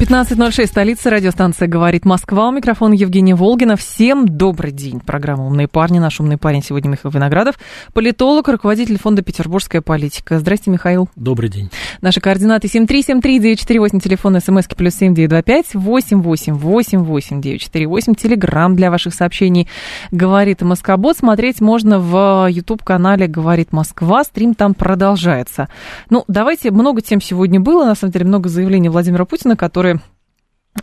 15.06, 0.00 0.66
столица, 0.66 1.10
радиостанция 1.10 1.66
«Говорит 1.66 2.04
Москва». 2.04 2.46
У 2.46 2.52
микрофона 2.52 2.94
Евгения 2.94 3.34
Волгина. 3.34 3.74
Всем 3.74 4.28
добрый 4.28 4.70
день. 4.70 5.00
Программа 5.00 5.44
«Умные 5.44 5.66
парни». 5.66 5.98
Наш 5.98 6.20
умный 6.20 6.36
парень 6.36 6.62
сегодня 6.62 6.88
Михаил 6.88 7.12
Виноградов. 7.12 7.56
Политолог, 7.94 8.46
руководитель 8.46 8.96
фонда 8.96 9.22
«Петербургская 9.22 9.82
политика». 9.82 10.38
Здрасте, 10.38 10.70
Михаил. 10.70 11.08
Добрый 11.16 11.50
день. 11.50 11.72
Наши 12.00 12.20
координаты 12.20 12.68
7373948, 12.68 13.98
телефон 13.98 14.40
смски 14.40 14.76
плюс 14.76 14.94
7925 14.94 15.74
8888948, 15.74 18.14
телеграмм 18.14 18.76
для 18.76 18.92
ваших 18.92 19.14
сообщений 19.14 19.66
«Говорит 20.12 20.62
Москобот». 20.62 21.16
Смотреть 21.16 21.60
можно 21.60 21.98
в 21.98 22.46
YouTube-канале 22.48 23.26
«Говорит 23.26 23.72
Москва». 23.72 24.22
Стрим 24.22 24.54
там 24.54 24.74
продолжается. 24.74 25.68
Ну, 26.08 26.22
давайте, 26.28 26.70
много 26.70 27.02
тем 27.02 27.20
сегодня 27.20 27.58
было. 27.58 27.84
На 27.84 27.96
самом 27.96 28.12
деле, 28.12 28.26
много 28.26 28.48
заявлений 28.48 28.90
Владимира 28.90 29.24
Путина, 29.24 29.56
которые 29.56 29.87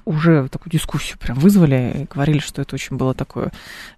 уже 0.05 0.47
такую 0.49 0.71
дискуссию 0.71 1.17
прям 1.17 1.37
вызвали 1.37 2.01
и 2.01 2.13
говорили, 2.13 2.39
что 2.39 2.61
это 2.61 2.75
очень 2.75 2.97
было 2.97 3.13
такое 3.13 3.51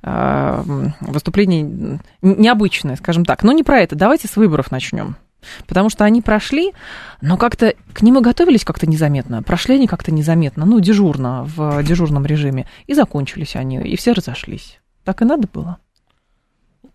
э, 0.04 0.64
выступление 1.02 2.00
необычное, 2.22 2.96
скажем 2.96 3.26
так. 3.26 3.44
Но 3.44 3.52
не 3.52 3.64
про 3.64 3.80
это. 3.80 3.96
Давайте 3.96 4.28
с 4.28 4.36
выборов 4.36 4.72
начнем. 4.72 5.16
Потому 5.68 5.90
что 5.90 6.04
они 6.04 6.22
прошли, 6.22 6.74
но 7.22 7.38
как-то 7.38 7.76
к 7.94 8.02
ним 8.02 8.18
и 8.18 8.22
готовились 8.22 8.66
как-то 8.66 8.88
незаметно. 8.88 9.44
Прошли 9.44 9.76
они 9.76 9.88
как-то 9.88 10.12
незаметно, 10.12 10.66
ну, 10.66 10.80
дежурно, 10.80 11.44
в 11.44 11.84
дежурном 11.84 12.26
режиме. 12.26 12.68
И 12.88 12.94
закончились 12.94 13.56
они, 13.56 13.78
и 13.82 13.96
все 13.96 14.14
разошлись. 14.14 14.80
Так 15.04 15.22
и 15.22 15.26
надо 15.26 15.48
было. 15.48 15.78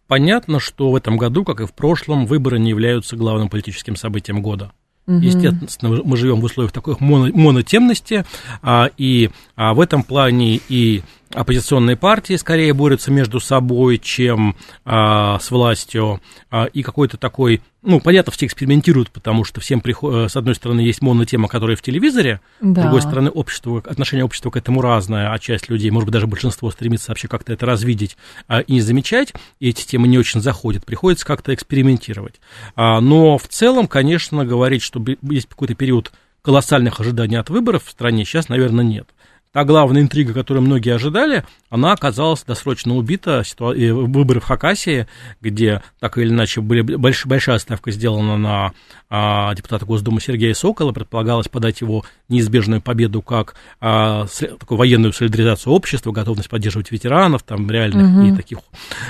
Понятно, 0.06 0.60
что 0.60 0.90
в 0.90 0.96
этом 0.96 1.16
году, 1.16 1.44
как 1.44 1.60
и 1.60 1.66
в 1.66 1.72
прошлом, 1.72 2.26
выборы 2.26 2.58
не 2.58 2.70
являются 2.70 3.16
главным 3.16 3.48
политическим 3.48 3.96
событием 3.96 4.42
года. 4.42 4.72
Угу. 5.06 5.16
Естественно, 5.18 6.00
мы 6.04 6.16
живем 6.16 6.40
в 6.40 6.44
условиях 6.44 6.72
такой 6.72 6.96
моно, 7.00 7.28
монотемности, 7.34 8.24
а, 8.62 8.88
и 8.96 9.30
а, 9.56 9.74
в 9.74 9.80
этом 9.80 10.04
плане 10.04 10.60
и 10.68 11.02
оппозиционные 11.34 11.96
партии 11.96 12.34
скорее 12.36 12.72
борются 12.72 13.10
между 13.10 13.40
собой, 13.40 13.98
чем 13.98 14.56
а, 14.84 15.38
с 15.38 15.50
властью, 15.50 16.20
а, 16.50 16.64
и 16.64 16.82
какой-то 16.82 17.16
такой, 17.16 17.62
ну, 17.82 18.00
понятно, 18.00 18.32
все 18.32 18.46
экспериментируют, 18.46 19.10
потому 19.10 19.44
что 19.44 19.60
всем, 19.60 19.80
приход... 19.80 20.30
с 20.30 20.36
одной 20.36 20.54
стороны, 20.54 20.80
есть 20.80 21.02
монотема, 21.02 21.48
которая 21.48 21.76
в 21.76 21.82
телевизоре, 21.82 22.40
да. 22.60 22.80
с 22.80 22.84
другой 22.84 23.02
стороны, 23.02 23.30
общество, 23.30 23.78
отношение 23.78 24.24
общества 24.24 24.50
к 24.50 24.56
этому 24.56 24.80
разное, 24.80 25.32
а 25.32 25.38
часть 25.38 25.68
людей, 25.68 25.90
может 25.90 26.06
быть, 26.06 26.12
даже 26.12 26.26
большинство 26.26 26.70
стремится 26.70 27.10
вообще 27.10 27.28
как-то 27.28 27.52
это 27.52 27.66
развидеть 27.66 28.16
а, 28.48 28.60
и 28.60 28.74
не 28.74 28.80
замечать, 28.80 29.32
и 29.60 29.70
эти 29.70 29.86
темы 29.86 30.08
не 30.08 30.18
очень 30.18 30.40
заходят, 30.40 30.84
приходится 30.84 31.26
как-то 31.26 31.54
экспериментировать. 31.54 32.40
А, 32.76 33.00
но 33.00 33.38
в 33.38 33.48
целом, 33.48 33.88
конечно, 33.88 34.44
говорить, 34.44 34.82
что 34.82 35.02
есть 35.22 35.48
какой-то 35.48 35.74
период 35.74 36.12
колоссальных 36.42 37.00
ожиданий 37.00 37.36
от 37.36 37.50
выборов 37.50 37.84
в 37.84 37.90
стране 37.90 38.24
сейчас, 38.24 38.48
наверное, 38.48 38.84
нет 38.84 39.08
та 39.52 39.64
главная 39.64 40.02
интрига, 40.02 40.32
которую 40.32 40.64
многие 40.64 40.94
ожидали, 40.94 41.44
она 41.68 41.92
оказалась 41.92 42.42
досрочно 42.42 42.96
убита. 42.96 43.42
Выборы 43.58 44.40
в 44.40 44.44
Хакасии, 44.44 45.06
где 45.40 45.82
так 46.00 46.18
или 46.18 46.28
иначе 46.28 46.60
были 46.60 46.80
больш, 46.82 47.26
большая 47.26 47.58
ставка 47.58 47.90
сделана 47.90 48.36
на 48.36 48.72
а, 49.08 49.54
депутата 49.54 49.84
Госдумы 49.84 50.20
Сергея 50.20 50.54
Сокола, 50.54 50.92
предполагалось 50.92 51.48
подать 51.48 51.82
его 51.82 52.04
неизбежную 52.28 52.80
победу 52.80 53.20
как 53.20 53.54
а, 53.80 54.26
такую 54.58 54.78
военную 54.78 55.12
солидаризацию 55.12 55.72
общества, 55.72 56.12
готовность 56.12 56.48
поддерживать 56.48 56.90
ветеранов, 56.90 57.42
там 57.42 57.70
реальных 57.70 58.10
угу. 58.10 58.26
и 58.26 58.36
таких 58.36 58.58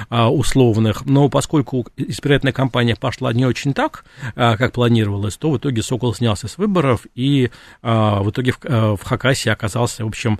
а, 0.08 0.28
условных. 0.28 1.06
Но 1.06 1.28
поскольку 1.28 1.86
избирательная 1.97 2.52
кампания 2.52 2.97
пошла 2.97 3.32
не 3.32 3.47
очень 3.47 3.75
так, 3.75 4.04
а, 4.34 4.56
как 4.56 4.72
планировалось, 4.72 5.36
то 5.36 5.50
в 5.52 5.58
итоге 5.58 5.82
Сокол 5.82 6.14
снялся 6.14 6.48
с 6.48 6.58
выборов 6.58 7.06
и 7.14 7.50
а, 7.81 8.22
в 8.22 8.31
итоге 8.31 8.52
в, 8.52 8.58
а, 8.64 8.97
в 8.97 9.02
Хакасии 9.02 9.50
оказался, 9.50 10.04
в 10.04 10.08
общем, 10.08 10.31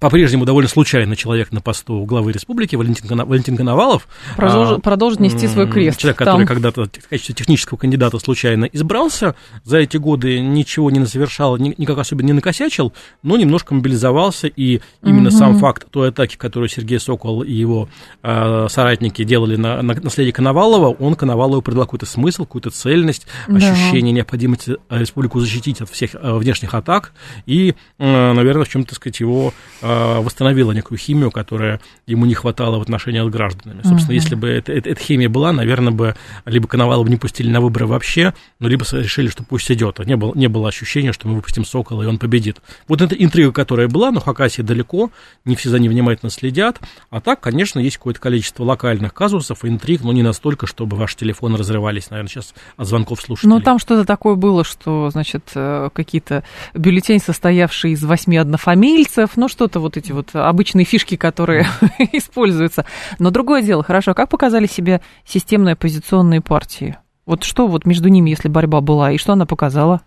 по-прежнему 0.00 0.44
довольно 0.44 0.68
случайный 0.68 1.16
человек 1.16 1.52
на 1.52 1.60
посту 1.60 2.04
главы 2.04 2.32
республики, 2.32 2.76
Валентин, 2.76 3.06
Валентин 3.24 3.56
Коновалов. 3.56 4.08
Продолжит, 4.36 4.78
а, 4.78 4.80
продолжит 4.80 5.20
нести 5.20 5.46
свой 5.48 5.68
крест. 5.68 5.98
Человек, 5.98 6.18
там. 6.18 6.26
который 6.26 6.46
когда-то 6.46 6.84
в 6.84 7.08
качестве 7.08 7.34
технического 7.34 7.78
кандидата 7.78 8.18
случайно 8.18 8.64
избрался, 8.66 9.34
за 9.64 9.78
эти 9.78 9.96
годы 9.96 10.40
ничего 10.40 10.90
не 10.90 11.04
совершал, 11.06 11.56
никак 11.56 11.98
особенно 11.98 12.26
не 12.26 12.32
накосячил, 12.34 12.92
но 13.22 13.36
немножко 13.36 13.74
мобилизовался, 13.74 14.46
и 14.48 14.80
именно 15.02 15.28
угу. 15.28 15.36
сам 15.36 15.58
факт 15.58 15.86
той 15.90 16.08
атаки, 16.10 16.36
которую 16.36 16.68
Сергей 16.68 17.00
Сокол 17.00 17.42
и 17.42 17.52
его 17.52 17.88
э, 18.22 18.66
соратники 18.68 19.24
делали 19.24 19.56
на, 19.56 19.82
на 19.82 19.94
наследие 19.94 20.32
Коновалова, 20.32 20.88
он 20.98 21.14
Коновалову 21.14 21.62
придал 21.62 21.84
какой-то 21.84 22.06
смысл, 22.06 22.44
какую-то 22.44 22.70
цельность, 22.70 23.26
да. 23.48 23.56
ощущение 23.56 24.12
необходимости 24.12 24.76
республику 24.90 25.40
защитить 25.40 25.80
от 25.80 25.90
всех 25.90 26.14
э, 26.14 26.36
внешних 26.36 26.74
атак, 26.74 27.12
и, 27.46 27.74
э, 27.98 28.32
наверное, 28.32 28.64
в 28.64 28.68
чем-то, 28.68 28.94
сказать, 28.94 29.20
его 29.20 29.52
а, 29.82 29.85
восстановила 29.86 30.72
некую 30.72 30.98
химию, 30.98 31.30
которая 31.30 31.80
ему 32.06 32.26
не 32.26 32.34
хватало 32.34 32.78
в 32.78 32.82
отношении 32.82 33.20
с 33.20 33.30
гражданами. 33.30 33.82
Собственно, 33.82 34.12
uh-huh. 34.12 34.20
если 34.20 34.34
бы 34.34 34.48
это, 34.48 34.72
это, 34.72 34.90
эта 34.90 35.00
химия 35.00 35.28
была, 35.28 35.52
наверное, 35.52 35.92
бы 35.92 36.16
либо 36.44 36.68
Коновалова 36.68 37.08
не 37.08 37.16
пустили 37.16 37.50
на 37.50 37.60
выборы 37.60 37.86
вообще, 37.86 38.34
ну, 38.58 38.68
либо 38.68 38.84
решили, 38.92 39.28
что 39.28 39.44
пусть 39.44 39.70
идет. 39.70 39.98
Не 40.00 40.16
было, 40.16 40.34
не 40.34 40.48
было 40.48 40.68
ощущения, 40.68 41.12
что 41.12 41.28
мы 41.28 41.36
выпустим 41.36 41.64
Сокола, 41.64 42.02
и 42.02 42.06
он 42.06 42.18
победит. 42.18 42.60
Вот 42.88 43.02
эта 43.02 43.14
интрига, 43.14 43.52
которая 43.52 43.88
была, 43.88 44.10
но 44.10 44.20
Хакасия 44.20 44.64
далеко, 44.64 45.10
не 45.44 45.56
все 45.56 45.70
за 45.70 45.78
ней 45.78 45.88
внимательно 45.88 46.30
следят. 46.30 46.80
А 47.10 47.20
так, 47.20 47.40
конечно, 47.40 47.78
есть 47.78 47.96
какое-то 47.96 48.20
количество 48.20 48.64
локальных 48.64 49.14
казусов, 49.14 49.64
интриг, 49.64 50.02
но 50.02 50.12
не 50.12 50.22
настолько, 50.22 50.66
чтобы 50.66 50.96
ваши 50.96 51.16
телефоны 51.16 51.56
разрывались, 51.56 52.10
наверное, 52.10 52.28
сейчас 52.28 52.54
от 52.76 52.86
звонков 52.86 53.20
слушателей. 53.20 53.54
Ну, 53.54 53.60
там 53.60 53.78
что-то 53.78 54.04
такое 54.04 54.34
было, 54.34 54.64
что, 54.64 55.10
значит, 55.10 55.52
э, 55.54 55.90
какие-то 55.92 56.44
бюллетени, 56.74 57.18
состоявшие 57.18 57.94
из 57.94 58.02
восьми 58.02 58.36
однофамильцев, 58.36 59.30
ну, 59.36 59.48
что-то 59.48 59.75
это 59.76 59.80
вот 59.80 59.96
эти 59.98 60.12
вот 60.12 60.34
обычные 60.34 60.86
фишки, 60.86 61.16
которые 61.16 61.66
используются. 62.12 62.86
Но 63.18 63.30
другое 63.30 63.60
дело, 63.62 63.82
хорошо, 63.82 64.12
а 64.12 64.14
как 64.14 64.30
показали 64.30 64.66
себе 64.66 65.02
системные 65.26 65.74
оппозиционные 65.74 66.40
партии? 66.40 66.96
Вот 67.26 67.44
что 67.44 67.66
вот 67.66 67.84
между 67.84 68.08
ними, 68.08 68.30
если 68.30 68.48
борьба 68.48 68.80
была, 68.80 69.12
и 69.12 69.18
что 69.18 69.34
она 69.34 69.44
показала? 69.44 70.00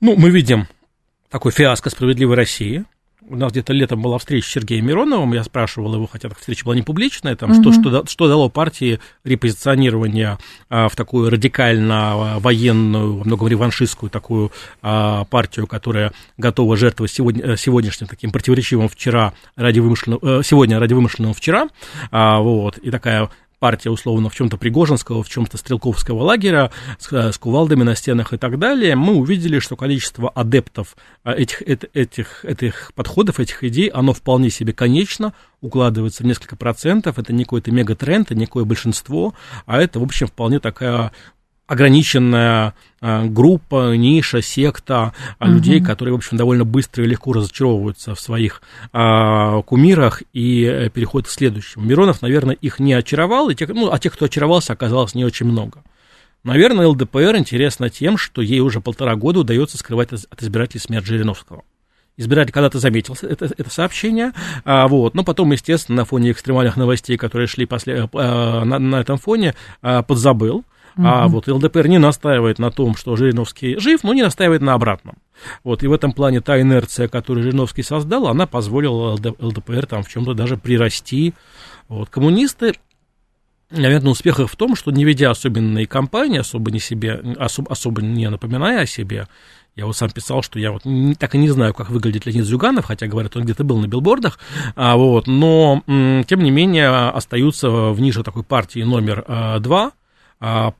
Ну, 0.00 0.16
мы 0.16 0.30
видим 0.30 0.66
такой 1.30 1.52
фиаско 1.52 1.90
«Справедливой 1.90 2.34
России», 2.34 2.84
у 3.28 3.36
нас 3.36 3.52
где-то 3.52 3.72
летом 3.72 4.02
была 4.02 4.18
встреча 4.18 4.48
с 4.48 4.52
Сергеем 4.52 4.86
Мироновым, 4.86 5.32
я 5.32 5.44
спрашивал 5.44 5.94
его, 5.94 6.06
хотя 6.06 6.28
встреча 6.30 6.64
была 6.64 6.74
не 6.74 6.82
публичная, 6.82 7.36
там, 7.36 7.52
угу. 7.52 7.60
что, 7.60 7.72
что, 7.72 8.06
что 8.06 8.28
дало 8.28 8.48
партии 8.48 9.00
репозиционирование 9.24 10.38
а, 10.68 10.88
в 10.88 10.96
такую 10.96 11.30
радикально 11.30 12.38
военную, 12.38 13.16
во 13.18 13.24
многом 13.24 13.48
реваншистскую 13.48 14.10
такую 14.10 14.52
а, 14.82 15.24
партию, 15.24 15.66
которая 15.66 16.12
готова 16.36 16.76
жертвовать 16.76 17.12
сегодня, 17.12 17.44
э, 17.44 17.56
сегодняшним 17.56 18.08
таким 18.08 18.32
противоречивым 18.32 18.88
вчера 18.88 19.32
ради 19.56 19.80
вымышленного, 19.80 20.40
э, 20.40 20.42
сегодня 20.42 20.78
ради 20.78 20.94
вымышленного 20.94 21.34
вчера, 21.34 21.68
а, 22.10 22.40
вот, 22.40 22.78
и 22.78 22.90
такая 22.90 23.30
партия, 23.62 23.90
условно, 23.90 24.28
в 24.28 24.34
чем-то 24.34 24.56
Пригожинского, 24.56 25.22
в 25.22 25.28
чем-то 25.28 25.56
Стрелковского 25.56 26.24
лагеря, 26.24 26.72
с, 26.98 27.12
с 27.12 27.38
кувалдами 27.38 27.84
на 27.84 27.94
стенах 27.94 28.32
и 28.32 28.36
так 28.36 28.58
далее, 28.58 28.96
мы 28.96 29.14
увидели, 29.14 29.60
что 29.60 29.76
количество 29.76 30.28
адептов 30.30 30.96
а, 31.22 31.30
этих, 31.30 31.62
этих, 31.62 32.44
этих 32.44 32.90
подходов, 32.96 33.38
этих 33.38 33.62
идей, 33.62 33.86
оно 33.86 34.14
вполне 34.14 34.50
себе 34.50 34.72
конечно, 34.72 35.32
укладывается 35.60 36.24
в 36.24 36.26
несколько 36.26 36.56
процентов, 36.56 37.20
это 37.20 37.32
не 37.32 37.44
какой-то 37.44 37.70
мегатренд, 37.70 38.32
это 38.32 38.34
не 38.34 38.46
какое 38.46 38.64
большинство, 38.64 39.32
а 39.64 39.80
это, 39.80 40.00
в 40.00 40.02
общем, 40.02 40.26
вполне 40.26 40.58
такая 40.58 41.12
ограниченная 41.72 42.74
а, 43.00 43.24
группа, 43.24 43.96
ниша, 43.96 44.42
секта 44.42 45.14
угу. 45.40 45.52
людей, 45.52 45.80
которые, 45.80 46.12
в 46.12 46.18
общем, 46.18 46.36
довольно 46.36 46.66
быстро 46.66 47.02
и 47.02 47.06
легко 47.06 47.32
разочаровываются 47.32 48.14
в 48.14 48.20
своих 48.20 48.60
а, 48.92 49.62
кумирах 49.62 50.22
и 50.34 50.64
э, 50.64 50.90
переходят 50.90 51.28
к 51.28 51.32
следующему. 51.32 51.84
Миронов, 51.84 52.20
наверное, 52.20 52.54
их 52.54 52.78
не 52.78 52.92
очаровал, 52.92 53.48
и 53.48 53.54
тех, 53.54 53.70
ну, 53.70 53.90
а 53.90 53.98
тех, 53.98 54.12
кто 54.12 54.26
очаровался, 54.26 54.74
оказалось 54.74 55.14
не 55.14 55.24
очень 55.24 55.46
много. 55.46 55.82
Наверное, 56.44 56.88
ЛДПР 56.88 57.36
интересна 57.36 57.88
тем, 57.88 58.18
что 58.18 58.42
ей 58.42 58.60
уже 58.60 58.80
полтора 58.80 59.16
года 59.16 59.40
удается 59.40 59.78
скрывать 59.78 60.12
от 60.12 60.42
избирателей 60.42 60.80
смерть 60.80 61.06
Жириновского. 61.06 61.62
Избиратель 62.18 62.52
когда-то 62.52 62.78
заметил 62.78 63.16
это, 63.22 63.46
это 63.46 63.70
сообщение, 63.70 64.32
а, 64.66 64.86
вот, 64.88 65.14
но 65.14 65.24
потом, 65.24 65.50
естественно, 65.52 65.96
на 65.96 66.04
фоне 66.04 66.32
экстремальных 66.32 66.76
новостей, 66.76 67.16
которые 67.16 67.46
шли 67.46 67.64
после, 67.64 68.10
а, 68.12 68.64
на, 68.64 68.78
на 68.78 69.00
этом 69.00 69.16
фоне, 69.16 69.54
а, 69.80 70.02
подзабыл, 70.02 70.64
Угу. 70.96 71.06
А 71.06 71.28
вот 71.28 71.48
ЛДПР 71.48 71.88
не 71.88 71.98
настаивает 71.98 72.58
на 72.58 72.70
том, 72.70 72.96
что 72.96 73.16
Жириновский 73.16 73.78
жив, 73.78 74.02
но 74.04 74.14
не 74.14 74.22
настаивает 74.22 74.62
на 74.62 74.74
обратном. 74.74 75.16
Вот, 75.64 75.82
и 75.82 75.86
в 75.86 75.92
этом 75.92 76.12
плане 76.12 76.40
та 76.40 76.60
инерция, 76.60 77.08
которую 77.08 77.44
Жириновский 77.44 77.82
создал, 77.82 78.28
она 78.28 78.46
позволила 78.46 79.12
ЛДПР 79.12 79.86
там 79.86 80.02
в 80.02 80.08
чем-то 80.08 80.34
даже 80.34 80.56
прирасти. 80.56 81.34
Вот, 81.88 82.08
коммунисты 82.10 82.74
наверное, 83.70 84.12
успех 84.12 84.38
их 84.38 84.50
в 84.50 84.56
том, 84.56 84.76
что 84.76 84.90
не 84.90 85.04
ведя 85.04 85.30
особенные 85.30 85.86
кампании, 85.86 86.38
особо 86.38 86.70
не 86.70 86.78
себе, 86.78 87.22
особо, 87.38 87.72
особо 87.72 88.02
не 88.02 88.28
напоминая 88.28 88.82
о 88.82 88.86
себе, 88.86 89.28
я 89.74 89.86
вот 89.86 89.96
сам 89.96 90.10
писал, 90.10 90.42
что 90.42 90.58
я 90.58 90.70
вот 90.70 90.84
не, 90.84 91.14
так 91.14 91.34
и 91.34 91.38
не 91.38 91.48
знаю, 91.48 91.72
как 91.72 91.88
выглядит 91.88 92.26
Леонид 92.26 92.44
Зюганов, 92.44 92.84
хотя, 92.84 93.06
говорят, 93.06 93.36
он 93.36 93.44
где-то 93.44 93.64
был 93.64 93.78
на 93.78 93.86
билбордах, 93.86 94.38
а, 94.76 94.96
вот, 94.96 95.26
но, 95.26 95.82
тем 95.86 96.40
не 96.40 96.50
менее, 96.50 96.88
остаются 96.88 97.70
в 97.70 97.98
нише 98.00 98.22
такой 98.22 98.42
партии 98.42 98.80
номер 98.80 99.24
а, 99.26 99.58
два, 99.60 99.92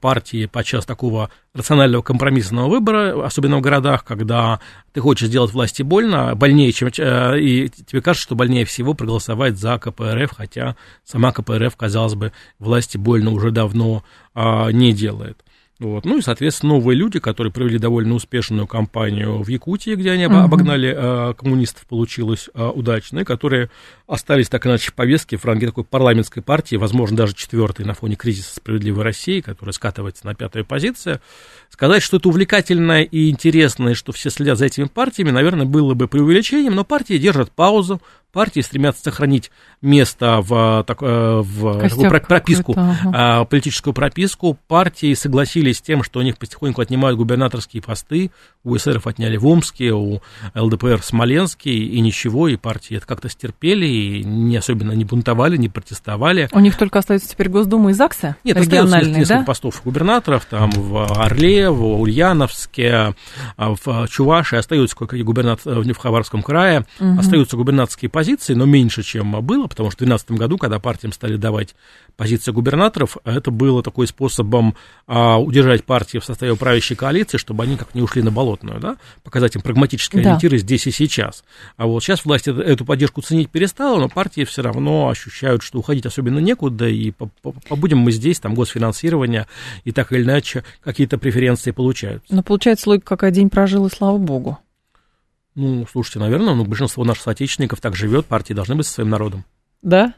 партии 0.01 0.47
подчас 0.47 0.85
такого 0.85 1.31
рационального 1.55 2.03
компромиссного 2.03 2.69
выбора, 2.69 3.25
особенно 3.25 3.59
в 3.59 3.61
городах, 3.61 4.05
когда 4.05 4.59
ты 4.93 5.01
хочешь 5.01 5.29
сделать 5.29 5.53
власти 5.53 5.83
больно, 5.83 6.35
больнее, 6.35 6.73
чем... 6.73 6.89
Э, 6.99 7.39
и 7.39 7.69
тебе 7.69 8.03
кажется, 8.03 8.25
что 8.25 8.35
больнее 8.35 8.65
всего 8.65 8.95
проголосовать 8.95 9.59
за 9.59 9.79
КПРФ, 9.79 10.33
хотя 10.37 10.77
сама 11.05 11.33
КПРФ, 11.33 11.77
казалось 11.77 12.15
бы, 12.15 12.33
власти 12.59 12.97
больно 12.97 13.31
уже 13.31 13.51
давно 13.51 14.03
а, 14.35 14.71
не 14.71 14.93
делает. 14.93 15.39
Вот. 15.83 16.05
Ну 16.05 16.19
и, 16.19 16.23
соответственно, 16.23 16.75
новые 16.75 16.97
люди, 16.97 17.19
которые 17.19 17.53
провели 17.53 17.77
довольно 17.77 18.15
успешную 18.15 18.69
кампанию 18.69 19.43
в 19.43 19.49
Якутии, 19.49 19.97
где 19.97 20.13
они 20.13 20.25
uh-huh. 20.25 20.45
обогнали 20.45 20.95
э, 20.97 21.35
коммунистов, 21.35 21.87
получилось 21.87 22.49
э, 22.55 22.65
удачно, 22.65 23.21
и 23.21 23.25
которые 23.25 23.69
остались 24.13 24.51
так 24.51 24.67
иначе 24.67 24.91
в 24.91 24.95
повестке 24.95 25.39
в 25.39 25.45
ранге 25.45 25.67
такой 25.67 25.85
парламентской 25.85 26.43
партии, 26.43 26.77
возможно, 26.77 27.17
даже 27.17 27.35
четвертой 27.35 27.87
на 27.87 27.95
фоне 27.95 28.15
кризиса 28.15 28.55
справедливой 28.57 29.05
России, 29.05 29.41
которая 29.41 29.73
скатывается 29.73 30.27
на 30.27 30.35
пятую 30.35 30.67
позицию. 30.67 31.21
Сказать, 31.71 32.03
что 32.03 32.19
это 32.19 32.29
увлекательно 32.29 33.03
и 33.03 33.31
интересно, 33.31 33.91
и 33.91 33.95
что 33.95 34.13
все 34.13 34.29
следят 34.29 34.59
за 34.59 34.67
этими 34.67 34.85
партиями, 34.85 35.31
наверное, 35.31 35.65
было 35.65 35.95
бы 35.95 36.09
преувеличением, 36.09 36.75
но 36.75 36.85
партии 36.85 37.17
держат 37.17 37.51
паузу, 37.53 38.03
партии 38.33 38.61
стремятся 38.61 39.03
сохранить 39.05 39.51
место 39.81 40.41
в, 40.41 40.85
так, 40.87 40.99
э, 41.03 41.43
в 41.45 41.89
такую 41.89 42.11
прописку, 42.11 42.75
ага. 42.77 43.45
политическую 43.45 43.95
прописку. 43.95 44.59
Партии 44.69 45.15
согласились 45.15 45.79
с 45.79 45.83
тем, 45.83 46.03
что 46.03 46.21
у 46.21 46.23
них 46.23 46.39
потихоньку 46.39 46.81
отнимают 46.81 47.19
губернаторские 47.19 47.83
посты. 47.83 48.31
У 48.65 48.77
эсеров 48.77 49.07
отняли 49.07 49.37
в 49.37 49.47
Омске, 49.47 49.93
у 49.93 50.23
ЛДПР 50.55 50.99
в 50.99 51.05
Смоленске, 51.05 51.71
и 51.71 52.01
ничего, 52.01 52.49
и 52.49 52.57
партии 52.57 52.97
это 52.97 53.07
как-то 53.07 53.29
стерпели, 53.29 53.87
и 54.03 54.25
не 54.25 54.57
особенно 54.57 54.93
не 54.93 55.05
бунтовали, 55.05 55.57
не 55.57 55.69
протестовали. 55.69 56.49
У 56.53 56.61
них 56.61 56.77
только 56.77 56.99
остается 56.99 57.29
теперь 57.29 57.49
Госдума 57.49 57.91
и 57.91 57.93
ЗАГСа 57.93 58.37
Нет, 58.45 58.57
остается 58.57 58.99
несколько 58.99 59.29
да? 59.29 59.45
постов 59.45 59.83
губернаторов, 59.85 60.45
там 60.47 60.71
в 60.71 61.21
Орле, 61.21 61.71
в 61.71 62.01
Ульяновске, 62.01 63.15
а, 63.57 63.75
в 63.75 64.09
Чувашии, 64.09 64.59
остаются 64.59 64.97
кое-какие 64.97 65.25
губернаторы 65.25 65.83
в 65.93 65.99
Хабаровском 65.99 66.43
крае, 66.43 66.87
угу. 66.99 67.19
остаются 67.19 67.57
губернаторские 67.57 68.09
позиции, 68.09 68.55
но 68.55 68.65
меньше, 68.65 69.03
чем 69.03 69.33
было, 69.43 69.67
потому 69.67 69.91
что 69.91 69.99
в 69.99 70.07
2012 70.07 70.31
году, 70.33 70.59
когда 70.59 70.79
партиям 70.79 71.13
стали 71.13 71.37
давать 71.37 71.75
позиции 72.17 72.53
губернаторов, 72.53 73.17
это 73.25 73.51
было 73.51 73.83
такой 73.83 74.07
способом 74.07 74.75
а, 75.07 75.39
удержать 75.39 75.85
партии 75.85 76.19
в 76.19 76.25
составе 76.25 76.57
правящей 76.57 76.97
коалиции, 76.97 77.39
чтобы 77.39 77.65
они 77.65 77.77
как 77.77 77.95
не 77.95 78.03
ушли 78.03 78.23
на 78.23 78.31
болотную, 78.31 78.81
да, 78.81 78.97
показать 79.23 79.57
им 79.57 79.63
прагматические 79.63 80.23
да. 80.23 80.31
ориентиры 80.31 80.59
здесь 80.59 80.87
и 80.87 80.91
сейчас. 80.91 81.45
А 81.77 81.87
вот 81.87 82.03
сейчас 82.03 82.25
власть 82.25 82.49
эту 82.49 82.85
поддержку 82.85 83.23
ценить 83.23 83.51
перестала, 83.51 83.92
но 83.99 84.09
партии 84.09 84.45
все 84.45 84.63
равно 84.63 85.09
ощущают, 85.09 85.63
что 85.63 85.79
уходить 85.79 86.07
особенно 86.07 86.39
некуда, 86.39 86.89
и 86.89 87.13
побудем 87.69 87.99
мы 87.99 88.13
здесь, 88.13 88.41
там 88.41 88.55
госфинансирование, 88.55 89.47
и 89.85 89.93
так 89.93 90.13
или 90.13 90.23
иначе 90.23 90.65
какие-то 90.83 91.19
преференции 91.19 91.71
получают. 91.71 92.23
Но 92.31 92.43
получается 92.43 92.89
логика, 92.89 93.07
какая 93.07 93.31
день 93.31 93.51
прожил, 93.51 93.87
и 93.87 93.91
слава 93.91 94.19
богу. 94.19 94.59
Ну, 95.55 95.87
слушайте, 95.91 96.19
наверное, 96.19 96.55
ну, 96.55 96.65
большинство 96.65 97.05
наших 97.05 97.25
соотечественников 97.25 97.81
так 97.81 97.95
живет, 97.95 98.27
партии 98.27 98.55
должны 98.55 98.75
быть 98.75 98.87
со 98.87 98.95
своим 98.95 99.11
народом. 99.11 99.45
Да? 99.83 100.15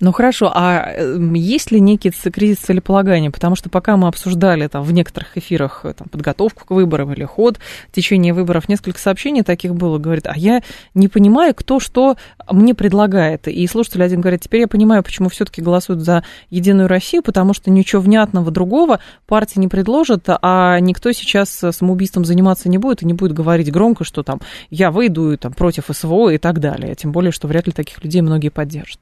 Ну 0.00 0.12
хорошо, 0.12 0.50
а 0.54 0.92
эм, 0.96 1.34
есть 1.34 1.70
ли 1.70 1.80
некий 1.80 2.10
кризис 2.10 2.58
целеполагания? 2.58 3.30
Потому 3.30 3.56
что 3.56 3.70
пока 3.70 3.96
мы 3.96 4.08
обсуждали 4.08 4.66
там, 4.68 4.82
в 4.82 4.92
некоторых 4.92 5.36
эфирах 5.36 5.80
э, 5.84 5.94
там, 5.94 6.08
подготовку 6.08 6.64
к 6.64 6.70
выборам 6.70 7.12
или 7.12 7.24
ход 7.24 7.58
течение 7.92 8.32
выборов, 8.32 8.68
несколько 8.68 8.98
сообщений 8.98 9.42
таких 9.42 9.74
было, 9.74 9.98
говорит, 9.98 10.26
а 10.26 10.36
я 10.36 10.62
не 10.94 11.08
понимаю, 11.08 11.54
кто 11.54 11.80
что 11.80 12.16
мне 12.50 12.74
предлагает. 12.74 13.48
И 13.48 13.66
слушатель 13.66 14.02
один 14.02 14.20
говорит, 14.20 14.42
теперь 14.42 14.60
я 14.60 14.68
понимаю, 14.68 15.02
почему 15.02 15.28
все-таки 15.28 15.62
голосуют 15.62 16.02
за 16.02 16.24
Единую 16.50 16.88
Россию, 16.88 17.22
потому 17.22 17.54
что 17.54 17.70
ничего 17.70 18.00
внятного 18.02 18.50
другого 18.50 19.00
партия 19.26 19.60
не 19.60 19.68
предложит, 19.68 20.24
а 20.26 20.78
никто 20.80 21.12
сейчас 21.12 21.50
самоубийством 21.50 22.24
заниматься 22.24 22.68
не 22.68 22.78
будет 22.78 23.02
и 23.02 23.06
не 23.06 23.14
будет 23.14 23.32
говорить 23.32 23.70
громко, 23.72 24.04
что 24.04 24.22
там 24.22 24.40
я 24.70 24.90
выйду 24.90 25.36
там, 25.38 25.52
против 25.52 25.84
СВО 25.90 26.30
и 26.30 26.38
так 26.38 26.60
далее. 26.60 26.94
Тем 26.94 27.12
более, 27.12 27.32
что 27.32 27.48
вряд 27.48 27.66
ли 27.66 27.72
таких 27.72 28.02
людей 28.02 28.20
многие 28.22 28.48
поддержат 28.48 29.00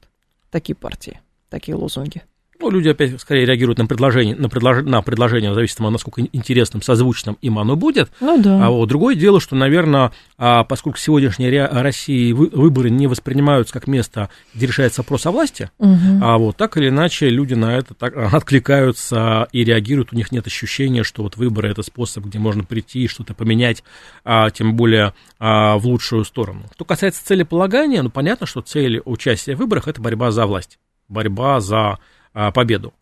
такие 0.53 0.75
партии, 0.75 1.19
такие 1.49 1.75
лозунги. 1.75 2.21
Ну, 2.63 2.69
люди 2.69 2.87
опять 2.87 3.19
скорее 3.19 3.45
реагируют 3.45 3.77
на 3.77 3.87
предложение, 3.87 4.37
на, 4.37 4.47
предлож, 4.47 4.85
на 4.85 5.01
предложение, 5.01 5.53
зависит 5.53 5.73
от 5.73 5.77
того, 5.79 5.89
насколько 5.89 6.21
интересным, 6.31 6.81
созвучным 6.81 7.37
им 7.41 7.59
оно 7.59 7.75
будет. 7.75 8.09
Ну 8.21 8.41
да. 8.41 8.67
А 8.67 8.69
вот 8.69 8.87
другое 8.87 9.15
дело, 9.15 9.41
что, 9.41 9.53
наверное, 9.53 10.13
а, 10.37 10.63
поскольку 10.63 10.97
сегодняшние 10.97 11.65
России 11.65 12.31
выборы 12.31 12.89
не 12.89 13.07
воспринимаются 13.07 13.73
как 13.73 13.87
место, 13.87 14.29
где 14.53 14.65
решается 14.65 15.01
вопрос 15.01 15.25
о 15.25 15.31
власти, 15.31 15.71
угу. 15.77 16.21
а 16.21 16.37
вот 16.37 16.55
так 16.55 16.77
или 16.77 16.87
иначе 16.87 17.27
люди 17.27 17.53
на 17.53 17.75
это 17.77 17.95
так, 17.95 18.15
откликаются 18.33 19.49
и 19.51 19.65
реагируют, 19.65 20.13
у 20.13 20.15
них 20.15 20.31
нет 20.31 20.47
ощущения, 20.47 21.03
что 21.03 21.23
вот 21.23 21.35
выборы 21.35 21.69
это 21.69 21.83
способ, 21.83 22.23
где 22.23 22.39
можно 22.39 22.63
прийти 22.63 23.03
и 23.03 23.07
что-то 23.09 23.33
поменять, 23.33 23.83
а, 24.23 24.49
тем 24.51 24.77
более 24.77 25.13
а, 25.37 25.77
в 25.77 25.85
лучшую 25.85 26.23
сторону. 26.23 26.63
Что 26.73 26.85
касается 26.85 27.25
целеполагания, 27.25 28.01
ну 28.03 28.09
понятно, 28.09 28.47
что 28.47 28.61
цель 28.61 29.01
участия 29.03 29.53
в 29.53 29.59
выборах 29.59 29.89
это 29.89 30.01
борьба 30.01 30.31
за 30.31 30.45
власть, 30.45 30.79
борьба 31.09 31.59
за 31.59 31.99
а, 32.33 32.51
победу. 32.51 32.93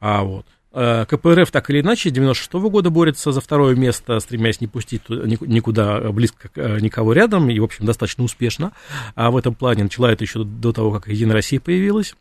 А, 0.00 0.22
вот. 0.22 0.46
Э, 0.72 1.04
КПРФ 1.04 1.50
так 1.50 1.68
или 1.70 1.80
иначе 1.80 2.10
с 2.10 2.12
96 2.12 2.54
-го 2.54 2.70
года 2.70 2.90
борется 2.90 3.32
за 3.32 3.40
второе 3.40 3.74
место, 3.74 4.20
стремясь 4.20 4.60
не 4.60 4.68
пустить 4.68 5.08
никуда 5.08 6.00
близко 6.12 6.48
э, 6.54 6.78
никого 6.80 7.12
рядом, 7.12 7.50
и, 7.50 7.58
в 7.58 7.64
общем, 7.64 7.86
достаточно 7.86 8.22
успешно. 8.22 8.72
А 9.16 9.30
в 9.30 9.36
этом 9.36 9.54
плане 9.54 9.84
начала 9.84 10.12
это 10.12 10.22
еще 10.22 10.44
до 10.44 10.72
того, 10.72 10.92
как 10.92 11.08
Единая 11.08 11.34
Россия 11.34 11.60
появилась. 11.60 12.14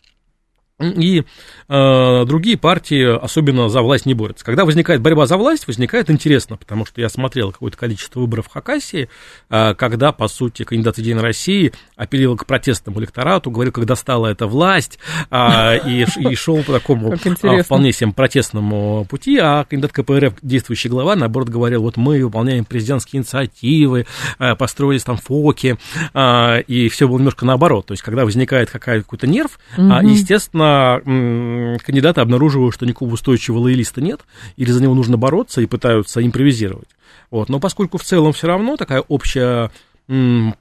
И 0.80 1.24
э, 1.68 2.26
другие 2.26 2.58
партии 2.58 3.18
особенно 3.18 3.68
за 3.70 3.82
власть 3.82 4.06
не 4.06 4.14
борются. 4.14 4.46
Когда 4.46 4.64
возникает 4.64 5.02
борьба 5.02 5.26
за 5.26 5.38
власть, 5.38 5.68
возникает 5.68 6.10
интересно, 6.10 6.56
потому 6.56 6.86
что 6.86 7.02
я 7.02 7.10
смотрел 7.10 7.52
какое-то 7.52 7.78
количество 7.78 8.22
выборов 8.22 8.48
в 8.48 8.52
Хакасии, 8.52 9.10
э, 9.50 9.74
когда, 9.76 10.12
по 10.14 10.28
сути, 10.30 10.64
кандидат 10.64 10.98
Единой 10.98 11.22
России 11.22 11.74
апеллировал 11.98 12.38
к 12.38 12.46
протестному 12.46 13.00
электорату, 13.00 13.52
говорил, 13.52 13.74
как 13.74 13.86
достала 13.86 14.28
эта 14.28 14.48
власть, 14.48 15.00
э, 15.30 15.90
и, 15.90 16.06
и 16.30 16.36
шел 16.36 16.64
по 16.64 16.72
такому 16.72 17.14
э, 17.14 17.64
вполне 17.64 17.92
себе 17.92 18.12
протестному 18.14 19.06
пути, 19.10 19.38
а 19.38 19.66
кандидат 19.66 19.92
КПРФ, 19.92 20.36
действующий 20.42 20.90
глава, 20.90 21.16
наоборот, 21.16 21.50
говорил, 21.50 21.82
вот 21.82 21.98
мы 21.98 22.24
выполняем 22.24 22.64
президентские 22.64 23.20
инициативы, 23.20 24.06
э, 24.40 24.56
построились 24.56 25.04
там 25.04 25.18
ФОКи, 25.18 25.78
э, 26.14 26.62
и 26.62 26.88
все 26.88 27.08
было 27.08 27.18
немножко 27.18 27.46
наоборот. 27.46 27.88
То 27.88 27.94
есть, 27.94 28.04
когда 28.04 28.24
возникает 28.24 28.70
какой-то 28.70 29.28
нерв, 29.28 29.60
угу. 29.78 29.92
э, 29.92 30.00
естественно, 30.04 30.69
кандидаты 31.04 32.22
обнаруживают, 32.22 32.74
что 32.74 32.86
никакого 32.86 33.14
устойчивого 33.14 33.62
лоялиста 33.62 34.02
нет, 34.02 34.22
или 34.58 34.72
за 34.72 34.82
него 34.82 34.94
нужно 34.94 35.18
бороться 35.18 35.62
и 35.62 35.66
пытаются 35.66 36.26
импровизировать. 36.26 36.90
Вот. 37.32 37.50
Но 37.50 37.60
поскольку 37.60 37.98
в 37.98 38.04
целом 38.04 38.34
все 38.34 38.48
равно 38.48 38.78
такая 38.78 39.02
общая 39.02 39.72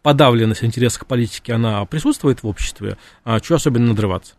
подавленность 0.03 0.63
интересов 0.63 1.03
к 1.03 1.07
политике, 1.07 1.55
она 1.55 1.85
присутствует 1.87 2.43
в 2.43 2.47
обществе, 2.47 2.99
а 3.25 3.39
что 3.39 3.55
особенно 3.55 3.89
надрываться? 3.89 4.35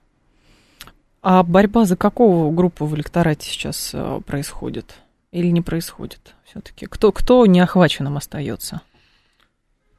А 1.22 1.44
борьба 1.44 1.86
за 1.86 1.98
какого 1.98 2.54
группу 2.54 2.86
в 2.86 2.96
электорате 2.96 3.50
сейчас 3.50 3.92
э, 3.94 4.22
происходит? 4.26 4.96
Или 5.32 5.48
не 5.48 5.62
происходит 5.62 6.36
все-таки? 6.46 6.86
Кто, 6.86 7.12
кто 7.12 7.46
неохваченным 7.46 8.18
остается? 8.18 8.82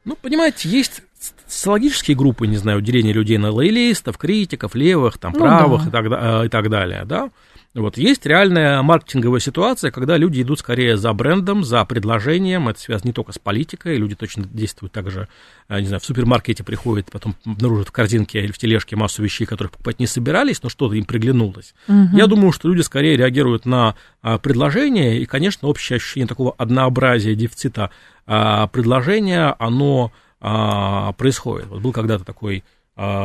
Ну, 0.04 0.16
понимаете, 0.16 0.69
есть 0.69 1.02
социологические 1.47 2.16
группы, 2.16 2.47
не 2.47 2.57
знаю, 2.57 2.80
деление 2.80 3.12
людей 3.12 3.38
на 3.38 3.50
лоялистов, 3.50 4.16
критиков, 4.16 4.75
левых, 4.75 5.19
там, 5.19 5.33
ну, 5.33 5.40
правых 5.40 5.83
да. 5.83 5.88
и, 5.88 5.92
так, 6.02 6.07
э, 6.07 6.47
и 6.47 6.49
так 6.49 6.71
далее, 6.71 7.04
да. 7.04 7.30
Вот 7.73 7.97
есть 7.99 8.27
реальная 8.27 8.83
маркетинговая 8.83 9.39
ситуация, 9.39 9.93
когда 9.93 10.17
люди 10.17 10.43
идут 10.43 10.59
скорее 10.59 10.97
за 10.97 11.12
брендом, 11.12 11.62
за 11.62 11.85
предложением. 11.85 12.69
Это 12.69 12.81
связано 12.81 13.09
не 13.09 13.12
только 13.12 13.33
с 13.33 13.39
политикой, 13.39 13.97
люди 13.97 14.17
точно 14.17 14.45
действуют 14.45 14.93
так 14.93 15.09
же, 15.09 15.29
э, 15.69 15.81
не 15.81 15.87
знаю, 15.87 16.00
в 16.00 16.05
супермаркете 16.05 16.65
приходят, 16.65 17.12
потом 17.12 17.37
обнаружат 17.47 17.89
в 17.89 17.93
корзинке 17.93 18.43
или 18.43 18.50
в 18.50 18.59
тележке 18.59 18.97
массу 18.97 19.23
вещей, 19.23 19.45
которых 19.45 19.71
покупать 19.71 20.00
не 20.00 20.09
собирались, 20.09 20.61
но 20.65 20.69
что-то 20.69 20.95
им 20.95 21.05
приглянулось. 21.05 21.75
Угу. 21.87 22.17
Я 22.17 22.27
думаю, 22.27 22.50
что 22.50 22.69
люди 22.69 22.81
скорее 22.81 23.17
реагируют 23.17 23.67
на 23.67 23.95
а, 24.21 24.39
предложение, 24.39 25.21
и, 25.21 25.27
конечно, 25.27 25.69
общее 25.69 25.99
ощущение 25.99 26.27
такого 26.27 26.53
однообразия, 26.59 27.37
дефицита 27.37 27.91
а, 28.27 28.67
предложения, 28.67 29.55
оно 29.61 30.12
а, 30.41 31.12
происходит. 31.12 31.69
Вот 31.69 31.83
был 31.83 31.93
когда-то 31.93 32.25
такой 32.25 32.65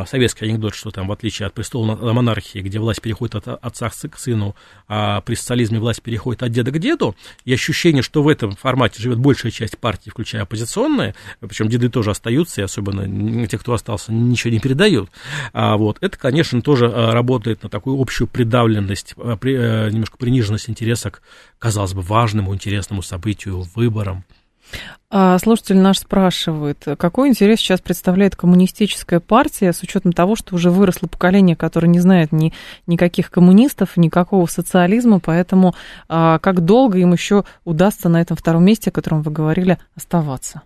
советский 0.06 0.46
анекдот, 0.46 0.74
что 0.74 0.90
там, 0.90 1.08
в 1.08 1.12
отличие 1.12 1.46
от 1.46 1.54
престола 1.54 2.12
монархии, 2.12 2.60
где 2.60 2.78
власть 2.78 3.02
переходит 3.02 3.34
от 3.34 3.48
отца 3.62 3.90
к 3.90 4.18
сыну, 4.18 4.56
а 4.88 5.20
при 5.20 5.34
социализме 5.34 5.78
власть 5.78 6.02
переходит 6.02 6.42
от 6.42 6.50
деда 6.50 6.70
к 6.70 6.78
деду, 6.78 7.14
и 7.44 7.52
ощущение, 7.52 8.02
что 8.02 8.22
в 8.22 8.28
этом 8.28 8.56
формате 8.56 9.02
живет 9.02 9.18
большая 9.18 9.52
часть 9.52 9.78
партии, 9.78 10.10
включая 10.10 10.42
оппозиционные, 10.42 11.14
причем 11.40 11.68
деды 11.68 11.88
тоже 11.88 12.10
остаются, 12.10 12.60
и 12.60 12.64
особенно 12.64 13.46
те, 13.46 13.58
кто 13.58 13.74
остался, 13.74 14.12
ничего 14.12 14.52
не 14.52 14.60
передают, 14.60 15.10
а, 15.52 15.76
вот, 15.76 15.98
это, 16.00 16.16
конечно, 16.18 16.62
тоже 16.62 16.88
работает 16.88 17.62
на 17.62 17.68
такую 17.68 18.00
общую 18.00 18.28
придавленность, 18.28 19.14
при, 19.40 19.90
немножко 19.90 20.16
приниженность 20.16 20.70
интереса 20.70 21.10
к, 21.10 21.22
казалось 21.58 21.92
бы, 21.92 22.00
важному, 22.00 22.54
интересному 22.54 23.02
событию, 23.02 23.64
выборам. 23.74 24.24
А 25.08 25.38
слушатель 25.38 25.78
наш 25.78 26.00
спрашивает, 26.00 26.84
какой 26.98 27.28
интерес 27.28 27.60
сейчас 27.60 27.80
представляет 27.80 28.34
коммунистическая 28.34 29.20
партия 29.20 29.72
с 29.72 29.82
учетом 29.82 30.12
того, 30.12 30.34
что 30.34 30.54
уже 30.56 30.70
выросло 30.70 31.06
поколение, 31.06 31.54
которое 31.54 31.86
не 31.86 32.00
знает 32.00 32.32
ни, 32.32 32.52
никаких 32.86 33.30
коммунистов, 33.30 33.96
никакого 33.96 34.46
социализма, 34.46 35.20
поэтому 35.20 35.74
а, 36.08 36.38
как 36.40 36.64
долго 36.64 36.98
им 36.98 37.12
еще 37.12 37.44
удастся 37.64 38.08
на 38.08 38.20
этом 38.20 38.36
втором 38.36 38.64
месте, 38.64 38.90
о 38.90 38.92
котором 38.92 39.22
вы 39.22 39.30
говорили, 39.30 39.78
оставаться? 39.94 40.62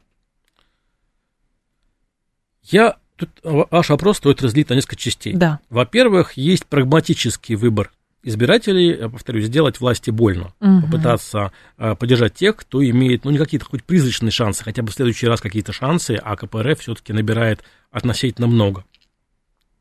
Я 2.62 2.96
Тут 3.20 3.28
ваш 3.42 3.90
вопрос 3.90 4.16
стоит 4.16 4.40
разделить 4.40 4.70
на 4.70 4.74
несколько 4.74 4.96
частей. 4.96 5.34
Да. 5.34 5.60
Во-первых, 5.68 6.38
есть 6.38 6.64
прагматический 6.64 7.54
выбор 7.54 7.92
избирателей, 8.22 8.98
я 8.98 9.08
повторюсь, 9.08 9.46
сделать 9.46 9.80
власти 9.80 10.10
больно, 10.10 10.52
угу. 10.60 10.82
попытаться 10.82 11.52
э, 11.78 11.94
поддержать 11.94 12.34
тех, 12.34 12.56
кто 12.56 12.84
имеет, 12.84 13.24
ну, 13.24 13.30
не 13.30 13.38
какие-то 13.38 13.66
хоть 13.66 13.84
призрачные 13.84 14.30
шансы, 14.30 14.62
хотя 14.64 14.82
бы 14.82 14.90
в 14.90 14.94
следующий 14.94 15.26
раз 15.26 15.40
какие-то 15.40 15.72
шансы, 15.72 16.18
а 16.22 16.36
КПРФ 16.36 16.80
все-таки 16.80 17.12
набирает 17.12 17.62
относительно 17.90 18.46
много. 18.46 18.84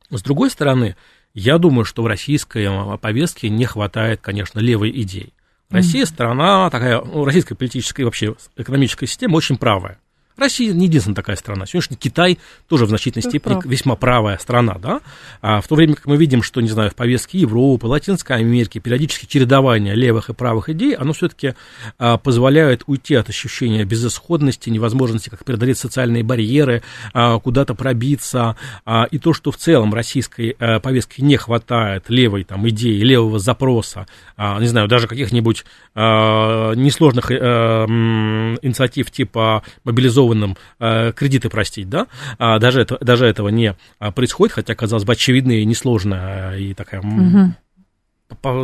С 0.09 0.21
другой 0.21 0.49
стороны, 0.49 0.95
я 1.33 1.57
думаю, 1.57 1.85
что 1.85 2.01
в 2.01 2.07
российской 2.07 2.65
а, 2.67 2.97
повестке 2.97 3.49
не 3.49 3.65
хватает, 3.65 4.21
конечно, 4.21 4.59
левой 4.59 4.89
идеи. 5.01 5.33
Россия 5.69 6.05
страна 6.05 6.67
такая, 6.71 6.99
ну, 6.99 7.25
российская 7.25 7.53
политическая 7.53 8.01
и 8.01 8.05
вообще 8.05 8.35
экономическая 8.55 9.05
система 9.05 9.35
очень 9.35 9.57
правая. 9.57 9.99
Россия 10.39 10.73
не 10.73 10.85
единственная 10.85 11.15
такая 11.15 11.35
страна. 11.35 11.65
Сегодня 11.65 11.97
Китай 11.97 12.39
тоже 12.67 12.85
в 12.85 12.89
значительной 12.89 13.23
Ты 13.23 13.29
степени 13.29 13.53
прав. 13.53 13.65
весьма 13.65 13.95
правая 13.95 14.37
страна, 14.37 14.77
да? 14.81 15.01
А 15.41 15.61
в 15.61 15.67
то 15.67 15.75
время 15.75 15.95
как 15.95 16.05
мы 16.05 16.17
видим, 16.17 16.41
что, 16.41 16.61
не 16.61 16.69
знаю, 16.69 16.89
в 16.89 16.95
повестке 16.95 17.39
Европы, 17.39 17.87
Латинской 17.87 18.37
Америки 18.37 18.79
периодически 18.79 19.25
чередование 19.25 19.95
левых 19.95 20.29
и 20.29 20.33
правых 20.33 20.69
идей, 20.69 20.95
оно 20.95 21.13
все-таки 21.13 21.53
а, 21.97 22.17
позволяет 22.17 22.83
уйти 22.87 23.15
от 23.15 23.29
ощущения 23.29 23.83
безысходности, 23.83 24.69
невозможности 24.69 25.29
как 25.29 25.43
преодолеть 25.43 25.77
социальные 25.77 26.23
барьеры, 26.23 26.83
а, 27.13 27.39
куда-то 27.39 27.75
пробиться. 27.75 28.55
А, 28.85 29.05
и 29.11 29.19
то, 29.19 29.33
что 29.33 29.51
в 29.51 29.57
целом 29.57 29.93
российской 29.93 30.55
а, 30.59 30.79
повестке 30.79 31.21
не 31.21 31.37
хватает 31.37 32.05
левой 32.09 32.43
там, 32.43 32.67
идеи, 32.69 33.01
левого 33.01 33.39
запроса, 33.39 34.07
а, 34.37 34.59
не 34.59 34.67
знаю, 34.67 34.87
даже 34.87 35.07
каких-нибудь 35.07 35.65
а, 35.95 36.73
несложных 36.73 37.31
а, 37.31 37.85
инициатив 38.61 39.11
типа 39.11 39.63
мобилизованных 39.83 40.28
заинтересованным 40.29 40.57
э, 40.79 41.11
кредиты 41.13 41.49
простить, 41.49 41.89
да, 41.89 42.07
а 42.37 42.59
даже, 42.59 42.81
это, 42.81 42.97
даже 43.01 43.25
этого 43.25 43.49
не 43.49 43.75
а, 43.99 44.11
происходит, 44.11 44.53
хотя, 44.53 44.75
казалось 44.75 45.03
бы, 45.03 45.13
очевидная 45.13 45.57
и 45.57 45.65
несложная, 45.65 46.57
и 46.57 46.73
такая... 46.73 47.01
Угу 47.01 47.53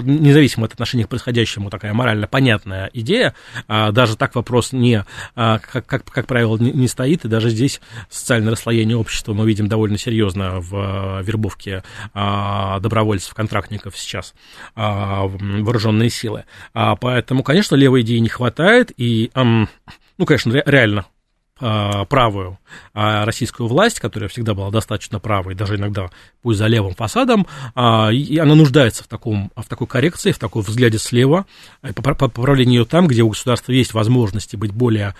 независимо 0.04 0.66
от 0.66 0.74
отношения 0.74 1.06
к 1.06 1.10
происходящему, 1.10 1.70
такая 1.70 1.94
морально 1.94 2.28
понятная 2.28 2.90
идея, 2.94 3.34
а, 3.68 3.92
даже 3.92 4.16
так 4.16 4.36
вопрос 4.36 4.74
не, 4.74 5.04
а, 5.36 5.60
как, 5.60 5.86
как, 5.86 6.06
как 6.06 6.28
правило, 6.28 6.58
не 6.58 6.88
стоит, 6.88 7.26
и 7.26 7.28
даже 7.28 7.50
здесь 7.50 7.82
социальное 8.10 8.52
расслоение 8.52 8.96
общества 8.96 9.34
мы 9.34 9.48
видим 9.48 9.68
довольно 9.68 9.98
серьезно 9.98 10.60
в 10.60 10.76
а, 10.76 11.22
вербовке 11.24 11.84
добровольцев, 12.14 13.34
контрактников 13.34 13.98
сейчас, 13.98 14.34
вооруженные 14.76 16.10
силы. 16.10 16.46
Поэтому, 16.74 17.44
конечно, 17.44 17.76
левой 17.76 18.02
идеи 18.02 18.20
не 18.20 18.30
хватает, 18.30 18.92
и, 18.98 19.32
ну, 19.34 20.26
конечно, 20.26 20.52
реально 20.66 21.02
а, 21.02 21.15
правую 21.58 22.60
а 22.94 23.24
российскую 23.26 23.68
власть, 23.68 24.02
которая 24.02 24.28
всегда 24.28 24.54
была 24.54 24.72
достаточно 24.72 25.20
правой, 25.20 25.56
даже 25.56 25.76
иногда 25.76 26.10
пусть 26.42 26.60
за 26.60 26.68
левым 26.68 26.96
фасадом, 26.96 27.48
а, 27.76 28.10
и 28.12 28.38
она 28.38 28.56
нуждается 28.56 29.06
в, 29.06 29.08
таком, 29.08 29.52
в 29.56 29.66
такой 29.66 29.88
коррекции, 29.88 30.34
в 30.34 30.38
такой 30.38 30.64
взгляде 30.64 30.98
слева, 30.98 31.46
поправлению 31.82 32.82
ее 32.82 32.86
там, 32.86 33.08
где 33.08 33.22
у 33.22 33.30
государства 33.30 33.72
есть 33.72 33.94
возможности 33.94 34.58
быть 34.58 34.74
более 34.74 35.16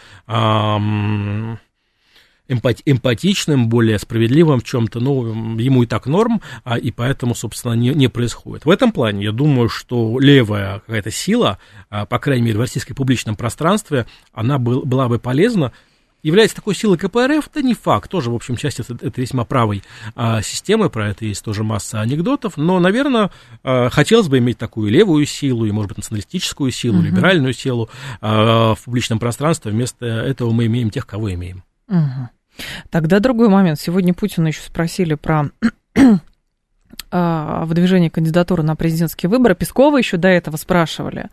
эмпати 2.48 2.84
эмпатичным, 2.86 3.70
более 3.70 3.98
справедливым 3.98 4.60
в 4.60 4.66
чем-то, 4.66 5.00
ну, 5.00 5.58
ему 5.58 5.84
и 5.84 5.88
так 5.88 6.06
норм, 6.06 6.42
а, 6.66 6.78
и 6.78 6.92
поэтому, 6.92 7.34
собственно, 7.34 7.74
не, 7.74 7.92
не 7.92 8.10
происходит. 8.10 8.66
В 8.66 8.70
этом 8.70 8.92
плане 8.92 9.24
я 9.24 9.32
думаю, 9.32 9.70
что 9.70 10.20
левая 10.20 10.80
какая-то 10.80 11.12
сила, 11.12 11.60
по 11.90 12.20
крайней 12.20 12.44
мере, 12.44 12.58
в 12.58 12.62
российском 12.62 12.94
публичном 12.96 13.38
пространстве, 13.38 14.06
она 14.34 14.60
был, 14.60 14.82
была 14.82 15.08
бы 15.08 15.18
полезна, 15.18 15.72
является 16.26 16.56
такой 16.56 16.74
силой 16.74 16.98
КПРФ, 16.98 17.50
да 17.54 17.62
не 17.62 17.76
факт, 17.76 18.10
тоже, 18.10 18.32
в 18.32 18.36
общем, 18.36 18.58
часть 18.58 18.80
это, 18.80 18.98
это 19.00 19.22
весьма 19.22 19.46
правой 19.46 19.84
а, 20.16 20.42
системы, 20.42 20.90
про 20.90 21.10
это 21.10 21.24
есть 21.24 21.46
тоже 21.46 21.64
масса 21.64 22.02
анекдотов, 22.02 22.58
но, 22.58 22.80
наверное, 22.80 23.30
а, 23.64 23.90
хотелось 23.90 24.28
бы 24.28 24.40
иметь 24.40 24.58
такую 24.58 24.90
левую 24.90 25.28
силу, 25.28 25.66
и, 25.66 25.72
может 25.72 25.90
быть, 25.90 25.98
националистическую 25.98 26.72
силу, 26.72 26.98
угу. 26.98 27.06
либеральную 27.06 27.54
силу 27.54 27.90
а, 28.22 28.74
в 28.74 28.84
публичном 28.86 29.20
пространстве, 29.20 29.72
вместо 29.72 30.06
этого 30.08 30.52
мы 30.52 30.66
имеем 30.66 30.90
тех, 30.90 31.06
кого 31.06 31.32
имеем. 31.32 31.64
Угу. 31.88 32.30
Тогда 32.90 33.20
другой 33.20 33.50
момент. 33.50 33.80
Сегодня 33.80 34.16
Путина 34.16 34.48
еще 34.48 34.62
спросили 34.62 35.14
про 35.14 35.52
а, 37.12 37.66
выдвижение 37.66 38.10
кандидатуры 38.10 38.64
на 38.64 38.76
президентские 38.76 39.30
выборы. 39.30 39.54
Пескова 39.54 39.98
еще 39.98 40.18
до 40.18 40.30
этого 40.30 40.58
спрашивали. 40.58 41.30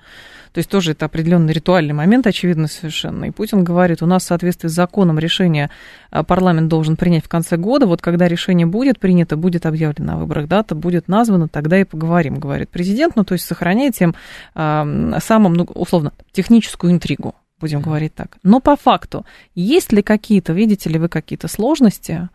То 0.52 0.58
есть 0.58 0.68
тоже 0.68 0.92
это 0.92 1.06
определенный 1.06 1.52
ритуальный 1.52 1.94
момент, 1.94 2.26
очевидно 2.26 2.68
совершенно. 2.68 3.24
И 3.24 3.30
Путин 3.30 3.64
говорит, 3.64 4.02
у 4.02 4.06
нас 4.06 4.24
в 4.24 4.26
соответствии 4.26 4.68
с 4.68 4.72
законом 4.72 5.18
решение 5.18 5.70
а, 6.10 6.22
парламент 6.24 6.68
должен 6.68 6.96
принять 6.96 7.24
в 7.24 7.28
конце 7.28 7.56
года. 7.56 7.86
Вот 7.86 8.02
когда 8.02 8.28
решение 8.28 8.66
будет 8.66 8.98
принято, 8.98 9.36
будет 9.36 9.64
объявлено 9.64 10.14
о 10.14 10.16
выборах, 10.16 10.48
дата 10.48 10.74
будет 10.74 11.08
названа, 11.08 11.48
тогда 11.48 11.80
и 11.80 11.84
поговорим, 11.84 12.38
говорит 12.38 12.68
президент. 12.68 13.16
Ну, 13.16 13.24
то 13.24 13.32
есть 13.32 13.46
сохраняет 13.46 13.94
тем 13.94 14.14
э, 14.54 15.18
самым, 15.22 15.54
ну, 15.54 15.64
условно, 15.64 16.12
техническую 16.32 16.92
интригу 16.92 17.34
будем 17.62 17.80
говорить 17.80 18.12
так. 18.14 18.38
Но 18.42 18.58
по 18.58 18.76
факту, 18.76 19.24
есть 19.54 19.92
ли 19.92 20.02
какие-то, 20.02 20.52
видите 20.52 20.90
ли 20.90 20.98
вы 20.98 21.08
какие-то 21.08 21.46
сложности 21.46 22.28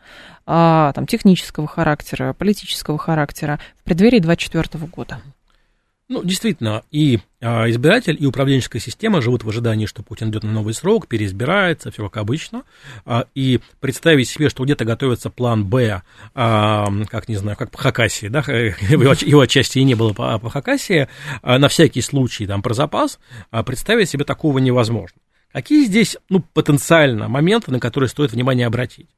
а, 0.46 0.94
там, 0.94 1.06
технического 1.06 1.68
характера, 1.68 2.32
политического 2.32 2.98
характера 2.98 3.60
в 3.78 3.84
преддверии 3.84 4.20
2024 4.20 4.88
года? 4.88 5.20
Ну, 6.10 6.24
действительно, 6.24 6.84
и 6.90 7.20
а, 7.42 7.70
избиратель, 7.70 8.16
и 8.18 8.26
управленческая 8.26 8.82
система 8.82 9.22
живут 9.22 9.44
в 9.44 9.50
ожидании, 9.50 9.88
что 9.88 10.04
Путин 10.04 10.30
идет 10.30 10.44
на 10.44 10.52
новый 10.52 10.74
срок, 10.74 11.08
переизбирается, 11.08 11.92
все 11.92 12.04
как 12.08 12.16
обычно. 12.18 12.64
А, 13.06 13.26
и 13.36 13.60
представить 13.82 14.30
себе, 14.30 14.48
что 14.48 14.64
где-то 14.64 14.86
готовится 14.86 15.30
план 15.30 15.66
Б, 15.66 16.02
а, 16.34 16.88
как, 17.10 17.28
не 17.28 17.36
знаю, 17.36 17.58
как 17.58 17.72
по 17.72 17.78
Хакасии, 17.78 18.28
да, 18.28 18.40
его, 18.48 19.42
отчасти 19.42 19.80
и 19.80 19.84
не 19.84 19.96
было 19.96 20.14
по, 20.14 20.50
Хакасии, 20.50 21.10
на 21.44 21.68
всякий 21.68 22.02
случай, 22.02 22.48
там, 22.48 22.62
про 22.62 22.74
запас, 22.74 23.20
представить 23.66 24.10
себе 24.10 24.24
такого 24.24 24.60
невозможно. 24.60 25.20
Какие 25.52 25.86
здесь, 25.86 26.16
ну, 26.30 26.42
потенциально 26.54 27.28
моменты, 27.28 27.72
на 27.72 27.82
которые 27.82 28.10
стоит 28.10 28.32
внимание 28.32 28.68
обратить? 28.68 29.10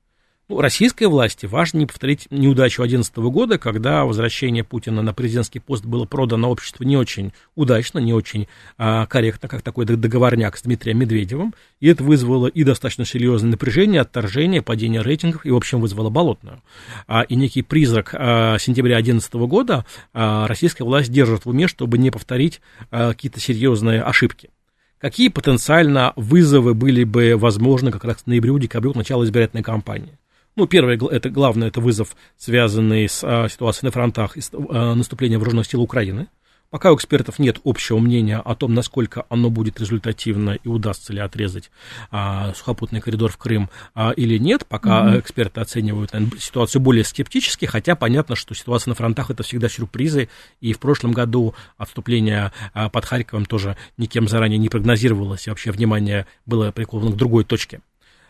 Ну, 0.49 0.61
российской 0.61 1.03
власти 1.03 1.45
важно 1.45 1.77
не 1.77 1.85
повторить 1.85 2.25
неудачу 2.31 2.81
2011 2.81 3.15
года, 3.17 3.59
когда 3.59 4.03
возвращение 4.03 4.63
Путина 4.63 5.03
на 5.03 5.13
президентский 5.13 5.59
пост 5.59 5.85
было 5.85 6.05
продано 6.05 6.49
обществу 6.49 6.83
не 6.83 6.97
очень 6.97 7.33
удачно, 7.53 7.99
не 7.99 8.15
очень 8.15 8.47
а, 8.79 9.05
корректно, 9.05 9.47
как 9.47 9.61
такой 9.61 9.85
договорняк 9.85 10.57
с 10.57 10.63
Дмитрием 10.63 10.97
Медведевым, 10.97 11.53
и 11.79 11.87
это 11.87 12.03
вызвало 12.03 12.47
и 12.47 12.63
достаточно 12.63 13.05
серьезное 13.05 13.51
напряжение, 13.51 14.01
отторжение, 14.01 14.63
падение 14.63 15.03
рейтингов, 15.03 15.45
и, 15.45 15.51
в 15.51 15.55
общем, 15.55 15.81
вызвало 15.81 16.09
болотную. 16.09 16.63
А, 17.05 17.21
и 17.21 17.35
некий 17.35 17.61
призрак 17.61 18.15
а, 18.17 18.57
сентября 18.57 18.95
2011 18.95 19.33
года 19.47 19.85
а, 20.15 20.47
российская 20.47 20.83
власть 20.83 21.11
держит 21.11 21.45
в 21.45 21.49
уме, 21.49 21.67
чтобы 21.67 21.99
не 21.99 22.09
повторить 22.09 22.59
а, 22.89 23.09
какие-то 23.09 23.39
серьезные 23.39 24.01
ошибки. 24.01 24.49
Какие 24.97 25.27
потенциально 25.27 26.11
вызовы 26.15 26.73
были 26.73 27.03
бы 27.03 27.35
возможны 27.37 27.91
как 27.91 28.03
раз 28.03 28.23
к 28.23 28.25
ноябрю-декабрю, 28.25 28.93
к 28.93 28.95
началу 28.95 29.23
избирательной 29.25 29.61
кампании? 29.61 30.17
Ну, 30.59 30.67
первое, 30.67 30.99
это 31.09 31.29
главное, 31.29 31.69
это 31.69 31.79
вызов, 31.79 32.17
связанный 32.35 33.07
с 33.07 33.23
а, 33.23 33.47
ситуацией 33.47 33.85
на 33.85 33.91
фронтах 33.93 34.35
и 34.35 34.41
а, 34.51 34.93
наступлением 34.93 35.39
вооруженных 35.39 35.67
сил 35.67 35.81
Украины. 35.81 36.27
Пока 36.69 36.91
у 36.91 36.97
экспертов 36.97 37.39
нет 37.39 37.61
общего 37.63 37.97
мнения 37.97 38.39
о 38.39 38.55
том, 38.55 38.73
насколько 38.73 39.25
оно 39.29 39.49
будет 39.49 39.79
результативно 39.79 40.59
и 40.61 40.67
удастся 40.67 41.13
ли 41.13 41.21
отрезать 41.21 41.71
а, 42.11 42.53
сухопутный 42.55 42.99
коридор 42.99 43.31
в 43.31 43.37
Крым 43.37 43.69
а, 43.95 44.11
или 44.11 44.37
нет, 44.37 44.65
пока 44.67 45.05
mm-hmm. 45.05 45.19
эксперты 45.21 45.61
оценивают 45.61 46.11
наверное, 46.11 46.37
ситуацию 46.37 46.81
более 46.81 47.05
скептически, 47.05 47.63
хотя 47.63 47.95
понятно, 47.95 48.35
что 48.35 48.53
ситуация 48.53 48.91
на 48.91 48.95
фронтах 48.95 49.31
это 49.31 49.43
всегда 49.43 49.69
сюрпризы, 49.69 50.27
и 50.59 50.73
в 50.73 50.79
прошлом 50.79 51.13
году 51.13 51.55
отступление 51.77 52.51
а, 52.73 52.89
под 52.89 53.05
Харьковом 53.05 53.45
тоже 53.45 53.77
никем 53.95 54.27
заранее 54.27 54.57
не 54.57 54.67
прогнозировалось, 54.67 55.47
и 55.47 55.51
вообще 55.51 55.71
внимание 55.71 56.27
было 56.45 56.73
приковано 56.73 57.11
к 57.11 57.15
другой 57.15 57.45
точке. 57.45 57.79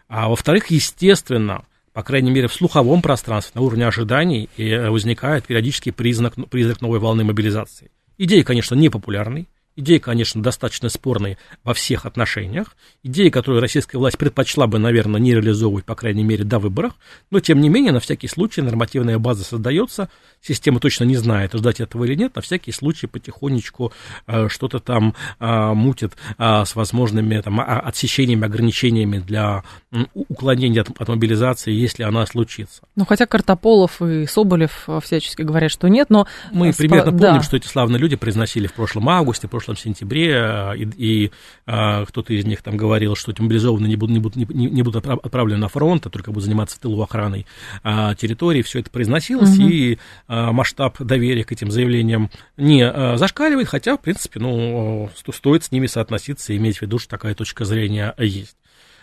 А 0.07 0.29
во-вторых, 0.29 0.67
естественно, 0.67 1.65
по 1.99 2.03
крайней 2.03 2.31
мере, 2.31 2.47
в 2.47 2.53
слуховом 2.53 3.01
пространстве, 3.01 3.51
на 3.55 3.61
уровне 3.61 3.85
ожиданий, 3.85 4.47
и 4.55 4.73
возникает 4.73 5.45
периодический 5.45 5.91
признак, 5.91 6.35
признак 6.49 6.79
новой 6.79 6.97
волны 6.97 7.25
мобилизации. 7.25 7.91
Идея, 8.17 8.45
конечно, 8.45 8.73
непопулярной, 8.73 9.49
Идея, 9.79 10.01
конечно, 10.01 10.43
достаточно 10.43 10.89
спорная 10.89 11.37
во 11.63 11.73
всех 11.73 12.05
отношениях. 12.05 12.75
Идея, 13.01 13.31
которую 13.31 13.61
российская 13.61 13.97
власть 13.97 14.17
предпочла 14.17 14.67
бы, 14.67 14.77
наверное, 14.77 15.21
не 15.21 15.33
реализовывать, 15.33 15.85
по 15.85 15.95
крайней 15.95 16.25
мере, 16.25 16.43
до 16.43 16.59
выборов. 16.59 16.95
Но, 17.31 17.39
тем 17.39 17.61
не 17.61 17.69
менее, 17.69 17.93
на 17.93 18.01
всякий 18.01 18.27
случай 18.27 18.61
нормативная 18.61 19.17
база 19.19 19.45
создается. 19.45 20.09
Система 20.41 20.81
точно 20.81 21.05
не 21.05 21.15
знает, 21.15 21.53
ждать 21.53 21.79
этого 21.79 22.03
или 22.03 22.15
нет. 22.15 22.35
На 22.35 22.41
всякий 22.41 22.73
случай 22.73 23.07
потихонечку 23.07 23.93
э, 24.27 24.49
что-то 24.49 24.79
там 24.79 25.15
э, 25.39 25.73
мутит 25.73 26.11
э, 26.37 26.65
с 26.65 26.75
возможными 26.75 27.39
там, 27.39 27.61
отсечениями, 27.61 28.43
ограничениями 28.43 29.19
для 29.19 29.63
э, 29.93 29.99
уклонения 30.13 30.81
от, 30.81 30.89
от 30.99 31.07
мобилизации, 31.07 31.71
если 31.71 32.03
она 32.03 32.25
случится. 32.25 32.81
Ну, 32.97 33.05
хотя 33.05 33.25
Картополов 33.25 34.01
и 34.01 34.25
Соболев 34.25 34.83
э, 34.89 34.99
всячески 35.01 35.41
говорят, 35.43 35.71
что 35.71 35.87
нет, 35.87 36.09
но... 36.09 36.27
Мы 36.51 36.73
примерно 36.73 37.11
помним, 37.11 37.35
да. 37.35 37.43
что 37.43 37.55
эти 37.55 37.67
славные 37.67 37.97
люди 37.97 38.17
произносили 38.17 38.67
в 38.67 38.73
прошлом 38.73 39.07
августе, 39.07 39.47
в 39.47 39.49
прошлом 39.49 39.68
прошлом 39.69 39.93
сентябре, 39.93 40.31
э, 40.31 40.77
и, 40.77 40.89
и 40.97 41.31
а, 41.65 42.05
кто-то 42.05 42.33
из 42.33 42.45
них 42.45 42.61
там 42.61 42.77
говорил, 42.77 43.15
что 43.15 43.31
эти 43.31 43.41
мобилизованные 43.41 43.89
не 43.89 43.95
будут, 43.95 44.15
не 44.15 44.19
будут, 44.19 44.55
не, 44.55 44.65
не 44.65 44.81
будут 44.81 45.05
отправлены 45.05 45.59
на 45.59 45.67
фронт, 45.67 46.05
а 46.05 46.09
только 46.09 46.31
будут 46.31 46.45
заниматься 46.45 46.79
тылу 46.79 47.01
охраной 47.01 47.45
а, 47.83 48.15
территории. 48.15 48.61
Все 48.61 48.79
это 48.79 48.89
произносилось, 48.89 49.57
угу. 49.57 49.67
и 49.67 49.97
а, 50.27 50.51
масштаб 50.51 50.99
доверия 50.99 51.43
к 51.43 51.51
этим 51.51 51.71
заявлениям 51.71 52.29
не 52.57 52.83
а, 52.83 53.17
зашкаливает, 53.17 53.67
хотя, 53.67 53.97
в 53.97 54.01
принципе, 54.01 54.39
ну, 54.39 55.09
стоит 55.33 55.63
с 55.63 55.71
ними 55.71 55.87
соотноситься 55.87 56.53
и 56.53 56.57
иметь 56.57 56.77
в 56.77 56.81
виду, 56.81 56.99
что 56.99 57.09
такая 57.09 57.35
точка 57.35 57.65
зрения 57.65 58.13
есть. 58.17 58.55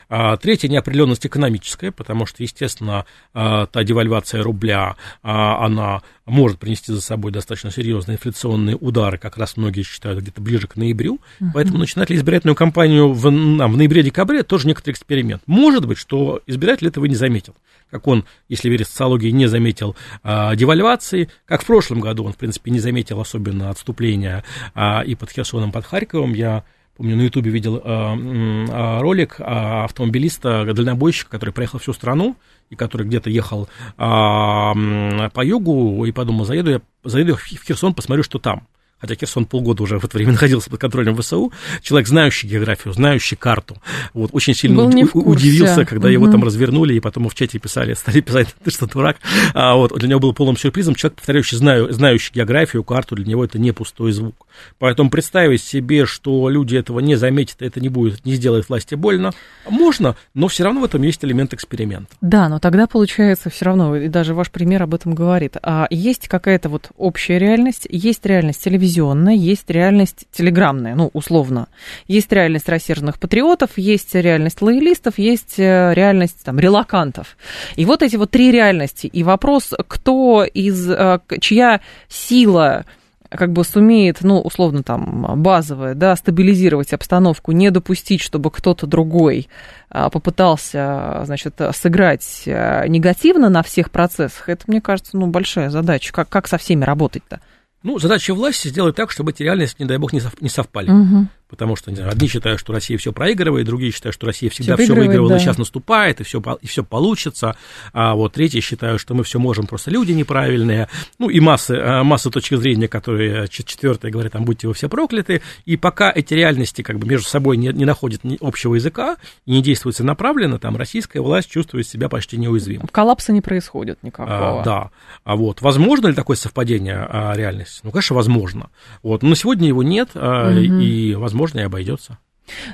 А, 0.09 0.37
третья 0.37 0.69
неопределенность 0.69 1.27
экономическая, 1.27 1.91
потому 1.91 2.27
что, 2.27 2.43
естественно, 2.43 3.07
а, 3.35 3.67
та 3.67 3.83
девальвация 3.83 4.43
рубля, 4.43 4.97
а, 5.23 5.65
она 5.65 6.03
может 6.25 6.59
принести 6.59 6.93
за 6.93 7.01
собой 7.01 7.33
достаточно 7.33 7.71
серьезные 7.71 8.17
инфляционные 8.17 8.77
удары, 8.77 9.19
как 9.19 9.37
раз 9.37 9.57
многие 9.57 9.83
считают 9.83 10.21
где-то 10.21 10.41
ближе 10.41 10.67
к 10.67 10.77
ноябрю. 10.77 11.21
Uh-huh. 11.41 11.49
Поэтому 11.55 11.79
начинать 11.79 12.11
ли 12.11 12.17
избирательную 12.17 12.57
кампанию 12.57 13.13
в, 13.13 13.21
в 13.21 13.77
ноябре-декабре 13.77 14.43
тоже 14.43 14.69
некоторый 14.69 14.93
эксперимент. 14.93 15.43
Может 15.47 15.87
быть, 15.87 15.99
что 15.99 16.41
избиратель 16.47 16.89
этого 16.89 17.05
не 17.07 17.15
заметил. 17.15 17.55
Как 17.91 18.07
он, 18.09 18.25
если 18.49 18.69
верить 18.69 18.89
социологии, 18.89 19.31
не 19.31 19.47
заметил 19.47 19.97
а, 20.23 20.55
девальвации, 20.57 21.31
как 21.45 21.63
в 21.63 21.67
прошлом 21.67 22.01
году 22.01 22.25
он, 22.25 22.33
в 22.33 22.37
принципе, 22.37 22.71
не 22.71 22.81
заметил 22.81 23.21
особенно 23.21 23.71
отступления 23.71 24.45
а, 24.75 25.03
и 25.03 25.15
под 25.15 25.31
Херсоном, 25.31 25.71
под 25.71 25.87
Харьковом. 25.87 26.35
Я 26.35 26.65
помню, 26.97 27.17
на 27.17 27.23
Ютубе 27.23 27.51
видел 27.51 27.81
э, 27.83 29.01
ролик 29.01 29.37
автомобилиста, 29.39 30.65
дальнобойщика, 30.73 31.31
который 31.31 31.51
проехал 31.51 31.79
всю 31.79 31.93
страну, 31.93 32.37
и 32.71 32.77
который 32.77 33.07
где-то 33.07 33.31
ехал 33.31 33.65
э, 33.65 33.99
по 33.99 35.45
югу, 35.45 36.05
и 36.05 36.13
подумал, 36.13 36.45
заеду 36.45 36.71
я 36.71 36.81
заеду 37.05 37.37
в 37.37 37.45
Херсон, 37.45 37.95
посмотрю, 37.95 38.23
что 38.23 38.39
там 38.39 38.67
хотя 38.99 39.15
Херсон 39.15 39.45
полгода 39.45 39.83
уже 39.83 39.99
в 39.99 40.05
это 40.05 40.17
время 40.17 40.33
находился 40.37 40.71
под 40.71 40.81
контролем 40.81 41.17
ВСУ, 41.17 41.53
человек, 41.83 42.09
знающий 42.09 42.49
географию, 42.49 42.95
знающий 42.95 43.37
карту, 43.37 43.77
вот, 44.15 44.31
очень 44.33 44.55
сильно 44.55 44.85
у- 44.85 45.31
удивился, 45.31 45.85
когда 45.85 46.09
угу. 46.09 46.13
его 46.13 46.31
там 46.31 46.43
развернули, 46.45 46.95
и 46.95 47.01
потом 47.01 47.29
в 47.29 47.35
чате 47.35 47.59
писали, 47.59 47.95
стали 47.95 48.21
писать, 48.21 48.55
ты 48.63 48.71
что, 48.71 48.87
дурак, 48.87 49.19
а 49.55 49.75
вот, 49.75 49.97
для 49.99 50.09
него 50.09 50.21
было 50.21 50.33
полным 50.33 50.57
сюрпризом, 50.57 50.95
человек, 50.95 51.17
повторяющий, 51.17 51.57
знаю, 51.57 51.93
знающий 51.93 52.33
географию, 52.33 52.85
карту, 52.85 53.17
для 53.17 53.27
него 53.27 53.45
это 53.45 53.59
не 53.59 53.73
пустой 53.73 54.13
звук. 54.13 54.47
Поэтому 54.79 55.11
представить 55.11 55.63
себе, 55.63 56.07
что 56.07 56.49
люди 56.49 56.77
этого 56.77 57.01
не 57.01 57.17
заметят, 57.17 57.61
это 57.61 57.81
не 57.81 57.89
будет, 57.89 58.25
не 58.25 58.35
сделает 58.35 58.69
власти 58.69 58.95
больно, 58.95 59.33
можно, 59.69 60.17
но 60.33 60.49
все 60.49 60.65
равно 60.65 60.81
в 60.81 60.85
этом 60.85 61.03
есть 61.03 61.23
элемент 61.25 61.53
эксперимента. 61.53 62.09
Да, 62.21 62.49
но 62.49 62.59
тогда 62.59 62.87
получается 62.87 63.51
все 63.51 63.67
равно, 63.67 63.97
и 63.97 64.09
даже 64.09 64.35
ваш 64.35 64.51
пример 64.51 64.83
об 64.83 64.95
этом 64.95 65.15
говорит, 65.15 65.57
а 65.63 65.87
есть 65.91 66.29
какая-то 66.29 66.69
вот 66.69 66.91
общая 66.97 67.39
реальность, 67.39 67.87
есть 67.91 68.25
реальность 68.25 68.63
телевизора, 68.63 68.86
телевизионная, 68.87 69.35
есть 69.35 69.69
реальность 69.69 70.27
телеграмная, 70.31 70.95
ну, 70.95 71.11
условно. 71.13 71.69
Есть 72.07 72.33
реальность 72.33 72.69
рассерженных 72.69 73.19
патриотов, 73.19 73.71
есть 73.77 74.15
реальность 74.15 74.63
лоялистов, 74.63 75.19
есть 75.19 75.59
э, 75.59 75.93
реальность 75.95 76.45
там 76.45 76.59
релакантов. 76.59 77.37
И 77.77 77.85
вот 77.85 78.03
эти 78.03 78.17
вот 78.17 78.31
три 78.31 78.53
реальности. 78.53 79.07
И 79.07 79.23
вопрос, 79.23 79.73
кто 79.89 80.45
из, 80.45 80.89
э, 80.89 81.21
чья 81.41 81.81
сила 82.09 82.85
как 83.29 83.53
бы 83.53 83.65
сумеет, 83.65 84.19
ну, 84.21 84.41
условно 84.41 84.85
там, 84.85 85.43
базовая, 85.43 85.95
да, 85.95 86.15
стабилизировать 86.15 86.93
обстановку, 86.93 87.51
не 87.51 87.71
допустить, 87.71 88.21
чтобы 88.21 88.53
кто-то 88.53 88.87
другой 88.87 89.49
а, 89.91 90.11
попытался, 90.11 91.23
значит, 91.25 91.61
сыграть 91.75 92.45
э, 92.47 92.87
негативно 92.87 93.49
на 93.49 93.65
всех 93.65 93.91
процессах, 93.91 94.49
это, 94.49 94.63
мне 94.69 94.81
кажется, 94.81 95.17
ну, 95.17 95.27
большая 95.27 95.71
задача. 95.71 96.13
Как, 96.13 96.29
как 96.29 96.47
со 96.47 96.57
всеми 96.57 96.85
работать-то? 96.85 97.41
Ну, 97.83 97.99
задача 97.99 98.35
власти 98.35 98.69
сделать 98.69 98.97
так, 98.97 99.11
чтобы 99.11 99.31
эти 99.31 99.43
реальности, 99.43 99.83
не 99.83 99.87
дай 99.87 99.99
бог, 99.99 100.13
не 100.13 100.49
совпали. 100.49 100.91
Угу. 100.91 101.27
Потому 101.49 101.77
что 101.77 101.95
знаю, 101.95 102.11
одни 102.11 102.27
считают, 102.29 102.59
что 102.59 102.73
Россия 102.73 102.99
все 102.99 103.13
проигрывает, 103.13 103.67
другие 103.67 103.93
считают, 103.93 104.15
что 104.15 104.27
Россия 104.27 104.51
всегда 104.51 104.77
все, 104.77 104.85
все 104.87 104.95
выигрывала, 104.95 105.31
да. 105.31 105.39
сейчас 105.39 105.59
наступает, 105.59 106.21
и 106.21 106.25
все, 106.25 106.43
и 106.61 106.67
все 106.67 106.83
получится. 106.83 107.57
А 107.93 108.15
вот 108.15 108.33
третьи 108.33 108.61
считают, 108.61 109.01
что 109.01 109.15
мы 109.15 109.23
все 109.23 109.39
можем, 109.39 109.67
просто 109.67 109.91
люди 109.91 110.13
неправильные. 110.13 110.89
Ну, 111.19 111.29
и 111.29 111.39
масса, 111.39 112.01
а, 112.01 112.05
масса 112.05 112.31
точек 112.31 112.59
зрения, 112.59 112.89
которые 112.89 113.47
четвертые 113.49 114.11
говорят, 114.11 114.33
там, 114.33 114.45
будьте 114.45 114.67
вы 114.67 114.75
все 114.75 114.89
прокляты. 114.89 115.41
И 115.67 115.77
пока 115.77 116.11
эти 116.13 116.35
реальности 116.35 116.83
как 116.83 116.99
бы 116.99 117.07
между 117.07 117.29
собой 117.29 117.57
не, 117.57 117.69
не 117.69 117.85
находят 117.85 118.23
общего 118.41 118.75
языка 118.75 119.17
и 119.45 119.53
не 119.53 119.63
действуют 119.63 119.97
направленно, 120.01 120.59
там 120.59 120.77
российская 120.77 121.21
власть 121.21 121.49
чувствует 121.49 121.87
себя 121.87 122.09
почти 122.09 122.37
неуязвимой. 122.39 122.89
Коллапса 122.91 123.33
не 123.33 123.41
происходит 123.41 124.03
никакого. 124.03 124.63
А, 124.63 124.65
да. 124.65 124.91
А 125.25 125.37
вот 125.37 125.63
возможно 125.63 126.09
ли 126.09 126.15
такое 126.15 126.37
совпадение 126.37 127.07
а, 127.09 127.35
реальности? 127.35 127.81
Ну, 127.85 127.91
конечно, 127.93 128.17
возможно. 128.17 128.71
Вот. 129.03 129.23
Но 129.23 129.35
сегодня 129.35 129.69
его 129.69 129.83
нет, 129.83 130.11
а, 130.15 130.51
угу. 130.51 130.59
и 130.59 131.15
возможно 131.15 131.36
возможно, 131.37 131.61
и 131.61 131.65
обойдется. 131.65 132.19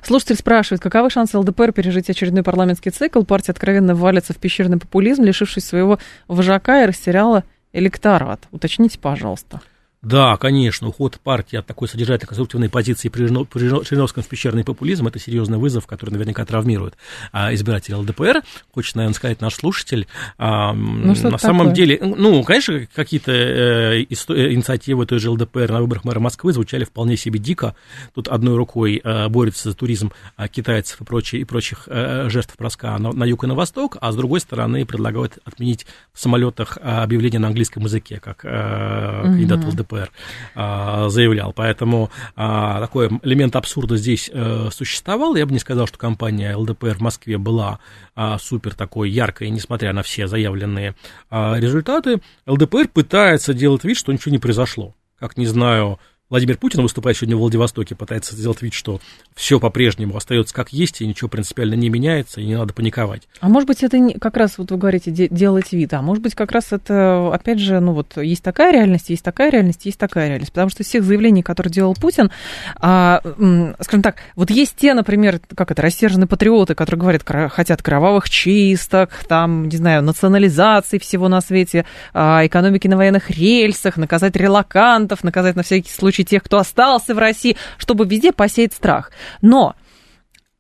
Слушатель 0.05 0.37
спрашивает, 0.37 0.83
каковы 0.83 1.11
шансы 1.11 1.39
ЛДПР 1.39 1.73
пережить 1.73 2.11
очередной 2.11 2.43
парламентский 2.43 2.91
цикл? 2.91 3.23
Партия 3.23 3.53
откровенно 3.53 3.95
валится 3.95 4.35
в 4.35 4.37
пещерный 4.37 4.79
популизм, 4.79 5.25
лишившись 5.25 5.65
своего 5.65 5.99
вожака 6.29 6.83
и 6.83 6.87
растеряла 6.87 7.45
электорат. 7.73 8.41
Уточните, 8.51 8.99
пожалуйста. 8.99 9.61
Да, 10.03 10.37
конечно, 10.37 10.89
уход 10.89 11.21
партии 11.23 11.57
от 11.57 11.67
такой 11.67 11.87
содержательной 11.87 12.27
конструктивной 12.27 12.69
позиции 12.69 13.09
при 13.09 13.27
Жириновском 13.27 14.25
в 14.25 14.27
пещерный 14.27 14.65
популизм– 14.65 15.07
это 15.09 15.21
серьезный 15.21 15.59
вызов, 15.59 15.87
который 15.87 16.11
наверняка 16.11 16.45
травмирует 16.45 16.97
а, 17.31 17.55
избирателей 17.55 17.95
ЛДПР. 17.95 18.43
Хочет, 18.75 18.97
наверное, 18.97 19.15
сказать 19.15 19.41
наш 19.41 19.55
слушатель. 19.55 20.09
А, 20.39 20.73
ну, 20.73 21.15
на 21.15 21.39
самом 21.39 21.69
такое? 21.69 21.75
деле, 21.75 22.01
ну, 22.03 22.43
конечно, 22.43 22.85
какие-то 22.93 23.31
э, 23.31 24.03
э, 24.03 24.53
инициативы 24.53 25.07
той 25.07 25.21
же 25.21 25.31
ЛДПР 25.31 25.71
на 25.71 25.81
выборах 25.81 26.05
мэра 26.05 26.19
Москвы 26.19 26.53
звучали 26.53 26.83
вполне 26.83 27.17
себе 27.17 27.39
дико. 27.39 27.77
Тут 28.13 28.27
одной 28.27 28.57
рукой 28.57 29.01
э, 29.03 29.29
борется 29.29 29.71
за 29.71 29.77
туризм 29.77 30.11
э, 30.37 30.49
китайцев 30.49 31.01
и, 31.01 31.05
прочие, 31.05 31.43
и 31.43 31.45
прочих 31.45 31.85
э, 31.87 32.29
жертв 32.29 32.57
броска 32.59 32.99
на, 32.99 33.13
на 33.13 33.23
юг 33.23 33.45
и 33.45 33.47
на 33.47 33.55
восток, 33.55 33.99
а 34.01 34.11
с 34.11 34.17
другой 34.17 34.41
стороны 34.41 34.85
предлагают 34.85 35.39
отменить 35.45 35.87
в 36.13 36.21
самолетах 36.21 36.77
э, 36.81 36.89
объявление 36.89 37.39
на 37.39 37.47
английском 37.47 37.85
языке, 37.85 38.19
как 38.19 38.45
э, 38.45 39.21
кандидат 39.23 39.63
в 39.63 39.69
ЛДПР. 39.69 39.92
ЛДПР 39.93 40.11
а, 40.55 41.09
заявлял. 41.09 41.53
Поэтому 41.53 42.11
а, 42.37 42.81
такой 42.81 43.09
элемент 43.23 43.57
абсурда 43.57 43.97
здесь 43.97 44.31
а, 44.33 44.69
существовал. 44.71 45.35
Я 45.37 45.47
бы 45.47 45.53
не 45.53 45.59
сказал, 45.59 45.87
что 45.87 45.99
компания 45.99 46.57
ЛДПР 46.57 46.97
в 46.97 47.01
Москве 47.01 47.39
была 47.39 47.79
а, 48.15 48.39
супер 48.39 48.75
такой 48.75 49.11
яркой, 49.11 49.51
несмотря 49.51 49.93
на 49.93 50.03
все 50.03 50.27
заявленные 50.27 50.95
результаты. 51.31 52.21
ЛДПР 52.47 52.89
пытается 52.89 53.55
делать 53.55 53.85
вид, 53.85 53.97
что 53.97 54.13
ничего 54.13 54.33
не 54.33 54.39
произошло. 54.39 54.95
Как, 55.19 55.37
не 55.37 55.47
знаю, 55.47 55.99
Владимир 56.33 56.57
Путин, 56.57 56.81
выступая 56.81 57.13
сегодня 57.13 57.37
в 57.37 57.41
Владивостоке, 57.41 57.95
пытается 57.95 58.35
сделать 58.35 58.63
вид, 58.63 58.73
что 58.73 59.03
все 59.35 59.61
по-прежнему 59.61 60.17
остается 60.17 60.55
как 60.55 60.73
есть, 60.73 61.03
и 61.03 61.07
ничего 61.07 61.29
принципиально 61.29 61.75
не 61.75 61.91
меняется, 61.91 62.41
и 62.41 62.47
не 62.47 62.57
надо 62.57 62.73
паниковать. 62.73 63.29
А 63.41 63.51
может 63.51 63.67
быть, 63.67 63.83
это 63.83 63.99
не, 63.99 64.15
как 64.15 64.39
раз, 64.39 64.57
вот 64.57 64.71
вы 64.71 64.79
говорите, 64.79 65.11
делать 65.11 65.73
вид, 65.73 65.93
а 65.93 66.01
может 66.01 66.23
быть, 66.23 66.35
как 66.35 66.53
раз 66.53 66.73
это, 66.73 67.31
опять 67.35 67.59
же, 67.59 67.81
ну 67.81 67.93
вот, 67.93 68.17
есть 68.17 68.43
такая 68.43 68.73
реальность, 68.73 69.11
есть 69.11 69.23
такая 69.23 69.51
реальность, 69.51 69.85
есть 69.85 69.99
такая 69.99 70.29
реальность. 70.29 70.53
Потому 70.53 70.71
что 70.71 70.83
из 70.83 70.87
всех 70.87 71.05
заявлений, 71.05 71.43
которые 71.43 71.71
делал 71.71 71.95
Путин, 71.95 72.31
а, 72.77 73.21
скажем 73.81 74.03
так, 74.03 74.17
вот 74.35 74.49
есть 74.49 74.77
те, 74.77 74.95
например, 74.95 75.39
как 75.55 75.71
это, 75.71 75.83
рассерженные 75.83 76.29
патриоты, 76.29 76.75
которые 76.75 76.99
говорят, 76.99 77.25
хотят 77.53 77.83
кровавых 77.83 78.31
чисток, 78.31 79.11
там, 79.29 79.69
не 79.69 79.77
знаю, 79.77 80.03
национализации 80.03 80.97
всего 80.97 81.29
на 81.29 81.43
свете, 81.43 81.85
а, 82.15 82.41
экономики 82.47 82.89
на 82.89 82.97
военных 82.97 83.29
рельсах, 83.29 83.99
наказать 83.99 84.35
релакантов, 84.35 85.25
наказать 85.25 85.57
на 85.57 85.63
всякий 85.63 85.91
случай 85.91 86.22
тех, 86.25 86.43
кто 86.43 86.59
остался 86.59 87.15
в 87.15 87.19
России, 87.19 87.57
чтобы 87.79 88.05
везде 88.07 88.33
посеять 88.33 88.73
страх. 88.73 89.11
Но 89.41 89.75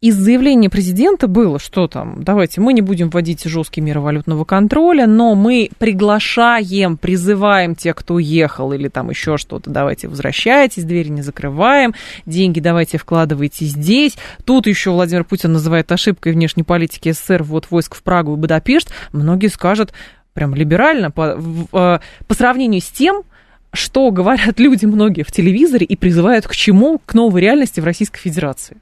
из 0.02 0.16
заявления 0.16 0.68
президента 0.68 1.28
было, 1.28 1.60
что 1.60 1.86
там, 1.86 2.24
давайте, 2.24 2.60
мы 2.60 2.72
не 2.72 2.82
будем 2.82 3.08
вводить 3.08 3.44
жесткие 3.44 3.84
меры 3.84 4.00
валютного 4.00 4.44
контроля, 4.44 5.06
но 5.06 5.36
мы 5.36 5.70
приглашаем, 5.78 6.96
призываем 6.96 7.76
тех, 7.76 7.94
кто 7.94 8.14
уехал 8.14 8.72
или 8.72 8.88
там 8.88 9.10
еще 9.10 9.36
что-то, 9.36 9.70
давайте 9.70 10.08
возвращайтесь, 10.08 10.82
двери 10.82 11.08
не 11.08 11.22
закрываем, 11.22 11.94
деньги 12.26 12.58
давайте 12.58 12.98
вкладывайте 12.98 13.64
здесь. 13.64 14.16
Тут 14.44 14.66
еще 14.66 14.90
Владимир 14.90 15.22
Путин 15.22 15.52
называет 15.52 15.92
ошибкой 15.92 16.32
внешней 16.32 16.64
политики 16.64 17.12
СССР 17.12 17.44
ввод 17.44 17.68
войск 17.70 17.94
в 17.94 18.02
Прагу 18.02 18.34
и 18.34 18.36
Будапешт. 18.36 18.92
Многие 19.12 19.46
скажут, 19.46 19.92
прям 20.34 20.56
либерально, 20.56 21.12
по, 21.12 21.38
э, 21.72 21.98
по 22.26 22.34
сравнению 22.34 22.80
с 22.80 22.88
тем, 22.88 23.22
что 23.72 24.10
говорят 24.10 24.58
люди 24.60 24.86
многие 24.86 25.22
в 25.22 25.32
телевизоре 25.32 25.86
и 25.86 25.96
призывают 25.96 26.46
к 26.46 26.54
чему? 26.54 27.00
К 27.04 27.14
новой 27.14 27.40
реальности 27.40 27.80
в 27.80 27.84
Российской 27.84 28.20
Федерации. 28.20 28.76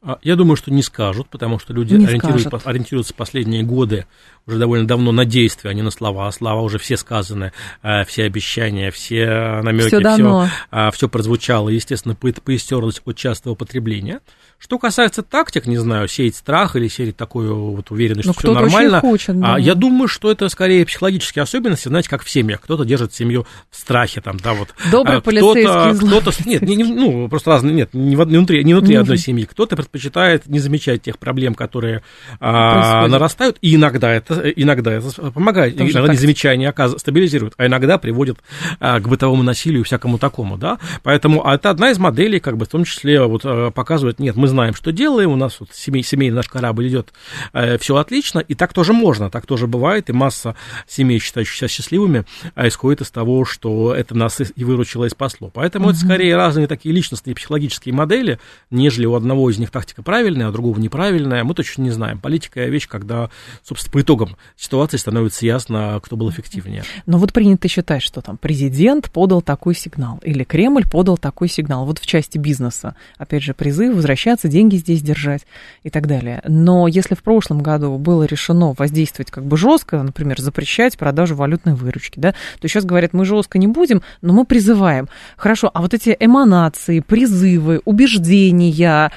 А, 0.00 0.18
я 0.22 0.36
думаю, 0.36 0.56
что 0.56 0.72
не 0.72 0.82
скажут, 0.82 1.28
потому 1.28 1.58
что 1.58 1.72
люди 1.72 1.94
ориентируются, 1.94 2.50
ориентируются 2.64 3.14
последние 3.14 3.64
годы 3.64 4.06
уже 4.48 4.58
довольно 4.58 4.86
давно 4.86 5.12
на 5.12 5.24
действия, 5.24 5.70
а 5.70 5.74
не 5.74 5.82
на 5.82 5.90
слова. 5.90 6.26
А 6.26 6.32
слова 6.32 6.62
уже 6.62 6.78
все 6.78 6.96
сказаны, 6.96 7.52
э, 7.82 8.04
все 8.04 8.24
обещания, 8.24 8.90
все 8.90 9.60
намеки, 9.62 9.88
все, 9.88 10.00
все, 10.00 10.90
все 10.92 11.08
прозвучало, 11.08 11.68
естественно, 11.68 12.14
поистерлось 12.14 13.00
от 13.04 13.16
частого 13.16 13.54
потребления. 13.54 14.20
Что 14.58 14.76
касается 14.80 15.22
тактик, 15.22 15.66
не 15.66 15.76
знаю, 15.76 16.08
сеять 16.08 16.34
страх 16.34 16.74
или 16.74 16.88
сеять 16.88 17.16
такую 17.16 17.76
вот 17.76 17.92
уверенность, 17.92 18.26
Но 18.26 18.30
ну, 18.30 18.40
что 18.40 18.52
все 18.52 18.60
нормально. 18.60 19.00
Хочет, 19.00 19.38
да. 19.38 19.54
а, 19.54 19.60
я 19.60 19.76
думаю, 19.76 20.08
что 20.08 20.32
это 20.32 20.48
скорее 20.48 20.84
психологические 20.84 21.44
особенности, 21.44 21.86
знаете, 21.86 22.08
как 22.08 22.24
в 22.24 22.30
семьях. 22.30 22.60
Кто-то 22.62 22.84
держит 22.84 23.14
семью 23.14 23.46
в 23.70 23.76
страхе, 23.76 24.20
там, 24.20 24.36
да, 24.38 24.54
вот. 24.54 24.74
Добрый 24.90 25.22
полицейский 25.22 26.08
кто-то, 26.08 26.32
кто 26.32 26.50
нет, 26.50 26.62
не, 26.62 26.74
не, 26.74 26.82
ну, 26.82 27.28
просто 27.28 27.50
разные, 27.50 27.72
нет, 27.72 27.94
не 27.94 28.16
внутри, 28.16 28.64
не 28.64 28.74
внутри 28.74 28.96
одной 28.96 29.18
семьи. 29.18 29.44
Кто-то 29.44 29.76
предпочитает 29.76 30.48
не 30.48 30.58
замечать 30.58 31.02
тех 31.02 31.18
проблем, 31.18 31.54
которые 31.54 32.02
а, 32.40 33.06
нарастают, 33.06 33.58
и 33.62 33.76
иногда 33.76 34.10
это, 34.12 34.34
иногда 34.56 34.92
это 34.92 35.30
помогает, 35.30 35.76
Тоже 35.76 35.92
иногда 35.92 36.12
незамечание 36.12 36.68
оказывается, 36.68 37.02
стабилизирует, 37.02 37.54
а 37.56 37.66
иногда 37.66 37.98
приводит 37.98 38.38
а, 38.80 39.00
к 39.00 39.08
бытовому 39.08 39.42
насилию 39.42 39.82
и 39.82 39.84
всякому 39.84 40.18
такому, 40.18 40.56
да. 40.56 40.78
Поэтому 41.02 41.46
а 41.46 41.54
это 41.54 41.70
одна 41.70 41.90
из 41.90 41.98
моделей, 41.98 42.40
как 42.40 42.56
бы, 42.56 42.66
в 42.66 42.68
том 42.68 42.84
числе, 42.84 43.22
вот, 43.24 43.42
а, 43.44 43.70
показывает, 43.70 44.18
нет, 44.18 44.36
мы 44.36 44.48
знаем, 44.48 44.74
что 44.74 44.92
делаем, 44.92 45.30
у 45.30 45.36
нас 45.36 45.60
вот 45.60 45.70
семей, 45.72 46.02
семейный 46.02 46.36
наш 46.36 46.48
корабль 46.48 46.88
идет, 46.88 47.12
э, 47.52 47.78
все 47.78 47.96
отлично, 47.96 48.40
и 48.40 48.54
так 48.54 48.72
тоже 48.72 48.92
можно, 48.92 49.30
так 49.30 49.46
тоже 49.46 49.66
бывает, 49.66 50.10
и 50.10 50.12
масса 50.12 50.56
семей, 50.86 51.18
считающихся 51.18 51.68
счастливыми, 51.68 52.24
а 52.54 52.68
исходит 52.68 53.02
из 53.02 53.10
того, 53.10 53.44
что 53.44 53.94
это 53.94 54.16
нас 54.16 54.40
и 54.40 54.64
выручило, 54.64 55.04
и 55.04 55.08
спасло. 55.08 55.50
Поэтому 55.52 55.86
угу. 55.86 55.92
это 55.92 56.00
скорее 56.00 56.36
разные 56.36 56.66
такие 56.66 56.94
личностные 56.94 57.34
психологические 57.34 57.94
модели, 57.94 58.38
нежели 58.70 59.06
у 59.06 59.14
одного 59.14 59.50
из 59.50 59.58
них 59.58 59.70
тактика 59.70 60.02
правильная, 60.02 60.48
а 60.48 60.52
другого 60.52 60.78
неправильная, 60.78 61.44
мы 61.44 61.54
точно 61.54 61.82
не 61.82 61.90
знаем. 61.90 62.18
Политика 62.18 62.64
вещь, 62.64 62.88
когда, 62.88 63.30
собственно, 63.62 63.92
по 63.92 64.00
итогам 64.00 64.27
ситуации 64.56 64.96
становится 64.96 65.46
ясно, 65.46 66.00
кто 66.02 66.16
был 66.16 66.30
эффективнее. 66.30 66.82
Но 67.06 67.18
вот 67.18 67.32
принято 67.32 67.68
считать, 67.68 68.02
что 68.02 68.20
там 68.20 68.36
президент 68.36 69.10
подал 69.10 69.42
такой 69.42 69.74
сигнал, 69.74 70.20
или 70.22 70.44
Кремль 70.44 70.84
подал 70.88 71.18
такой 71.18 71.48
сигнал. 71.48 71.86
Вот 71.86 71.98
в 71.98 72.06
части 72.06 72.38
бизнеса, 72.38 72.96
опять 73.16 73.42
же, 73.42 73.54
призыв 73.54 73.94
возвращаться 73.94 74.48
деньги 74.48 74.76
здесь 74.76 75.02
держать 75.02 75.46
и 75.82 75.90
так 75.90 76.06
далее. 76.06 76.42
Но 76.46 76.88
если 76.88 77.14
в 77.14 77.22
прошлом 77.22 77.62
году 77.62 77.98
было 77.98 78.24
решено 78.24 78.74
воздействовать 78.76 79.30
как 79.30 79.44
бы 79.44 79.56
жестко, 79.56 80.02
например, 80.02 80.40
запрещать 80.40 80.98
продажу 80.98 81.34
валютной 81.34 81.74
выручки, 81.74 82.18
да, 82.18 82.34
то 82.60 82.68
сейчас 82.68 82.84
говорят, 82.84 83.12
мы 83.12 83.24
жестко 83.24 83.58
не 83.58 83.66
будем, 83.66 84.02
но 84.22 84.32
мы 84.32 84.44
призываем. 84.44 85.08
Хорошо, 85.36 85.70
а 85.72 85.80
вот 85.82 85.94
эти 85.94 86.16
эманации, 86.18 87.00
призывы, 87.00 87.80
убеждения, 87.84 89.12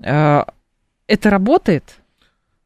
э, 0.00 0.44
это 1.06 1.30
работает? 1.30 1.96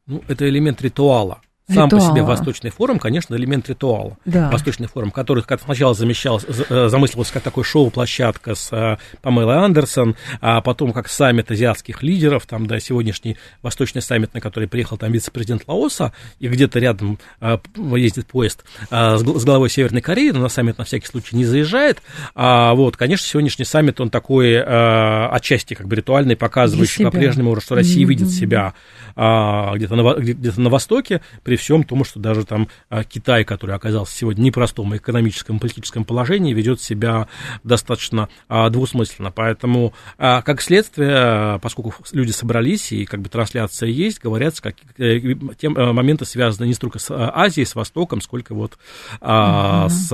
Ну, 0.07 0.23
это 0.27 0.47
элемент 0.49 0.81
ритуала. 0.81 1.41
Сам 1.73 1.87
ритуала. 1.87 2.07
по 2.07 2.11
себе 2.11 2.23
Восточный 2.23 2.69
форум, 2.69 2.99
конечно, 2.99 3.35
элемент 3.35 3.69
ритуала. 3.69 4.17
Да. 4.25 4.49
Восточный 4.49 4.87
форум, 4.87 5.11
который 5.11 5.43
как 5.43 5.61
сначала 5.61 5.93
замещался, 5.93 6.47
э, 6.69 6.89
замыслился 6.89 7.33
как 7.33 7.43
такой 7.43 7.63
шоу-площадка 7.63 8.55
с 8.55 8.71
э, 8.71 8.97
Памелой 9.21 9.57
Андерсон, 9.57 10.15
а 10.39 10.61
потом 10.61 10.93
как 10.93 11.07
саммит 11.07 11.51
азиатских 11.51 12.03
лидеров, 12.03 12.45
там, 12.45 12.67
да, 12.67 12.79
сегодняшний 12.79 13.37
Восточный 13.61 14.01
саммит, 14.01 14.33
на 14.33 14.41
который 14.41 14.67
приехал 14.67 14.97
там 14.97 15.11
вице-президент 15.11 15.63
Лаоса, 15.67 16.13
и 16.39 16.47
где-то 16.47 16.79
рядом 16.79 17.19
э, 17.39 17.57
ездит 17.75 18.27
поезд 18.27 18.63
с 18.89 19.23
главой 19.23 19.69
Северной 19.69 20.01
Кореи, 20.01 20.31
но 20.31 20.39
на 20.39 20.49
саммит 20.49 20.77
на 20.77 20.83
всякий 20.83 21.07
случай 21.07 21.35
не 21.35 21.45
заезжает. 21.45 22.01
А 22.35 22.73
вот, 22.73 22.97
конечно, 22.97 23.25
сегодняшний 23.27 23.65
саммит, 23.65 23.99
он 23.99 24.09
такой 24.09 24.61
отчасти 24.61 25.73
как 25.73 25.87
бы 25.87 25.95
ритуальный, 25.95 26.35
показывающий 26.35 27.05
по-прежнему, 27.05 27.59
что 27.59 27.75
Россия 27.75 28.03
mm-hmm. 28.03 28.07
видит 28.07 28.29
себя 28.29 28.73
а, 29.15 29.75
где-то 29.75 29.95
на, 29.95 30.13
где 30.13 30.51
на 30.55 30.69
Востоке, 30.69 31.21
при 31.43 31.55
всем 31.61 31.83
том, 31.83 32.03
что 32.03 32.19
даже 32.19 32.45
там 32.45 32.67
а, 32.89 33.03
Китай, 33.03 33.43
который 33.43 33.75
оказался 33.75 34.15
сегодня 34.15 34.41
в 34.41 34.45
непростом 34.45 34.95
экономическом 34.95 35.57
и 35.57 35.59
политическом 35.59 36.03
положении, 36.03 36.53
ведет 36.53 36.81
себя 36.81 37.27
достаточно 37.63 38.29
а, 38.49 38.69
двусмысленно. 38.69 39.31
Поэтому, 39.31 39.93
как 40.17 40.61
следствие, 40.61 41.59
поскольку 41.61 41.93
люди 42.11 42.31
собрались 42.31 42.91
и 42.91 43.05
как 43.05 43.21
бы 43.21 43.29
трансляция 43.29 43.89
есть, 43.89 44.21
говорят, 44.21 44.59
как, 44.59 44.75
э, 44.97 45.19
те 45.57 45.69
моменты 45.69 46.25
связаны 46.25 46.67
не 46.67 46.73
столько 46.73 46.99
с 46.99 47.13
Азией, 47.13 47.65
с 47.65 47.75
Востоком, 47.75 48.21
сколько 48.21 48.53
вот 48.53 48.77
mm-hmm. 49.21 49.89
с 49.89 50.11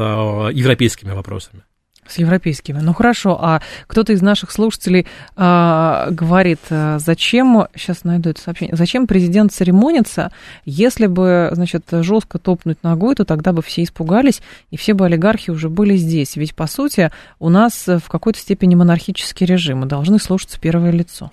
европейскими 0.53 1.11
вопросами. 1.11 1.63
С 2.07 2.17
европейскими. 2.17 2.79
Ну 2.79 2.93
хорошо, 2.93 3.37
а 3.39 3.61
кто-то 3.87 4.13
из 4.13 4.21
наших 4.21 4.51
слушателей 4.51 5.07
э, 5.35 6.07
говорит, 6.11 6.59
а, 6.69 6.99
зачем, 6.99 7.67
сейчас 7.75 8.03
найду 8.03 8.29
это 8.29 8.41
сообщение, 8.41 8.75
зачем 8.75 9.07
президент 9.07 9.51
церемонится, 9.51 10.31
если 10.65 11.07
бы, 11.07 11.49
значит, 11.51 11.83
жестко 11.91 12.39
топнуть 12.39 12.81
ногой, 12.83 13.15
то 13.15 13.25
тогда 13.25 13.51
бы 13.51 13.61
все 13.61 13.83
испугались, 13.83 14.41
и 14.71 14.77
все 14.77 14.93
бы 14.93 15.05
олигархи 15.05 15.51
уже 15.51 15.69
были 15.69 15.97
здесь. 15.97 16.35
Ведь, 16.35 16.55
по 16.55 16.67
сути, 16.67 17.11
у 17.39 17.49
нас 17.49 17.87
в 17.87 18.07
какой-то 18.07 18.39
степени 18.39 18.75
монархический 18.75 19.45
режим, 19.45 19.79
мы 19.79 19.85
должны 19.85 20.19
слушаться 20.19 20.59
первое 20.59 20.91
лицо. 20.91 21.31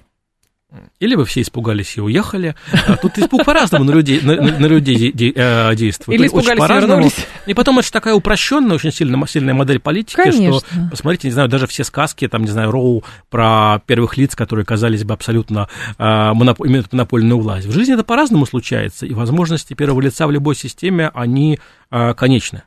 Или 1.01 1.15
вы 1.15 1.25
все 1.25 1.43
испугались 1.43 1.97
и 1.97 2.01
уехали. 2.01 2.55
А 2.87 2.97
тут 2.97 3.19
испуг 3.19 3.45
по-разному 3.45 3.85
на 3.85 3.93
людей, 3.93 4.21
на, 4.23 4.37
на 4.37 4.67
людей 4.67 5.13
де, 5.13 5.33
э, 5.35 5.75
действует. 5.75 6.19
Или 6.19 6.27
испугались 6.27 6.51
очень 6.51 6.59
по-разному. 6.59 6.93
и 6.93 6.97
вернулись. 6.97 7.27
И 7.47 7.55
потом 7.55 7.79
это 7.79 7.87
же 7.87 7.93
такая 7.93 8.15
упрощенная, 8.15 8.77
очень 8.77 8.93
сильная, 8.93 9.27
сильная 9.27 9.55
модель 9.55 9.81
политики, 9.81 10.17
Конечно. 10.17 10.61
что, 10.61 10.67
посмотрите, 10.91 11.29
не 11.29 11.33
знаю, 11.33 11.49
даже 11.49 11.67
все 11.67 11.85
сказки, 11.85 12.27
там, 12.29 12.43
не 12.43 12.51
знаю, 12.51 12.71
Роу 12.71 13.05
про 13.31 13.81
первых 13.87 14.17
лиц, 14.17 14.35
которые 14.35 14.65
казались 14.65 15.05
бы 15.05 15.15
абсолютно 15.15 15.69
э, 15.99 16.33
моноп... 16.33 16.61
имеют 16.67 16.93
монопольную 16.93 17.39
власть. 17.39 17.67
В 17.67 17.73
жизни 17.73 17.95
это 17.95 18.05
по-разному 18.05 18.47
случается, 18.47 19.07
и 19.07 19.13
возможности 19.13 19.75
первого 19.75 20.01
лица 20.01 20.27
в 20.27 20.31
любой 20.31 20.57
системе, 20.57 21.11
они 21.15 21.59
э, 21.91 22.15
конечны. 22.15 22.63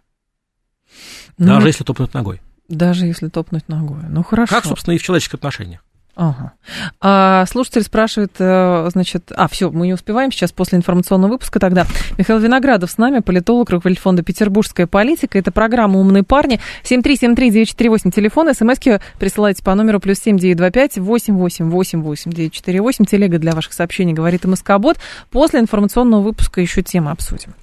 Ну, 1.37 1.47
даже 1.47 1.67
если 1.67 1.83
топнуть 1.83 2.13
ногой. 2.13 2.41
Даже 2.67 3.05
если 3.05 3.29
топнуть 3.29 3.67
ногой. 3.69 4.03
Ну, 4.09 4.23
хорошо. 4.23 4.55
Как, 4.55 4.65
собственно, 4.65 4.95
и 4.95 4.97
в 4.97 5.03
человеческих 5.03 5.35
отношениях. 5.35 5.81
Ага. 6.19 6.53
А, 6.99 7.45
слушатель 7.45 7.83
спрашивает, 7.83 8.31
э, 8.39 8.89
значит, 8.91 9.31
а, 9.35 9.47
все, 9.47 9.69
мы 9.69 9.85
не 9.85 9.93
успеваем 9.93 10.31
сейчас 10.31 10.51
после 10.51 10.79
информационного 10.79 11.33
выпуска 11.33 11.59
тогда. 11.59 11.85
Михаил 12.17 12.39
Виноградов 12.39 12.89
с 12.89 12.97
нами, 12.97 13.19
политолог, 13.19 13.69
руководитель 13.69 14.23
«Петербургская 14.23 14.87
политика». 14.87 15.37
Это 15.37 15.51
программа 15.51 15.99
«Умные 15.99 16.23
парни». 16.23 16.59
7373948, 16.85 18.11
телефон, 18.11 18.51
смски 18.51 18.99
присылайте 19.19 19.61
по 19.61 19.75
номеру 19.75 19.99
плюс 19.99 20.17
7925 20.17 20.97
888 20.97 22.31
948. 22.31 23.05
Телега 23.05 23.37
для 23.37 23.51
ваших 23.51 23.73
сообщений, 23.73 24.13
говорит 24.13 24.43
МСК-бот. 24.43 24.97
После 25.29 25.59
информационного 25.59 26.21
выпуска 26.23 26.61
еще 26.61 26.81
темы 26.81 27.11
обсудим. 27.11 27.53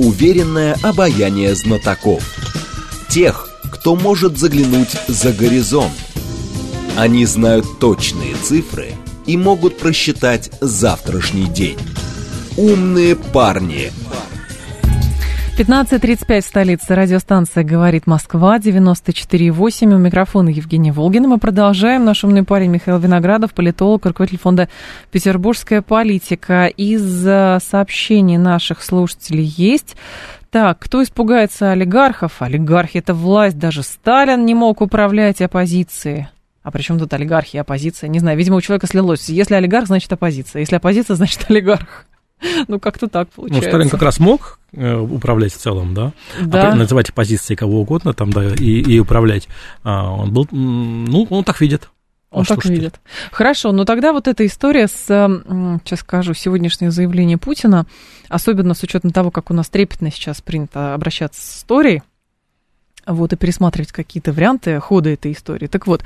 Уверенное 0.00 0.74
обаяние 0.82 1.54
знатоков. 1.54 2.24
Тех, 3.08 3.48
кто 3.70 3.94
может 3.94 4.36
заглянуть 4.36 4.96
за 5.06 5.32
горизонт 5.32 5.92
они 6.96 7.26
знают 7.26 7.78
точные 7.78 8.34
цифры 8.34 8.92
и 9.26 9.36
могут 9.36 9.78
просчитать 9.78 10.50
завтрашний 10.60 11.46
день. 11.46 11.78
Умные 12.56 13.16
парни. 13.16 13.90
15.35 15.58 16.40
в 16.40 16.44
столице. 16.44 16.94
Радиостанция 16.94 17.64
«Говорит 17.64 18.06
Москва», 18.06 18.58
94.8. 18.58 19.94
У 19.94 19.98
микрофона 19.98 20.48
Евгения 20.48 20.92
Волгина. 20.92 21.28
Мы 21.28 21.38
продолжаем. 21.38 22.04
Наш 22.04 22.24
умный 22.24 22.44
парень 22.44 22.70
Михаил 22.70 22.98
Виноградов, 22.98 23.52
политолог, 23.52 24.04
руководитель 24.04 24.38
фонда 24.38 24.68
«Петербургская 25.10 25.82
политика». 25.82 26.66
Из 26.66 27.26
э, 27.26 27.58
сообщений 27.62 28.36
наших 28.36 28.82
слушателей 28.82 29.44
есть... 29.44 29.96
Так, 30.50 30.78
кто 30.78 31.02
испугается 31.02 31.72
олигархов? 31.72 32.40
Олигархи– 32.40 32.98
это 32.98 33.12
власть. 33.12 33.58
Даже 33.58 33.82
Сталин 33.82 34.46
не 34.46 34.54
мог 34.54 34.80
управлять 34.80 35.42
оппозицией. 35.42 36.28
А 36.66 36.72
при 36.72 36.82
чем 36.82 36.98
тут 36.98 37.14
олигархия, 37.14 37.60
оппозиция? 37.60 38.08
Не 38.08 38.18
знаю, 38.18 38.36
видимо, 38.36 38.56
у 38.56 38.60
человека 38.60 38.88
слилось. 38.88 39.28
Если 39.28 39.54
олигарх, 39.54 39.86
значит 39.86 40.12
оппозиция. 40.12 40.58
Если 40.58 40.74
оппозиция, 40.74 41.14
значит 41.14 41.48
олигарх. 41.48 42.06
Ну, 42.68 42.80
как-то 42.80 43.06
так 43.06 43.30
получается. 43.30 43.68
Ну, 43.68 43.70
Сталин 43.70 43.88
как 43.88 44.02
раз 44.02 44.18
мог 44.18 44.58
э, 44.72 44.94
управлять 44.94 45.54
в 45.54 45.56
целом, 45.56 45.94
да? 45.94 46.12
Да. 46.42 46.72
А, 46.72 46.74
называть 46.74 47.08
оппозицией 47.08 47.56
кого 47.56 47.80
угодно 47.80 48.12
там, 48.12 48.30
да, 48.30 48.52
и, 48.52 48.82
и 48.82 48.98
управлять. 48.98 49.48
А, 49.84 50.10
он 50.10 50.34
был, 50.34 50.46
ну, 50.50 51.26
он 51.30 51.44
так 51.44 51.62
видит. 51.62 51.88
Он 52.30 52.44
так 52.44 52.62
видит. 52.66 53.00
Хорошо, 53.30 53.72
но 53.72 53.86
тогда 53.86 54.12
вот 54.12 54.28
эта 54.28 54.44
история 54.44 54.86
с, 54.86 55.06
сейчас 55.06 56.00
скажу, 56.00 56.34
сегодняшнее 56.34 56.90
заявление 56.90 57.38
Путина, 57.38 57.86
особенно 58.28 58.74
с 58.74 58.82
учетом 58.82 59.12
того, 59.12 59.30
как 59.30 59.50
у 59.50 59.54
нас 59.54 59.70
трепетно 59.70 60.10
сейчас 60.10 60.42
принято 60.42 60.92
обращаться 60.92 61.40
с 61.40 61.58
историей, 61.58 62.02
вот, 63.06 63.32
и 63.32 63.36
пересматривать 63.36 63.92
какие-то 63.92 64.32
варианты 64.32 64.80
хода 64.80 65.10
этой 65.10 65.32
истории. 65.32 65.66
Так 65.66 65.86
вот, 65.86 66.02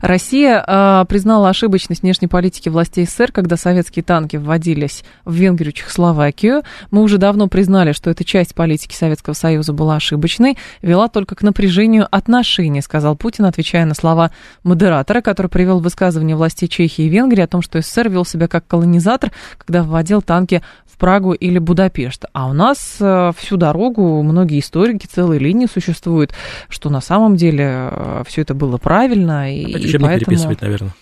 Россия 0.00 0.64
э, 0.66 1.04
признала 1.08 1.48
ошибочность 1.48 2.02
внешней 2.02 2.28
политики 2.28 2.68
властей 2.68 3.06
СССР, 3.06 3.32
когда 3.32 3.56
советские 3.56 4.02
танки 4.02 4.36
вводились 4.36 5.04
в 5.24 5.34
Венгрию, 5.34 5.72
Чехословакию. 5.72 6.62
Мы 6.90 7.02
уже 7.02 7.18
давно 7.18 7.48
признали, 7.48 7.92
что 7.92 8.10
эта 8.10 8.24
часть 8.24 8.54
политики 8.54 8.94
Советского 8.94 9.34
Союза 9.34 9.72
была 9.72 9.96
ошибочной, 9.96 10.56
вела 10.82 11.08
только 11.08 11.34
к 11.34 11.42
напряжению 11.42 12.06
отношений, 12.10 12.80
сказал 12.80 13.16
Путин, 13.16 13.46
отвечая 13.46 13.84
на 13.84 13.94
слова 13.94 14.30
модератора, 14.62 15.20
который 15.20 15.48
привел 15.48 15.80
высказывание 15.80 16.36
властей 16.36 16.68
Чехии 16.68 17.04
и 17.04 17.08
Венгрии 17.08 17.42
о 17.42 17.48
том, 17.48 17.62
что 17.62 17.80
СССР 17.80 18.08
вел 18.08 18.24
себя 18.24 18.48
как 18.48 18.66
колонизатор, 18.66 19.32
когда 19.58 19.82
вводил 19.82 20.22
танки 20.22 20.62
в 20.86 20.96
Прагу 20.98 21.32
или 21.32 21.58
Будапешт. 21.58 22.24
А 22.32 22.48
у 22.48 22.52
нас 22.52 22.96
э, 23.00 23.32
всю 23.36 23.56
дорогу 23.56 24.22
многие 24.22 24.60
историки, 24.60 25.06
целые 25.06 25.40
линии 25.40 25.66
существуют, 25.66 26.32
что 26.68 26.90
на 26.90 27.00
самом 27.00 27.36
деле 27.36 27.90
э, 27.90 28.22
все 28.26 28.42
это 28.42 28.54
было 28.54 28.76
правильно. 28.78 29.54
И, 29.54 29.64
Опять 29.64 29.84
и 29.84 29.98
поэтому... 29.98 30.18
переписывать, 30.18 30.60
наверное. 30.60 30.94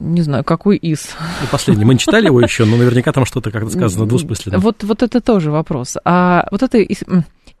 Не 0.00 0.22
знаю, 0.22 0.44
какой 0.44 0.76
из. 0.76 1.16
И 1.42 1.46
последний. 1.50 1.84
Мы 1.84 1.94
не 1.94 2.00
читали 2.00 2.26
его 2.26 2.40
еще, 2.40 2.64
но 2.64 2.76
наверняка 2.76 3.12
там 3.12 3.24
что-то, 3.24 3.50
как 3.50 3.68
сказано, 3.70 4.06
двусмысленно. 4.06 4.58
Вот, 4.58 4.84
вот 4.84 5.02
это 5.02 5.20
тоже 5.20 5.50
вопрос. 5.50 5.96
А 6.04 6.46
вот 6.50 6.62
эта 6.62 6.84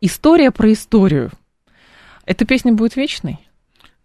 история 0.00 0.50
про 0.50 0.72
историю, 0.72 1.30
эта 2.26 2.44
песня 2.44 2.72
будет 2.72 2.96
вечной? 2.96 3.38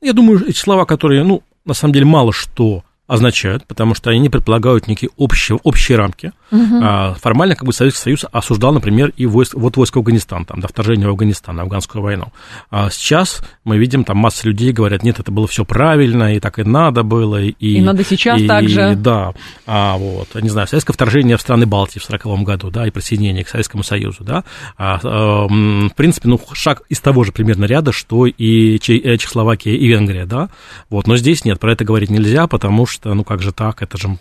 Я 0.01 0.13
думаю, 0.13 0.45
эти 0.47 0.57
слова, 0.57 0.85
которые, 0.85 1.23
ну, 1.23 1.43
на 1.65 1.73
самом 1.73 1.93
деле, 1.93 2.05
мало 2.05 2.33
что 2.33 2.83
означают, 3.13 3.67
потому 3.67 3.93
что 3.93 4.09
они 4.09 4.27
предполагают 4.27 4.87
некие 4.87 5.11
общие, 5.17 5.59
общие 5.61 5.99
рамки. 5.99 6.31
Угу. 6.49 6.79
А, 6.81 7.13
формально 7.21 7.55
как 7.55 7.65
бы 7.65 7.71
Советский 7.71 8.01
Союз 8.01 8.25
осуждал, 8.31 8.73
например, 8.73 9.13
и 9.15 9.27
войск, 9.27 9.53
вот 9.53 9.77
войск 9.77 9.97
Афганистан, 9.97 10.45
там, 10.45 10.59
до 10.59 10.67
вторжения 10.67 11.05
в 11.05 11.11
Афганистан, 11.11 11.59
афганскую 11.59 12.01
войну. 12.01 12.33
А 12.71 12.89
сейчас 12.89 13.43
мы 13.65 13.77
видим, 13.77 14.03
там 14.03 14.17
масса 14.17 14.47
людей 14.47 14.71
говорят, 14.71 15.03
нет, 15.03 15.19
это 15.19 15.31
было 15.31 15.47
все 15.47 15.63
правильно, 15.63 16.35
и 16.35 16.39
так 16.39 16.57
и 16.57 16.63
надо 16.63 17.03
было. 17.03 17.39
И, 17.39 17.53
и 17.59 17.81
надо 17.81 18.03
сейчас 18.03 18.41
и, 18.41 18.47
так 18.47 18.67
же. 18.67 18.93
И, 18.93 18.95
да, 18.95 19.33
а, 19.67 19.95
вот, 19.95 20.29
не 20.33 20.49
знаю, 20.49 20.67
советское 20.67 20.93
вторжение 20.93 21.37
в 21.37 21.41
страны 21.41 21.67
Балтии 21.67 21.99
в 21.99 22.05
1940 22.05 22.47
году, 22.47 22.71
да, 22.71 22.87
и 22.87 22.89
присоединение 22.89 23.43
к 23.43 23.49
Советскому 23.49 23.83
Союзу, 23.83 24.23
да, 24.23 24.43
а, 24.75 24.99
а, 25.03 25.47
в 25.47 25.95
принципе, 25.95 26.29
ну, 26.29 26.41
шаг 26.53 26.81
из 26.89 26.99
того 26.99 27.23
же 27.23 27.31
примерно 27.31 27.65
ряда, 27.65 27.91
что 27.91 28.25
и 28.25 28.77
э, 28.77 29.17
Чехословакия, 29.17 29.75
и 29.75 29.87
Венгрия, 29.87 30.25
да, 30.25 30.49
вот, 30.89 31.05
но 31.05 31.15
здесь 31.15 31.45
нет, 31.45 31.59
про 31.59 31.73
это 31.73 31.85
говорить 31.85 32.09
нельзя, 32.09 32.47
потому 32.47 32.87
что 32.87 33.02
что, 33.03 33.13
ну 33.13 33.23
как 33.23 33.41
же 33.41 33.51
так, 33.51 33.81
это 33.81 33.97
же, 33.97 34.17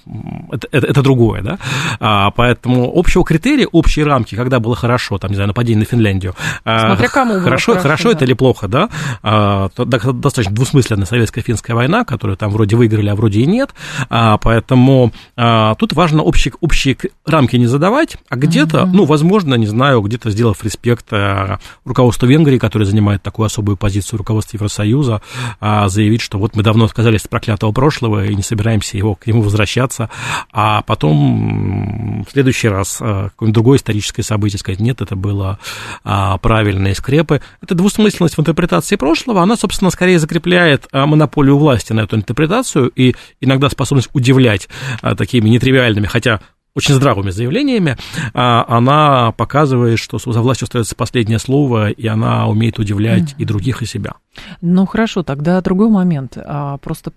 это, 0.51 0.67
это, 0.73 0.87
это 0.89 1.03
другое, 1.03 1.41
да, 1.41 1.59
а, 2.01 2.31
поэтому 2.33 2.93
общего 2.93 3.25
критерия, 3.25 3.69
общие 3.71 4.05
рамки, 4.05 4.35
когда 4.35 4.59
было 4.59 4.75
хорошо, 4.75 5.19
там, 5.19 5.31
не 5.31 5.37
знаю, 5.37 5.49
нападение 5.49 5.81
на 5.81 5.85
Финляндию. 5.85 6.35
А, 6.65 6.89
Смотря 6.89 7.09
кому 7.09 7.35
хорошо, 7.41 7.73
хорошо, 7.73 7.83
хорошо 7.83 8.09
да. 8.09 8.17
это 8.17 8.25
или 8.25 8.33
плохо, 8.33 8.67
да, 8.67 8.89
а, 9.23 9.69
достаточно 9.77 10.53
двусмысленная 10.53 11.07
советско-финская 11.07 11.75
война, 11.75 12.05
которую 12.05 12.37
там 12.37 12.51
вроде 12.51 12.75
выиграли, 12.75 13.09
а 13.09 13.15
вроде 13.15 13.41
и 13.41 13.47
нет, 13.47 13.71
а, 14.11 14.37
поэтому 14.39 15.13
а, 15.37 15.77
тут 15.77 15.93
важно 15.93 16.23
общие, 16.23 16.53
общие 16.61 16.97
рамки 17.25 17.55
не 17.57 17.67
задавать, 17.67 18.17
а 18.29 18.37
где-то, 18.37 18.79
mm-hmm. 18.79 18.91
ну, 18.93 19.05
возможно, 19.05 19.55
не 19.55 19.67
знаю, 19.67 20.01
где-то 20.01 20.31
сделав 20.31 20.65
респект 20.65 21.07
а, 21.13 21.61
руководству 21.85 22.27
Венгрии, 22.27 22.59
которое 22.59 22.85
занимает 22.85 23.23
такую 23.23 23.47
особую 23.47 23.77
позицию 23.77 24.19
руководства 24.19 24.57
Евросоюза, 24.57 25.23
а, 25.61 25.89
заявить, 25.89 26.21
что 26.21 26.39
вот 26.39 26.57
мы 26.57 26.65
давно 26.65 26.87
отказались 26.87 27.23
от 27.23 27.31
проклятого 27.31 27.71
прошлого 27.71 28.25
и 28.25 28.35
не 28.35 28.43
собираемся 28.43 28.62
собираемся 28.63 28.97
его, 28.97 29.17
к 29.17 29.27
нему 29.27 29.43
возвращаться, 29.43 30.09
а 30.53 30.83
потом 30.83 32.25
в 32.25 32.31
следующий 32.31 32.69
раз 32.69 32.99
э, 33.01 33.31
какое-нибудь 33.31 33.55
другое 33.55 33.79
историческое 33.79 34.23
событие 34.23 34.59
сказать, 34.59 34.79
нет, 34.81 35.01
это 35.01 35.17
было 35.17 35.59
а, 36.05 36.39
правильные 36.39 36.95
скрепы. 36.95 37.41
Эта 37.61 37.75
двусмысленность 37.75 38.37
в 38.37 38.41
интерпретации 38.41 38.95
прошлого, 38.95 39.43
она, 39.43 39.57
собственно, 39.57 39.91
скорее 39.91 40.21
закрепляет 40.21 40.87
а, 40.93 41.07
монополию 41.07 41.59
власти 41.59 41.93
на 41.93 42.01
эту 42.03 42.17
интерпретацию 42.17 42.89
и 42.95 43.17
иногда 43.41 43.69
способность 43.69 44.11
удивлять 44.13 44.69
а, 45.01 45.17
такими 45.17 45.49
нетривиальными, 45.49 46.07
хотя 46.07 46.41
очень 46.75 46.95
здравыми 46.95 47.31
заявлениями, 47.31 47.97
а, 48.33 48.65
она 48.69 49.33
показывает, 49.33 49.99
что 49.99 50.19
за 50.19 50.41
властью 50.41 50.67
остается 50.67 50.95
последнее 50.95 51.39
слово, 51.39 51.91
и 51.91 52.07
она 52.07 52.49
умеет 52.49 52.79
удивлять 52.79 53.35
и 53.39 53.45
других, 53.45 53.83
и 53.83 53.87
себя. 53.87 54.15
Ну 54.61 54.87
хорошо, 54.87 55.23
тогда 55.23 55.61
другой 55.61 55.89
момент. 55.89 56.37
А, 56.37 56.79
просто 56.79 57.13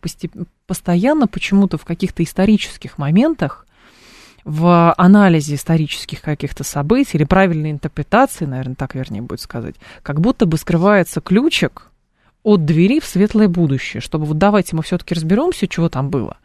постоянно 0.67 1.27
почему-то 1.27 1.77
в 1.77 1.85
каких-то 1.85 2.23
исторических 2.23 2.97
моментах 2.97 3.65
в 4.43 4.93
анализе 4.97 5.55
исторических 5.55 6.21
каких-то 6.21 6.63
событий 6.63 7.17
или 7.17 7.23
правильной 7.23 7.71
интерпретации, 7.71 8.45
наверное, 8.45 8.75
так 8.75 8.93
вернее 8.93 9.23
будет 9.23 9.41
сказать, 9.41 9.75
как 10.03 10.21
будто 10.21 10.45
бы 10.45 10.57
скрывается 10.57 11.19
ключик 11.19 11.89
от 12.45 12.63
двери 12.63 12.99
в 12.99 13.05
светлое 13.05 13.47
будущее, 13.47 14.01
чтобы 14.01 14.25
вот 14.25 14.37
давайте 14.37 14.75
мы 14.75 14.83
все-таки 14.83 15.15
разберемся, 15.15 15.67
чего 15.67 15.89
там 15.89 16.11
было. 16.11 16.37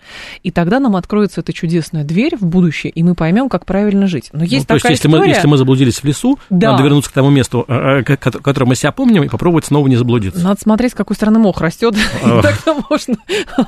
И 0.42 0.50
тогда 0.50 0.80
нам 0.80 0.96
откроется 0.96 1.42
эта 1.42 1.52
чудесная 1.52 2.04
дверь 2.04 2.36
в 2.40 2.46
будущее, 2.46 2.90
и 2.90 3.02
мы 3.02 3.14
поймем, 3.14 3.50
как 3.50 3.66
правильно 3.66 4.06
жить. 4.06 4.30
Но 4.32 4.42
есть 4.42 4.66
ну, 4.68 4.74
то 4.74 4.80
такая 4.80 4.92
есть, 4.92 5.04
если 5.04 5.08
история... 5.08 5.28
мы, 5.28 5.36
если 5.36 5.46
мы 5.46 5.58
заблудились 5.58 5.98
в 5.98 6.04
лесу, 6.04 6.38
да. 6.48 6.72
надо 6.72 6.84
вернуться 6.84 7.10
к 7.10 7.12
тому 7.12 7.28
месту, 7.28 7.66
э, 7.68 8.00
э, 8.00 8.16
которое 8.16 8.64
мы 8.64 8.76
себя 8.76 8.92
помним, 8.92 9.24
и 9.24 9.28
попробовать 9.28 9.66
снова 9.66 9.86
не 9.88 9.96
заблудиться. 9.96 10.42
Надо 10.42 10.58
смотреть, 10.58 10.92
с 10.92 10.94
какой 10.94 11.16
стороны 11.16 11.38
мох 11.38 11.60
растет. 11.60 11.94
Тогда 12.22 12.76
можно, 12.88 13.16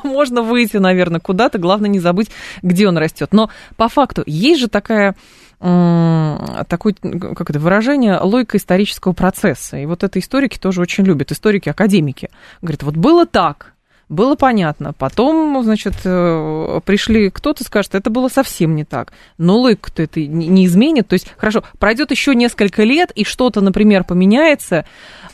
можно 0.03 0.43
выйти, 0.43 0.79
наверное, 0.79 1.21
куда-то. 1.21 1.59
Главное 1.59 1.91
не 1.91 2.01
забыть, 2.01 2.31
где 2.63 2.89
он 2.89 2.97
растет. 2.97 3.29
Но 3.33 3.51
по 3.77 3.91
факту 3.91 4.23
есть 4.25 4.61
же 4.61 4.69
такая 4.69 5.17
такое 5.63 6.95
как 6.95 7.51
это, 7.51 7.61
выражение 7.61 8.19
логика 8.19 8.57
исторического 8.57 9.13
процесса. 9.13 9.77
И 9.77 9.87
вот 9.87 10.03
это 10.03 10.19
историки 10.19 10.59
тоже 10.59 10.81
очень 10.81 11.05
любят, 11.05 11.31
историки-академики. 11.31 12.31
Говорят, 12.61 12.83
вот 12.83 12.97
было 12.97 13.27
так, 13.27 13.73
было 14.13 14.35
понятно. 14.35 14.93
Потом, 14.93 15.63
значит, 15.65 15.95
э, 16.05 16.81
пришли 16.85 17.31
кто-то 17.31 17.65
скажет, 17.65 17.95
это 17.95 18.11
было 18.11 18.29
совсем 18.29 18.77
не 18.77 18.85
так. 18.85 19.13
Но 19.39 19.59
логику-то 19.59 20.03
это 20.03 20.21
не 20.21 20.67
изменит. 20.67 21.09
То 21.09 21.15
есть, 21.15 21.33
хорошо, 21.37 21.65
пройдет 21.79 22.11
еще 22.11 22.35
несколько 22.35 22.83
лет, 22.83 23.11
и 23.13 23.25
что-то, 23.25 23.61
например, 23.61 24.05
поменяется, 24.05 24.85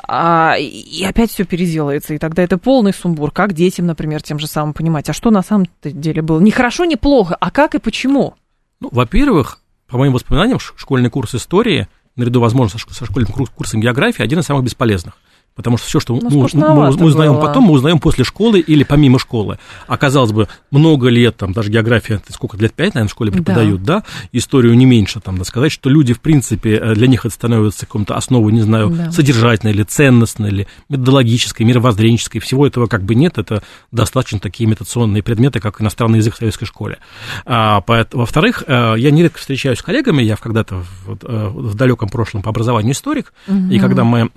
а, 0.06 0.54
и 0.58 1.04
опять 1.04 1.30
все 1.30 1.44
переделается. 1.44 2.14
И 2.14 2.18
тогда 2.18 2.42
это 2.42 2.56
полный 2.56 2.94
сумбур. 2.94 3.32
Как 3.32 3.52
детям, 3.52 3.86
например, 3.86 4.22
тем 4.22 4.38
же 4.38 4.46
самым 4.46 4.74
понимать, 4.74 5.08
а 5.10 5.12
что 5.12 5.30
на 5.30 5.42
самом 5.42 5.66
деле 5.82 6.22
было? 6.22 6.38
Не 6.38 6.50
хорошо, 6.50 6.84
не 6.84 6.96
плохо, 6.96 7.36
а 7.40 7.50
как 7.50 7.74
и 7.74 7.78
почему? 7.78 8.34
Ну, 8.80 8.90
во-первых, 8.92 9.60
по 9.88 9.98
моим 9.98 10.12
воспоминаниям, 10.12 10.59
школьный 10.59 11.11
курс 11.11 11.35
истории, 11.35 11.88
наряду, 12.14 12.40
возможно, 12.40 12.79
со 12.79 13.05
школьным 13.07 13.33
курсом 13.33 13.81
географии, 13.81 14.22
один 14.22 14.38
из 14.38 14.44
самых 14.44 14.64
бесполезных. 14.64 15.14
Потому 15.59 15.77
что 15.77 15.88
все, 15.88 15.99
что 15.99 16.14
ну, 16.14 16.31
мы, 16.31 16.49
мы, 16.53 16.92
мы 16.92 17.07
узнаем 17.07 17.33
было. 17.33 17.40
потом, 17.40 17.64
мы 17.64 17.73
узнаем 17.73 17.99
после 17.99 18.23
школы 18.23 18.61
или 18.61 18.85
помимо 18.85 19.18
школы. 19.18 19.59
А 19.88 19.97
казалось 19.97 20.31
бы, 20.31 20.47
много 20.71 21.09
лет, 21.09 21.37
там, 21.37 21.53
даже 21.53 21.68
география, 21.68 22.21
сколько 22.29 22.57
лет, 22.59 22.73
пять, 22.73 22.94
наверное, 22.94 23.09
в 23.09 23.11
школе 23.11 23.33
преподают, 23.33 23.83
да. 23.83 23.97
да, 23.97 24.05
историю 24.31 24.77
не 24.77 24.85
меньше, 24.85 25.18
там, 25.18 25.35
надо 25.35 25.47
сказать, 25.47 25.73
что 25.73 25.90
люди, 25.90 26.14
в 26.14 26.21
принципе, 26.21 26.77
э, 26.77 26.94
для 26.94 27.09
них 27.09 27.27
это 27.27 27.35
становится 27.35 27.87
каком-то 27.87 28.14
основой, 28.14 28.53
не 28.53 28.61
знаю, 28.61 28.90
да. 28.90 29.11
содержательной 29.11 29.73
или 29.73 29.83
ценностной, 29.83 30.51
или 30.51 30.68
методологической, 30.88 31.66
мировоззренческой, 31.66 32.40
всего 32.40 32.64
этого 32.64 32.87
как 32.87 33.03
бы 33.03 33.16
нет, 33.16 33.37
это 33.37 33.64
достаточно 33.90 34.38
такие 34.38 34.71
имитационные 34.71 35.25
предметы, 35.25 35.59
как 35.59 35.83
иностранный 35.83 36.18
язык 36.18 36.35
в 36.35 36.38
советской 36.38 36.66
школе. 36.66 36.99
А, 37.47 37.83
во-вторых, 38.12 38.62
э, 38.64 38.94
я 38.97 39.11
нередко 39.11 39.40
встречаюсь 39.40 39.81
с 39.81 39.83
коллегами, 39.83 40.23
я 40.23 40.37
когда-то 40.37 40.85
в, 41.05 41.18
э, 41.21 41.49
в 41.49 41.75
далеком 41.75 42.11
прошлом 42.11 42.42
по 42.42 42.51
образованию 42.51 42.92
историк, 42.92 43.33
угу. 43.49 43.73
и 43.73 43.81
когда 43.81 44.05
мы 44.05 44.31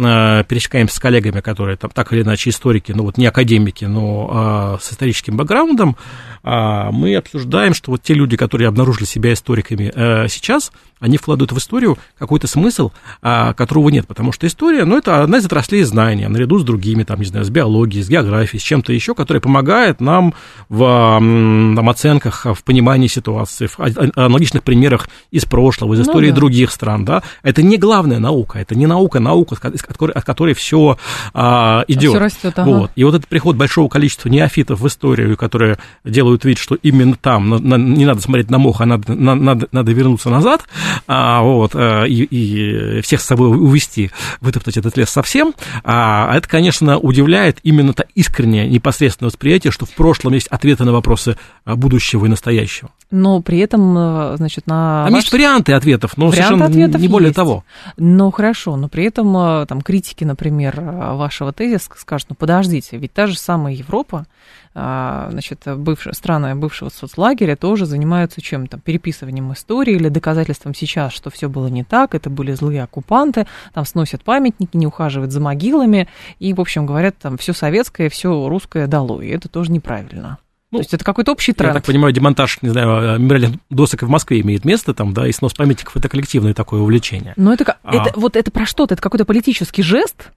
пересекаемся 0.49 0.95
с 0.95 0.99
коллегами, 0.99 1.10
коллегами, 1.11 1.41
которые 1.41 1.77
там 1.77 1.91
так 1.91 2.13
или 2.13 2.21
иначе 2.21 2.49
историки, 2.49 2.93
ну 2.93 3.03
вот 3.03 3.17
не 3.17 3.25
академики, 3.25 3.85
но 3.85 4.29
а, 4.31 4.77
с 4.81 4.93
историческим 4.93 5.35
бэкграундом, 5.35 5.97
мы 6.43 7.15
обсуждаем, 7.15 7.73
что 7.73 7.91
вот 7.91 8.01
те 8.01 8.13
люди, 8.13 8.37
которые 8.37 8.67
обнаружили 8.67 9.05
себя 9.05 9.33
историками 9.33 9.91
а, 9.93 10.27
сейчас, 10.27 10.71
они 11.01 11.17
вкладывают 11.17 11.51
в 11.51 11.57
историю 11.57 11.97
какой-то 12.17 12.47
смысл, 12.47 12.91
а, 13.21 13.53
которого 13.53 13.89
нет, 13.89 14.07
потому 14.07 14.31
что 14.31 14.45
история, 14.45 14.85
ну, 14.85 14.97
это 14.97 15.23
одна 15.23 15.39
из 15.39 15.45
отраслей 15.45 15.83
знания, 15.83 16.29
наряду 16.29 16.59
с 16.59 16.63
другими, 16.63 17.03
там, 17.03 17.19
не 17.19 17.25
знаю, 17.25 17.43
с 17.43 17.49
биологией, 17.49 18.03
с 18.03 18.09
географией, 18.09 18.61
с 18.61 18.63
чем-то 18.63 18.93
еще, 18.93 19.15
которое 19.15 19.39
помогает 19.39 19.99
нам 19.99 20.35
в 20.69 20.79
там, 20.79 21.89
оценках, 21.89 22.45
в 22.45 22.63
понимании 22.63 23.07
ситуации, 23.07 23.65
в 23.65 23.79
аналогичных 23.79 24.63
примерах 24.63 25.09
из 25.31 25.45
прошлого, 25.45 25.95
из 25.95 25.99
ну 25.99 26.03
истории 26.03 26.29
ну, 26.29 26.35
да. 26.35 26.39
других 26.39 26.71
стран, 26.71 27.03
да. 27.03 27.23
Это 27.41 27.63
не 27.63 27.77
главная 27.77 28.19
наука, 28.19 28.59
это 28.59 28.75
не 28.75 28.85
наука, 28.85 29.19
наука, 29.19 29.57
от 29.59 29.81
которой, 29.81 30.11
от 30.11 30.23
которой 30.23 30.53
все 30.53 30.97
а, 31.33 31.83
идет. 31.87 32.11
Все 32.11 32.19
растет, 32.19 32.53
ага. 32.57 32.69
вот. 32.69 32.91
И 32.95 33.03
вот 33.03 33.15
этот 33.15 33.27
приход 33.27 33.55
большого 33.55 33.89
количества 33.89 34.29
неофитов 34.29 34.79
в 34.79 34.87
историю, 34.87 35.35
которые 35.35 35.79
делают 36.05 36.30
вид, 36.43 36.57
что 36.57 36.75
именно 36.75 37.15
там 37.15 37.49
на, 37.49 37.59
на, 37.59 37.75
не 37.75 38.05
надо 38.05 38.21
смотреть 38.21 38.49
на 38.49 38.57
мох, 38.57 38.81
а 38.81 38.85
надо, 38.85 39.13
на, 39.13 39.35
надо, 39.35 39.67
надо 39.71 39.91
вернуться 39.91 40.29
назад, 40.29 40.63
а, 41.07 41.41
вот, 41.41 41.71
а, 41.75 42.03
и, 42.03 42.23
и 42.23 43.01
всех 43.01 43.21
с 43.21 43.25
собой 43.25 43.49
увести, 43.49 44.11
вытоптать 44.39 44.77
этот 44.77 44.97
лес 44.97 45.09
совсем, 45.09 45.53
а, 45.83 46.35
это, 46.35 46.47
конечно, 46.47 46.97
удивляет 46.97 47.59
именно 47.63 47.93
то 47.93 48.05
искреннее, 48.15 48.67
непосредственное 48.67 49.29
восприятие, 49.29 49.71
что 49.71 49.85
в 49.85 49.91
прошлом 49.91 50.33
есть 50.33 50.47
ответы 50.47 50.83
на 50.83 50.91
вопросы 50.91 51.37
будущего 51.65 52.25
и 52.25 52.29
настоящего. 52.29 52.89
Но 53.11 53.41
при 53.41 53.59
этом, 53.59 53.97
э, 53.97 54.37
значит, 54.37 54.67
на... 54.67 55.05
А 55.05 55.09
ваш... 55.09 55.23
есть 55.23 55.33
варианты 55.33 55.73
ответов, 55.73 56.15
но 56.15 56.27
варианты 56.27 56.47
совершенно 56.47 56.65
ответов 56.65 57.01
не 57.01 57.07
более 57.09 57.27
есть. 57.27 57.35
того. 57.35 57.65
Ну, 57.97 58.31
хорошо, 58.31 58.77
но 58.77 58.87
при 58.87 59.05
этом 59.05 59.35
э, 59.35 59.65
там 59.65 59.81
критики, 59.81 60.23
например, 60.23 60.79
вашего 60.79 61.51
тезиса 61.51 61.89
скажут, 61.97 62.27
ну, 62.29 62.35
подождите, 62.35 62.97
ведь 62.97 63.13
та 63.13 63.27
же 63.27 63.37
самая 63.37 63.73
Европа, 63.73 64.25
значит, 64.73 65.63
бывшие, 65.77 66.13
страны 66.13 66.55
бывшего 66.55 66.89
соцлагеря 66.89 67.55
тоже 67.55 67.85
занимаются 67.85 68.41
чем? 68.41 68.67
то 68.67 68.77
переписыванием 68.77 69.51
истории 69.53 69.95
или 69.95 70.09
доказательством 70.09 70.73
сейчас, 70.73 71.13
что 71.13 71.29
все 71.29 71.49
было 71.49 71.67
не 71.67 71.83
так, 71.83 72.15
это 72.15 72.29
были 72.29 72.53
злые 72.53 72.83
оккупанты, 72.83 73.47
там 73.73 73.85
сносят 73.85 74.23
памятники, 74.23 74.77
не 74.77 74.87
ухаживают 74.87 75.31
за 75.31 75.41
могилами, 75.41 76.07
и, 76.39 76.53
в 76.53 76.61
общем, 76.61 76.85
говорят, 76.85 77.17
там 77.17 77.37
все 77.37 77.53
советское, 77.53 78.09
все 78.09 78.47
русское 78.47 78.87
дало, 78.87 79.21
и 79.21 79.29
это 79.29 79.49
тоже 79.49 79.71
неправильно. 79.71 80.37
Ну, 80.71 80.77
То 80.77 80.83
есть 80.83 80.93
это 80.93 81.03
какой-то 81.03 81.33
общий 81.33 81.51
тренд. 81.51 81.73
Я 81.75 81.79
так 81.81 81.85
понимаю, 81.85 82.13
демонтаж, 82.13 82.59
не 82.61 82.69
знаю, 82.69 83.19
мемориальных 83.19 83.59
досок 83.69 84.03
в 84.03 84.07
Москве 84.07 84.39
имеет 84.39 84.63
место 84.63 84.93
там, 84.93 85.13
да, 85.13 85.27
и 85.27 85.33
снос 85.33 85.53
памятников 85.53 85.97
это 85.97 86.07
коллективное 86.07 86.53
такое 86.53 86.79
увлечение. 86.79 87.33
Но 87.35 87.51
это, 87.51 87.77
а... 87.83 87.95
это 87.95 88.17
вот 88.17 88.37
это 88.37 88.51
про 88.51 88.65
что-то, 88.65 88.93
это 88.93 89.03
какой-то 89.03 89.25
политический 89.25 89.83
жест, 89.83 90.31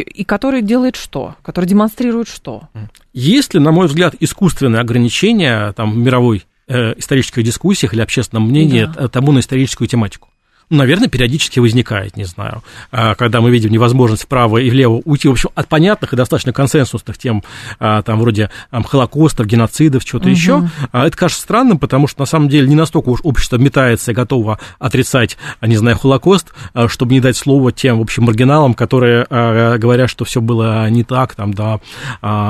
и 0.00 0.24
который 0.24 0.62
делает 0.62 0.96
что? 0.96 1.36
Который 1.42 1.66
демонстрирует 1.66 2.28
что? 2.28 2.68
Есть 3.12 3.54
ли, 3.54 3.60
на 3.60 3.70
мой 3.70 3.86
взгляд, 3.86 4.14
искусственные 4.18 4.80
ограничения 4.80 5.72
там, 5.72 5.92
в 5.92 5.96
мировой 5.96 6.44
э, 6.66 6.94
исторических 6.98 7.42
дискуссиях 7.42 7.92
или 7.92 8.00
общественном 8.00 8.48
мнении 8.48 8.84
да. 8.84 9.08
тому 9.08 9.32
на 9.32 9.40
историческую 9.40 9.86
тематику? 9.86 10.28
Наверное, 10.70 11.08
периодически 11.08 11.60
возникает, 11.60 12.16
не 12.16 12.24
знаю, 12.24 12.62
а, 12.90 13.14
когда 13.14 13.40
мы 13.40 13.50
видим 13.50 13.70
невозможность 13.70 14.24
вправо 14.24 14.58
и 14.58 14.70
влево 14.70 15.00
уйти, 15.04 15.28
в 15.28 15.32
общем, 15.32 15.50
от 15.54 15.68
понятных 15.68 16.12
и 16.12 16.16
достаточно 16.16 16.52
консенсусных 16.52 17.18
тем, 17.18 17.42
а, 17.78 18.02
там, 18.02 18.20
вроде 18.20 18.50
там, 18.70 18.84
Холокостов, 18.84 19.46
геноцидов, 19.46 20.04
чего-то 20.04 20.26
угу. 20.26 20.34
еще. 20.34 20.68
А, 20.92 21.06
это 21.06 21.16
кажется 21.16 21.42
странным, 21.42 21.78
потому 21.78 22.06
что, 22.06 22.20
на 22.20 22.26
самом 22.26 22.48
деле, 22.48 22.68
не 22.68 22.74
настолько 22.74 23.08
уж 23.08 23.20
общество 23.22 23.56
метается 23.56 24.12
и 24.12 24.14
готово 24.14 24.58
отрицать, 24.78 25.36
не 25.62 25.76
знаю, 25.76 25.98
Холокост, 25.98 26.52
чтобы 26.88 27.14
не 27.14 27.20
дать 27.20 27.36
слово 27.36 27.72
тем, 27.72 27.98
в 27.98 28.02
общем, 28.02 28.24
маргиналам, 28.24 28.74
которые 28.74 29.26
говорят, 29.28 30.10
что 30.10 30.24
все 30.24 30.40
было 30.40 30.88
не 30.90 31.04
так, 31.04 31.34
там, 31.34 31.54
да, 31.54 31.80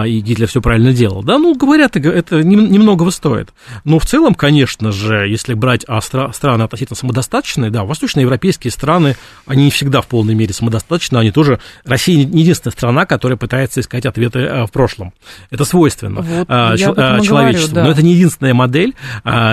и 0.05 0.21
Гитлер 0.21 0.49
все 0.49 0.61
правильно 0.61 0.93
делал. 0.93 1.23
Да, 1.23 1.39
ну, 1.39 1.55
говорят, 1.55 1.97
это 1.97 2.43
немногого 2.43 3.11
стоит. 3.11 3.51
Но 3.85 3.99
в 3.99 4.07
целом, 4.07 4.35
конечно 4.35 4.93
же, 4.93 5.29
если 5.29 5.55
брать 5.55 5.85
страны 6.33 6.63
относительно 6.63 6.97
самодостаточные, 6.97 7.71
да, 7.71 7.85
Восточная 7.85 8.08
восточноевропейские 8.09 8.71
страны, 8.71 9.17
они 9.47 9.65
не 9.65 9.71
всегда 9.71 10.01
в 10.01 10.07
полной 10.07 10.35
мере 10.35 10.53
самодостаточны, 10.53 11.19
они 11.19 11.31
тоже, 11.31 11.61
Россия 11.85 12.25
не 12.25 12.43
единственная 12.43 12.73
страна, 12.73 13.07
которая 13.07 13.37
пытается 13.37 13.81
искать 13.81 14.07
ответы 14.07 14.41
э, 14.41 14.67
в 14.67 14.71
прошлом. 14.71 15.13
Это 15.51 15.65
свойственно 15.65 16.23
вот, 16.23 16.49
ч- 16.49 16.53
а, 16.53 17.21
человечеству. 17.21 17.75
Говорю, 17.75 17.75
да. 17.75 17.85
Но 17.85 17.91
это 17.91 18.03
не 18.03 18.15
единственная 18.15 18.55
модель, 18.55 18.95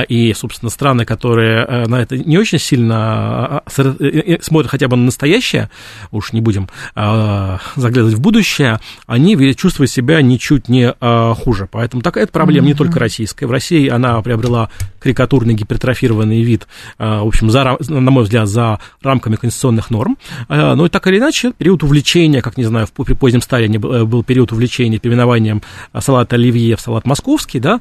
и, 0.08 0.34
собственно, 0.36 0.70
страны, 0.70 1.06
которые 1.06 1.66
э, 1.66 1.88
на 1.88 2.02
это 2.02 2.18
не 2.18 2.38
очень 2.38 2.60
сильно 2.60 3.62
э, 3.78 4.38
смотрят 4.42 4.72
хотя 4.72 4.88
бы 4.88 4.96
на 4.96 5.06
настоящее, 5.06 5.70
уж 6.12 6.32
не 6.34 6.42
будем 6.42 6.70
заглядывать 6.96 8.16
в 8.16 8.22
будущее, 8.22 8.80
они 9.08 9.36
чувствуют 9.56 9.92
себя 9.92 10.22
ничуть 10.22 10.70
не 10.70 10.94
хуже. 11.36 11.68
Поэтому 11.72 12.02
такая 12.02 12.28
проблема 12.28 12.66
mm-hmm. 12.66 12.70
не 12.70 12.74
только 12.74 13.00
российская. 13.00 13.48
В 13.48 13.52
России 13.52 13.88
она 13.88 14.22
приобрела 14.22 14.70
карикатурный 15.00 15.54
гипертрофированный 15.54 16.42
вид, 16.42 16.68
в 16.98 17.28
общем, 17.28 17.50
за, 17.50 17.78
на 17.80 18.12
мой 18.12 18.24
взгляд, 18.24 18.45
за 18.46 18.80
рамками 19.02 19.36
конституционных 19.36 19.90
норм. 19.90 20.18
Э, 20.50 20.74
но 20.76 20.88
так 20.88 21.08
или 21.08 21.18
иначе, 21.18 21.54
период 21.58 21.84
увлечения, 21.84 22.42
как, 22.42 22.58
не 22.58 22.64
знаю, 22.64 22.88
при 22.96 23.14
позднем 23.14 23.42
Сталине 23.42 23.78
э, 23.78 24.04
был 24.04 24.24
период 24.24 24.52
увлечения 24.52 25.00
переименованием 25.00 25.62
э, 25.94 26.02
салата 26.02 26.36
оливье 26.36 26.76
в 26.76 26.82
салат 26.82 27.06
московский, 27.06 27.60
да, 27.60 27.80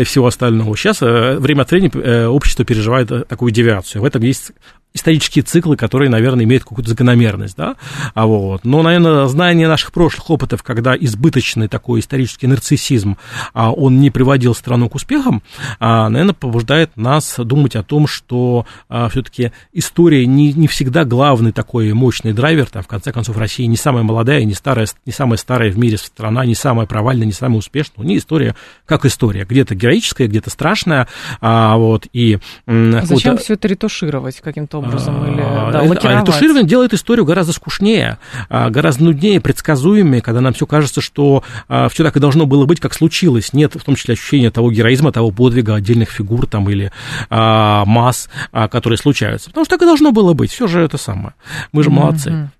и 0.00 0.04
всего 0.04 0.26
остального. 0.26 0.76
Сейчас 0.76 1.00
время 1.00 1.62
от 1.62 1.70
времени 1.70 2.26
общество 2.26 2.64
переживает 2.64 3.28
такую 3.28 3.52
девиацию. 3.52 4.02
В 4.02 4.04
этом 4.04 4.22
есть 4.22 4.52
исторические 4.94 5.42
циклы, 5.42 5.76
которые, 5.76 6.10
наверное, 6.10 6.44
имеют 6.44 6.64
какую-то 6.64 6.90
закономерность, 6.90 7.56
да, 7.56 7.76
а 8.14 8.26
вот. 8.26 8.64
Но, 8.64 8.82
наверное, 8.82 9.26
знание 9.26 9.68
наших 9.68 9.92
прошлых 9.92 10.30
опытов, 10.30 10.62
когда 10.62 10.96
избыточный 10.96 11.68
такой 11.68 12.00
исторический 12.00 12.46
нарциссизм, 12.46 13.16
а, 13.54 13.72
он 13.72 14.00
не 14.00 14.10
приводил 14.10 14.54
страну 14.54 14.88
к 14.88 14.94
успехам, 14.94 15.42
а, 15.80 16.08
наверное, 16.08 16.34
побуждает 16.34 16.96
нас 16.96 17.36
думать 17.38 17.76
о 17.76 17.82
том, 17.82 18.06
что 18.06 18.66
а, 18.88 19.08
все-таки 19.08 19.52
история 19.92 20.24
не, 20.24 20.54
не 20.54 20.68
всегда 20.68 21.04
главный 21.04 21.52
такой 21.52 21.92
мощный 21.92 22.32
драйвер, 22.32 22.66
там, 22.70 22.82
в 22.82 22.86
конце 22.86 23.12
концов, 23.12 23.36
Россия 23.36 23.66
не 23.66 23.76
самая 23.76 24.02
молодая, 24.02 24.42
не, 24.44 24.54
старая, 24.54 24.86
не 25.04 25.12
самая 25.12 25.36
старая 25.36 25.70
в 25.70 25.76
мире 25.76 25.98
страна, 25.98 26.46
не 26.46 26.54
самая 26.54 26.86
провальная, 26.86 27.26
не 27.26 27.32
самая 27.32 27.58
успешная, 27.58 28.06
не 28.06 28.16
история 28.16 28.56
как 28.86 29.04
история, 29.04 29.44
где-то 29.44 29.74
героическая, 29.74 30.28
где-то 30.28 30.48
страшная, 30.48 31.08
а, 31.42 31.76
вот, 31.76 32.06
и... 32.14 32.38
Зачем 32.66 33.32
вот, 33.32 33.42
все 33.42 33.54
это 33.54 33.68
ретушировать 33.68 34.40
каким-то 34.40 34.78
образом? 34.78 35.30
Или, 35.30 35.42
а, 35.44 35.70
да, 35.70 35.80
а 35.80 36.20
ретуширование 36.20 36.64
делает 36.64 36.94
историю 36.94 37.26
гораздо 37.26 37.52
скучнее, 37.52 38.16
а, 38.48 38.70
гораздо 38.70 39.04
нуднее, 39.04 39.42
предсказуемее, 39.42 40.22
когда 40.22 40.40
нам 40.40 40.54
все 40.54 40.66
кажется, 40.66 41.02
что 41.02 41.44
а, 41.68 41.90
все 41.90 42.02
так 42.02 42.16
и 42.16 42.20
должно 42.20 42.46
было 42.46 42.64
быть, 42.64 42.80
как 42.80 42.94
случилось. 42.94 43.52
Нет 43.52 43.74
в 43.74 43.84
том 43.84 43.94
числе 43.94 44.14
ощущения 44.14 44.50
того 44.50 44.70
героизма, 44.70 45.12
того 45.12 45.30
подвига 45.32 45.74
отдельных 45.74 46.08
фигур 46.08 46.46
там 46.46 46.70
или 46.70 46.90
масс, 47.28 48.30
которые 48.52 48.96
случаются. 48.96 49.50
Потому 49.50 49.66
что 49.66 49.71
так 49.72 49.80
и 49.80 49.86
должно 49.86 50.12
было 50.12 50.34
быть. 50.34 50.50
Все 50.50 50.66
же 50.66 50.82
это 50.82 50.98
самое. 50.98 51.32
Мы 51.72 51.82
же 51.82 51.88
молодцы. 51.88 52.50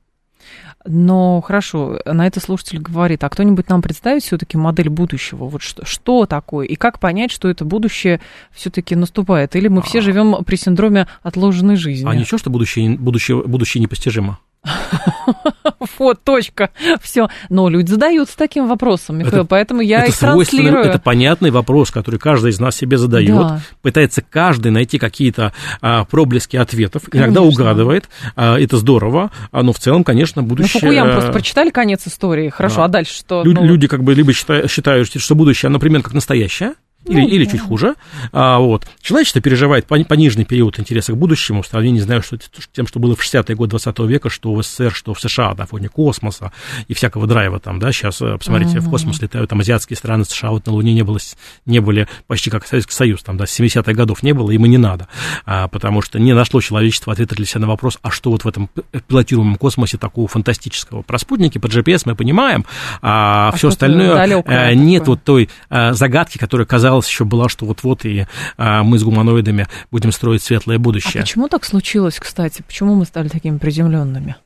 Но 0.87 1.43
хорошо, 1.43 2.01
на 2.07 2.27
это 2.27 2.41
слушатель 2.41 2.79
говорит, 2.79 3.23
а 3.23 3.29
кто-нибудь 3.29 3.69
нам 3.69 3.83
представит 3.83 4.23
все-таки 4.23 4.57
модель 4.57 4.89
будущего? 4.89 5.45
Вот 5.45 5.63
что, 5.63 5.85
что 5.85 6.25
такое? 6.25 6.67
И 6.67 6.75
как 6.75 6.99
понять, 6.99 7.31
что 7.31 7.49
это 7.49 7.67
будущее 7.67 8.21
все-таки 8.51 8.97
наступает? 8.97 9.55
Или 9.55 9.69
мы 9.69 9.83
все 9.83 9.99
а. 9.99 10.03
живем 10.03 10.43
при 10.45 10.57
синдроме 10.57 11.07
отложенной 11.23 11.77
жизни? 11.77 12.09
А 12.09 12.17
ничего, 12.17 12.39
что 12.39 12.49
будущее, 12.49 12.97
будущее, 12.97 13.45
будущее 13.45 13.83
непостижимо? 13.83 14.39
Вот, 15.99 16.23
точка. 16.23 16.71
Все. 17.01 17.29
Но 17.49 17.69
люди 17.69 17.91
задаются 17.91 18.37
таким 18.37 18.69
вопросом, 18.69 19.19
Михаил, 19.19 19.43
это, 19.43 19.45
поэтому 19.45 19.81
я 19.81 20.01
это 20.01 20.11
их 20.11 20.19
транслирую. 20.19 20.85
Это 20.85 20.99
понятный 20.99 21.51
вопрос, 21.51 21.91
который 21.91 22.19
каждый 22.19 22.51
из 22.51 22.61
нас 22.61 22.77
себе 22.77 22.99
задает. 22.99 23.37
Да. 23.37 23.61
Пытается 23.83 24.23
каждый 24.23 24.71
найти 24.71 24.99
какие-то 24.99 25.53
а, 25.81 26.05
проблески 26.05 26.57
ответов. 26.57 27.05
Конечно. 27.05 27.27
Иногда 27.27 27.43
угадывает. 27.43 28.09
А, 28.37 28.59
это 28.59 28.77
здорово. 28.77 29.31
А, 29.51 29.63
но 29.63 29.73
в 29.73 29.79
целом, 29.79 30.05
конечно, 30.05 30.43
будущее... 30.43 30.73
Ну, 30.75 30.81
Фукуям 30.81 31.13
просто 31.13 31.33
прочитали 31.33 31.71
конец 31.71 32.07
истории. 32.07 32.49
Хорошо, 32.49 32.77
да. 32.77 32.85
а 32.85 32.89
дальше 32.89 33.15
что? 33.15 33.43
Люди, 33.45 33.59
ну... 33.59 33.65
люди 33.65 33.89
как 33.89 34.03
бы 34.03 34.15
либо 34.15 34.33
считают, 34.33 34.71
считают, 34.71 35.09
что 35.09 35.35
будущее, 35.35 35.71
например, 35.71 36.03
как 36.03 36.15
настоящее, 36.15 36.75
или, 37.05 37.21
ну, 37.21 37.29
или 37.29 37.45
чуть 37.45 37.61
хуже. 37.61 37.95
А, 38.33 38.59
вот. 38.59 38.87
Человечество 39.01 39.41
переживает 39.41 39.87
пониженный 39.87 40.45
период 40.45 40.79
интереса 40.79 41.13
к 41.13 41.17
будущему 41.17 41.63
в 41.63 41.67
сравнении, 41.67 41.99
не 41.99 42.05
знаю, 42.05 42.23
что, 42.23 42.39
тем, 42.73 42.87
что 42.87 43.01
было 43.01 43.17
в 43.17 43.21
60-е 43.21 43.57
годы 43.57 43.71
20 43.71 43.99
века, 44.01 44.31
что 44.31 44.55
в 44.55 44.63
СССР, 44.63 44.93
что 44.93 45.15
в 45.15 45.21
США 45.21 45.55
на 45.55 45.67
фоне 45.67 45.89
космоса 45.89 46.53
и 46.89 46.95
всякого 46.95 47.27
драйва 47.27 47.61
там, 47.61 47.79
да, 47.79 47.93
сейчас, 47.93 48.21
э, 48.23 48.37
посмотрите, 48.39 48.79
uh-huh. 48.79 48.83
в 48.83 48.91
космос 48.91 49.21
летают 49.21 49.51
там 49.51 49.61
азиатские 49.61 49.97
страны, 49.97 50.25
США 50.25 50.51
вот 50.51 50.67
на 50.67 50.73
Луне 50.73 50.95
не 50.95 51.03
было, 51.03 51.19
не 51.67 51.81
были 51.81 52.09
почти 52.27 52.51
как 52.51 52.67
Советский 52.67 52.95
Союз, 52.95 53.23
там, 53.23 53.37
да, 53.37 53.47
с 53.47 53.59
70-х 53.59 53.93
годов 53.93 54.23
не 54.23 54.33
было, 54.33 54.51
им 54.51 54.65
и 54.65 54.69
не 54.69 54.79
надо, 54.79 55.09
а, 55.45 55.69
потому 55.69 56.03
что 56.03 56.19
не 56.19 56.33
нашло 56.35 56.61
человечество 56.61 57.13
ответа 57.13 57.35
для 57.35 57.47
себя 57.47 57.63
на 57.63 57.67
вопрос, 57.69 57.99
а 58.03 58.11
что 58.11 58.31
вот 58.31 58.45
в 58.45 58.49
этом 58.49 58.69
пилотируемом 59.09 59.57
космосе 59.57 59.99
такого 59.99 60.29
фантастического. 60.29 61.03
Про 61.03 61.19
спутники, 61.19 61.59
по 61.59 61.67
GPS 61.67 62.03
мы 62.05 62.15
понимаем, 62.15 62.65
а, 63.01 63.49
а 63.49 63.57
все 63.57 63.69
остальное, 63.69 64.43
а, 64.47 64.75
нет 64.75 65.03
такое? 65.03 65.17
вот 65.17 65.25
той 65.25 65.51
а, 65.69 65.93
загадки, 65.93 66.39
которая 66.39 66.67
казалась 66.67 66.92
казалось 66.93 67.09
еще 67.09 67.25
была, 67.25 67.49
что 67.49 67.65
вот-вот 67.65 68.05
и 68.05 68.27
а, 68.59 68.83
мы 68.83 68.99
с 68.99 69.03
гуманоидами 69.03 69.67
будем 69.91 70.13
строить 70.13 70.43
светлое 70.43 70.79
будущее. 70.79 71.23
А 71.23 71.25
почему 71.25 71.49
так 71.49 71.65
случилось, 71.65 72.19
кстати? 72.19 72.63
Почему 72.63 72.95
мы 72.95 73.07
стали 73.07 73.29
такими 73.29 73.57
приземленными? 73.57 74.37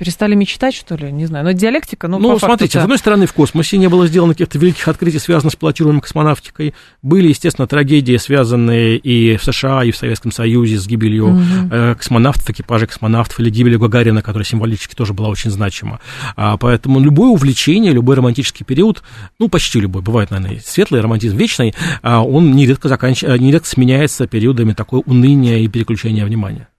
Перестали 0.00 0.34
мечтать, 0.34 0.74
что 0.74 0.94
ли? 0.94 1.12
Не 1.12 1.26
знаю. 1.26 1.44
Но 1.44 1.52
диалектика, 1.52 2.08
ну, 2.08 2.18
Ну, 2.18 2.38
смотрите, 2.38 2.80
с 2.80 2.82
одной 2.82 2.96
стороны, 2.96 3.26
в 3.26 3.34
космосе 3.34 3.76
не 3.76 3.86
было 3.86 4.06
сделано 4.06 4.32
каких-то 4.32 4.56
великих 4.56 4.88
открытий, 4.88 5.18
связанных 5.18 5.52
с 5.52 5.56
пилотируемой 5.56 6.00
космонавтикой. 6.00 6.72
Были, 7.02 7.28
естественно, 7.28 7.68
трагедии, 7.68 8.16
связанные 8.16 8.96
и 8.96 9.36
в 9.36 9.44
США, 9.44 9.84
и 9.84 9.90
в 9.90 9.98
Советском 9.98 10.32
Союзе 10.32 10.78
с 10.78 10.86
гибелью 10.86 11.26
угу. 11.26 11.42
э, 11.70 11.96
космонавтов, 11.96 12.48
экипажей 12.48 12.88
космонавтов, 12.88 13.40
или 13.40 13.50
гибелью 13.50 13.78
Гагарина, 13.78 14.22
которая 14.22 14.46
символически 14.46 14.94
тоже 14.94 15.12
была 15.12 15.28
очень 15.28 15.50
значима. 15.50 16.00
А, 16.34 16.56
поэтому 16.56 16.98
любое 16.98 17.28
увлечение, 17.28 17.92
любой 17.92 18.16
романтический 18.16 18.64
период, 18.64 19.02
ну, 19.38 19.50
почти 19.50 19.80
любой, 19.80 20.00
бывает, 20.00 20.30
наверное, 20.30 20.62
светлый 20.64 21.02
романтизм 21.02 21.36
вечный, 21.36 21.74
а, 22.00 22.24
он 22.24 22.52
нередко, 22.52 22.88
заканч... 22.88 23.20
нередко 23.20 23.68
сменяется 23.68 24.26
периодами 24.26 24.72
такой 24.72 25.02
уныния 25.04 25.58
и 25.58 25.68
переключения 25.68 26.24
внимания. 26.24 26.69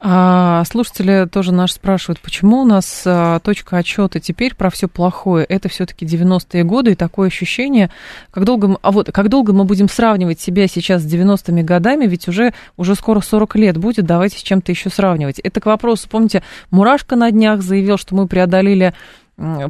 А, 0.00 0.64
слушатели 0.64 1.28
тоже 1.30 1.52
наш 1.52 1.72
спрашивают, 1.72 2.20
почему 2.20 2.62
у 2.62 2.64
нас 2.64 3.02
а, 3.06 3.38
точка 3.40 3.78
отчета 3.78 4.20
теперь 4.20 4.54
про 4.54 4.70
все 4.70 4.88
плохое? 4.88 5.44
Это 5.44 5.68
все-таки 5.68 6.06
90-е 6.06 6.64
годы 6.64 6.92
и 6.92 6.94
такое 6.94 7.28
ощущение, 7.28 7.90
как 8.30 8.44
долго, 8.44 8.78
а 8.82 8.90
вот, 8.90 9.10
как 9.12 9.28
долго 9.28 9.52
мы 9.52 9.64
будем 9.64 9.88
сравнивать 9.88 10.40
себя 10.40 10.68
сейчас 10.68 11.02
с 11.02 11.12
90-ми 11.12 11.62
годами, 11.62 12.06
ведь 12.06 12.28
уже, 12.28 12.52
уже 12.76 12.94
скоро 12.94 13.20
40 13.20 13.56
лет 13.56 13.76
будет, 13.76 14.06
давайте 14.06 14.38
с 14.38 14.42
чем-то 14.42 14.72
еще 14.72 14.90
сравнивать. 14.90 15.38
Это 15.38 15.60
к 15.60 15.66
вопросу, 15.66 16.08
помните, 16.08 16.42
Мурашка 16.70 17.16
на 17.16 17.30
днях 17.30 17.62
заявил, 17.62 17.98
что 17.98 18.14
мы 18.14 18.26
преодолели 18.26 18.94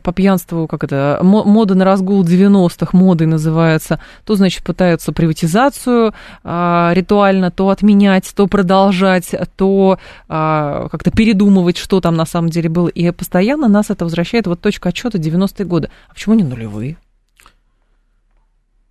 по 0.03 0.13
пьянству, 0.13 0.67
как 0.67 0.85
это, 0.85 1.21
мода 1.23 1.75
на 1.75 1.85
разгул 1.85 2.25
90-х, 2.25 2.97
модой 2.97 3.27
называется, 3.27 4.01
то, 4.25 4.35
значит, 4.35 4.65
пытаются 4.65 5.13
приватизацию 5.13 6.13
а, 6.43 6.93
ритуально 6.95 7.51
то 7.51 7.69
отменять, 7.69 8.31
то 8.35 8.47
продолжать, 8.47 9.35
то 9.57 9.99
а, 10.29 10.89
как-то 10.91 11.11
передумывать, 11.11 11.77
что 11.77 12.01
там 12.01 12.17
на 12.17 12.27
самом 12.27 12.51
деле 12.51 12.69
было. 12.69 12.89
И 12.89 13.11
постоянно 13.13 13.69
нас 13.69 13.91
это 13.91 14.05
возвращает, 14.05 14.47
вот 14.47 14.61
точка 14.61 14.89
отчета 14.89 15.19
90-е 15.19 15.67
годы. 15.67 15.91
А 16.09 16.15
почему 16.15 16.35
не 16.35 16.43
нулевые? 16.43 16.97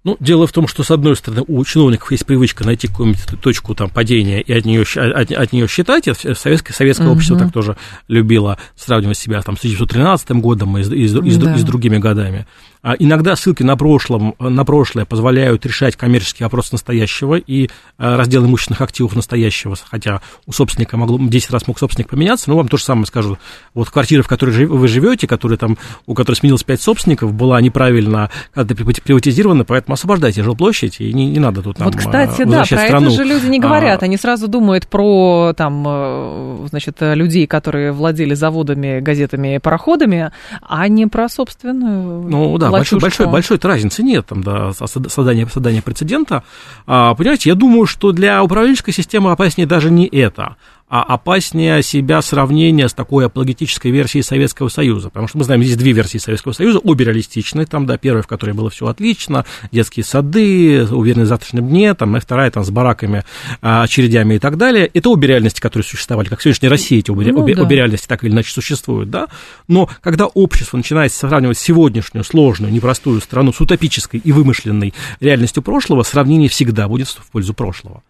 Ну, 0.05 0.15
дело 0.21 0.47
в 0.47 0.53
том, 0.53 0.67
что, 0.67 0.83
с 0.83 0.91
одной 0.91 1.17
стороны, 1.17 1.43
у 1.47 1.63
чиновников 1.65 2.11
есть 2.11 2.25
привычка 2.25 2.63
найти 2.63 2.87
какую-нибудь 2.87 3.41
точку 3.41 3.75
там, 3.75 3.89
падения 3.89 4.41
и 4.41 4.53
от 4.53 4.63
нее, 4.63 4.83
от, 4.83 5.31
от 5.31 5.51
нее 5.51 5.67
считать. 5.67 6.05
Советское, 6.37 6.73
советское 6.73 7.07
uh-huh. 7.07 7.11
общество 7.11 7.37
так 7.37 7.51
тоже 7.51 7.75
любило 8.07 8.57
сравнивать 8.77 9.17
себя 9.17 9.41
там, 9.41 9.57
с 9.57 9.59
1913 9.59 10.31
годом 10.41 10.77
и, 10.77 10.83
и, 10.83 11.05
и, 11.05 11.35
да. 11.35 11.55
и 11.55 11.59
с 11.59 11.63
другими 11.63 11.97
годами. 11.97 12.47
А 12.81 12.95
иногда 12.97 13.35
ссылки 13.35 13.61
на, 13.61 13.75
прошлом, 13.75 14.35
на 14.39 14.63
прошлое 14.63 15.03
позволяют 15.03 15.65
решать 15.65 15.97
коммерческий 15.97 16.45
вопрос 16.45 16.71
настоящего 16.71 17.35
и 17.35 17.69
а, 17.97 18.15
раздел 18.15 18.45
имущественных 18.45 18.79
активов 18.79 19.17
настоящего, 19.17 19.75
хотя 19.89 20.21
у 20.45 20.53
собственника 20.53 20.95
могло 20.95 21.19
10 21.19 21.51
раз 21.51 21.67
мог 21.67 21.77
собственник 21.77 22.07
поменяться, 22.07 22.49
но 22.49 22.55
вам 22.55 22.69
то 22.69 22.77
же 22.77 22.83
самое 22.85 23.05
скажу. 23.05 23.37
Вот 23.73 23.89
квартира, 23.89 24.23
в 24.23 24.29
которой 24.29 24.65
вы 24.65 24.87
живете, 24.87 25.27
которая 25.27 25.57
там, 25.57 25.77
у 26.05 26.13
которой 26.13 26.37
сменилось 26.37 26.63
5 26.63 26.81
собственников, 26.81 27.33
была 27.33 27.59
неправильно 27.59 28.29
когда 28.53 28.75
приватизирована, 28.75 29.65
поэтому 29.65 29.95
освобождайте 29.95 30.41
жилплощадь, 30.43 31.01
и 31.01 31.11
не, 31.11 31.27
не 31.27 31.39
надо 31.39 31.61
тут 31.61 31.79
нам 31.79 31.87
Вот, 31.87 31.97
кстати, 31.97 32.43
да, 32.43 32.59
про 32.59 32.65
страну. 32.65 33.07
это 33.07 33.15
же 33.15 33.23
люди 33.25 33.47
не 33.47 33.59
говорят, 33.59 34.03
а, 34.03 34.05
они 34.05 34.15
сразу 34.15 34.47
думают 34.47 34.87
про, 34.87 35.53
там, 35.55 35.83
э, 35.85 36.67
значит, 36.69 36.95
людей, 37.01 37.45
которые 37.45 37.91
владели 37.91 38.35
заводами, 38.35 39.01
газетами, 39.01 39.57
пароходами, 39.57 40.31
а 40.61 40.87
не 40.87 41.07
про 41.07 41.27
собственную 41.27 42.21
Ну, 42.21 42.57
да, 42.57 42.68
большой, 42.71 42.99
большой, 42.99 43.27
большой 43.27 43.59
разницы 43.61 44.03
нет 44.03 44.25
там, 44.27 44.43
да, 44.43 44.71
создания, 44.73 45.47
создания 45.47 45.81
прецедента. 45.81 46.43
А, 46.87 47.13
понимаете, 47.15 47.49
я 47.49 47.55
думаю, 47.55 47.85
что 47.85 48.11
для 48.11 48.43
управленческой 48.43 48.93
системы 48.93 49.31
опаснее 49.31 49.67
даже 49.67 49.91
не 49.91 50.07
это, 50.07 50.55
а 50.89 51.03
опаснее 51.03 51.83
себя 51.83 52.21
сравнение 52.21 52.89
с 52.89 52.93
такой 52.93 53.27
апологетической 53.27 53.91
версией 53.91 54.23
Советского 54.23 54.69
Союза. 54.69 55.09
Потому 55.09 55.27
что 55.27 55.37
мы 55.37 55.43
знаем, 55.43 55.63
здесь 55.63 55.77
две 55.77 55.91
версии 55.91 56.17
Советского 56.17 56.53
Союза, 56.53 56.79
обе 56.79 57.05
реалистичные, 57.05 57.67
там, 57.67 57.85
да, 57.85 57.97
первая, 57.97 58.23
в 58.23 58.27
которой 58.27 58.51
было 58.51 58.69
все 58.69 58.87
отлично, 58.87 59.45
детские 59.71 60.03
сады, 60.03 60.85
уверенность 60.89 61.27
в 61.27 61.29
завтрашнем 61.29 61.67
дне, 61.67 61.93
там, 61.93 62.17
и 62.17 62.19
вторая, 62.19 62.49
там, 62.49 62.63
с 62.63 62.71
бараками, 62.71 63.23
а, 63.61 63.83
очередями 63.83 64.35
и 64.35 64.39
так 64.39 64.57
далее. 64.57 64.89
Это 64.93 65.09
обе 65.09 65.27
реальности, 65.27 65.61
которые 65.61 65.85
существовали, 65.85 66.27
как 66.27 66.39
в 66.39 66.43
сегодняшней 66.43 66.69
России 66.69 66.99
эти 66.99 67.11
обе, 67.11 67.31
ну, 67.31 67.43
обе, 67.43 67.55
да. 67.55 67.61
обе 67.61 67.75
реальности 67.75 68.07
так 68.07 68.23
или 68.23 68.31
иначе 68.31 68.51
существуют, 68.51 69.11
да. 69.11 69.27
Но 69.67 69.89
когда 70.01 70.25
общество 70.25 70.77
начинает 70.77 71.13
сравнивать 71.13 71.59
сегодняшнюю 71.59 72.23
сложную, 72.23 72.73
непростую 72.73 73.21
страну 73.21 73.53
с 73.53 73.61
утопической 73.61 74.19
и 74.23 74.31
вымышленной 74.31 74.95
реальностью 75.19 75.61
прошлого, 75.61 76.01
сравнение 76.01 76.49
всегда 76.49 76.87
будет 76.87 77.09
в 77.09 77.29
пользу 77.31 77.53
прошлого. 77.53 78.01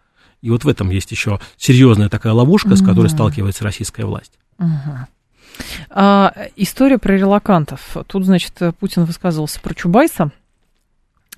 И 0.42 0.50
вот 0.50 0.64
в 0.64 0.68
этом 0.68 0.90
есть 0.90 1.10
еще 1.10 1.40
серьезная 1.56 2.08
такая 2.08 2.32
ловушка, 2.32 2.76
с 2.76 2.82
которой 2.82 3.08
сталкивается 3.08 3.64
российская 3.64 4.04
власть. 4.04 4.32
А, 5.90 6.32
история 6.56 6.98
про 6.98 7.16
релакантов. 7.16 7.96
Тут, 8.06 8.24
значит, 8.24 8.54
Путин 8.78 9.04
высказывался 9.04 9.60
про 9.60 9.74
Чубайса, 9.74 10.30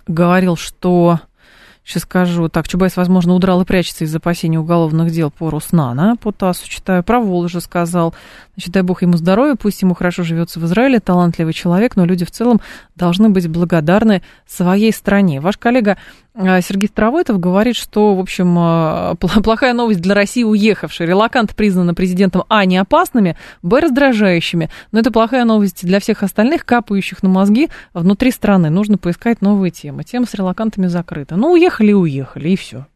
говорил, 0.07 0.57
что 0.57 1.21
Сейчас 1.85 2.05
скажу. 2.05 2.49
Так, 2.49 2.69
Чубайс, 2.69 2.97
возможно, 2.97 3.35
удрал 3.35 3.61
и 3.63 3.65
прячется 3.65 4.05
из 4.05 4.15
опасений 4.15 4.57
уголовных 4.57 5.11
дел 5.11 5.33
по 5.33 5.51
Руснана, 5.51 6.17
по 6.17 6.31
ТАССу 6.31 6.69
читаю. 6.69 7.03
Про 7.03 7.21
Волжа 7.21 7.61
сказал. 7.61 8.15
Значит, 8.55 8.73
дай 8.73 8.83
бог 8.83 9.03
ему 9.03 9.17
здоровья, 9.17 9.57
пусть 9.57 9.83
ему 9.83 9.95
хорошо 9.95 10.23
живется 10.23 10.61
в 10.61 10.65
Израиле, 10.67 11.01
талантливый 11.01 11.53
человек, 11.53 11.97
но 11.97 12.05
люди 12.05 12.25
в 12.25 12.31
целом 12.31 12.61
должны 12.95 13.31
быть 13.31 13.49
благодарны 13.49 14.23
своей 14.47 14.93
стране. 14.93 15.41
Ваш 15.41 15.59
коллега 15.59 15.99
Сергей 16.35 16.89
Старовойтов 16.89 17.39
говорит, 17.39 17.77
что, 17.77 18.15
в 18.15 18.21
общем, 18.21 18.57
а, 18.59 19.15
плохая 19.43 19.75
новость 19.75 20.01
для 20.01 20.15
России 20.15 20.43
уехавшие. 20.43 21.07
Релаканты 21.07 21.55
признаны 21.55 21.95
президентом 21.95 22.45
А. 22.49 22.65
не 22.65 22.79
опасными, 22.79 23.37
Б. 23.63 23.81
раздражающими. 23.81 24.71
Но 24.93 25.01
это 25.01 25.11
плохая 25.11 25.45
новость 25.45 25.85
для 25.85 26.01
всех 26.01 26.23
остальных, 26.23 26.65
капающих 26.65 27.23
на 27.23 27.29
мозги 27.29 27.69
внутри 27.93 28.31
страны. 28.31 28.71
Нужно 28.71 28.97
поискать 28.97 29.43
новые 29.43 29.71
темы. 29.71 30.05
Тема 30.05 30.27
с 30.27 30.35
релакантами 30.35 30.87
закрыта. 30.87 31.37
Ну, 31.37 31.53
уехали 31.53 31.91
и 31.91 31.95
уехали, 31.95 32.51
и 32.51 32.57
все. 32.57 32.87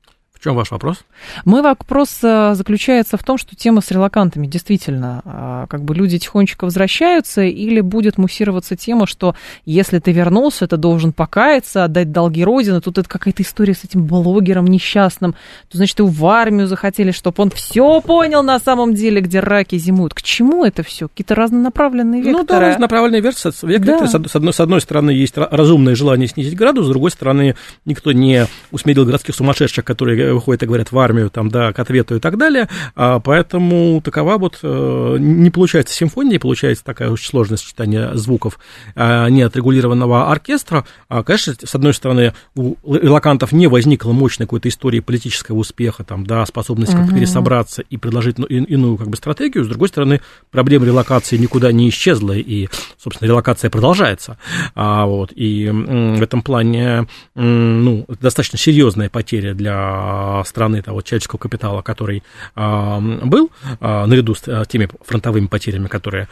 Чем 0.47 0.55
ваш 0.55 0.71
вопрос? 0.71 0.99
Мой 1.45 1.61
вопрос 1.61 2.21
э, 2.23 2.55
заключается 2.55 3.17
в 3.17 3.25
том, 3.25 3.37
что 3.37 3.57
тема 3.57 3.81
с 3.81 3.91
релакантами 3.91 4.47
действительно, 4.47 5.21
э, 5.25 5.67
как 5.69 5.83
бы 5.83 5.93
люди 5.93 6.21
тихонечко 6.21 6.67
возвращаются, 6.67 7.43
или 7.43 7.81
будет 7.81 8.17
муссироваться 8.17 8.77
тема, 8.77 9.09
что 9.09 9.35
если 9.65 9.99
ты 9.99 10.13
вернулся, 10.13 10.69
ты 10.69 10.77
должен 10.77 11.13
покаяться, 11.13 11.83
отдать 11.83 12.13
долги 12.13 12.45
Родины. 12.45 12.81
Тут 12.81 12.99
это 12.99 13.09
какая-то 13.09 13.43
история 13.43 13.75
с 13.75 13.83
этим 13.83 14.05
блогером 14.05 14.69
несчастным. 14.69 15.33
То, 15.69 15.79
значит, 15.79 15.99
его 15.99 16.07
в 16.07 16.25
армию 16.27 16.69
захотели, 16.69 17.11
чтобы 17.11 17.43
он 17.43 17.51
все 17.51 18.01
понял 18.01 18.45
на 18.45 18.61
самом 18.61 18.95
деле, 18.95 19.23
где 19.23 19.41
раки 19.41 19.77
зимуют. 19.77 20.15
К 20.15 20.23
чему 20.23 20.65
это 20.65 20.85
все? 20.85 21.09
Какие-то 21.09 21.35
разнонаправленные 21.35 22.23
векторы? 22.23 22.39
Ну 22.39 22.47
да, 22.47 22.61
разнонаправленные. 22.61 23.21
Векторы, 23.21 23.53
да. 23.81 24.07
с, 24.07 24.15
одной, 24.15 24.53
с 24.53 24.61
одной 24.61 24.81
стороны, 24.81 25.11
есть 25.11 25.37
разумное 25.37 25.97
желание 25.97 26.29
снизить 26.29 26.55
градус, 26.55 26.87
с 26.87 26.89
другой 26.89 27.11
стороны, 27.11 27.57
никто 27.85 28.13
не 28.13 28.47
усмирил 28.71 29.05
городских 29.05 29.35
сумасшедших, 29.35 29.85
которые 29.85 30.36
выходят 30.37 30.63
и 30.63 30.67
говорят 30.67 30.93
в 30.93 30.99
армию, 30.99 31.31
там, 31.31 31.49
да, 31.51 31.73
к 31.73 31.79
ответу 31.79 32.17
и 32.17 32.21
так 32.21 32.39
далее. 32.39 32.69
А, 32.95 33.21
поэтому 33.21 34.01
такова 34.03 34.39
вот 34.39 34.61
э, 34.63 35.17
не 35.19 35.51
получается 35.51 35.95
симфония, 35.95 36.39
получается 36.39 36.85
такая 36.85 37.11
очень 37.11 37.29
сложное 37.29 37.59
сочетание 37.59 38.17
звуков 38.17 38.59
а, 38.95 39.29
неотрегулированного 39.29 40.31
оркестра. 40.31 40.87
А, 41.09 41.23
конечно, 41.23 41.55
с 41.65 41.75
одной 41.75 41.95
стороны, 41.95 42.35
у 42.55 42.77
релакантов 42.85 43.53
не 43.53 43.67
возникло 43.67 44.13
мощной 44.13 44.47
какой-то 44.47 44.69
истории 44.69 45.01
политического 45.01 45.57
успеха, 45.57 46.05
там, 46.05 46.27
да, 46.27 46.45
способности 46.47 46.93
как-то 46.93 47.11
угу. 47.11 47.17
пересобраться 47.17 47.83
и 47.83 47.97
предложить 47.97 48.39
ну, 48.39 48.47
иную 48.47 48.97
как 48.97 49.09
бы 49.09 49.17
стратегию. 49.17 49.65
С 49.65 49.69
другой 49.69 49.89
стороны, 49.89 50.21
проблема 50.51 50.87
релокации 50.87 51.37
никуда 51.37 51.73
не 51.73 51.89
исчезла, 51.89 52.33
и, 52.33 52.69
собственно, 52.99 53.29
релокация 53.29 53.71
продолжается. 53.71 54.39
А, 54.75 55.07
вот, 55.07 55.33
и 55.35 55.69
в 55.69 56.23
этом 56.23 56.43
плане 56.43 57.07
ну, 57.35 58.05
достаточно 58.21 58.59
серьезная 58.59 59.09
потеря 59.09 59.55
для 59.55 60.16
страны 60.45 60.83
того 60.83 61.03
человеческого 61.03 61.39
капитала, 61.39 61.83
который 61.83 62.23
а, 62.55 63.01
был, 63.01 63.51
а, 63.81 64.07
наряду 64.07 64.35
с 64.35 64.67
теми 64.67 64.89
фронтовыми 65.05 65.47
потерями, 65.47 65.87
которые 65.87 66.29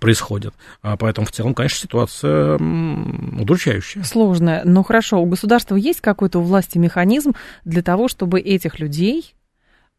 происходят. 0.00 0.54
Поэтому 0.82 1.26
в 1.26 1.32
целом, 1.32 1.54
конечно, 1.54 1.78
ситуация 1.78 2.56
удручающая. 2.56 4.02
Сложная. 4.02 4.62
Но 4.64 4.82
хорошо, 4.82 5.20
у 5.20 5.26
государства 5.26 5.76
есть 5.76 6.00
какой-то 6.00 6.40
у 6.40 6.42
власти 6.42 6.78
механизм 6.78 7.34
для 7.64 7.82
того, 7.82 8.08
чтобы 8.08 8.40
этих 8.40 8.78
людей, 8.78 9.34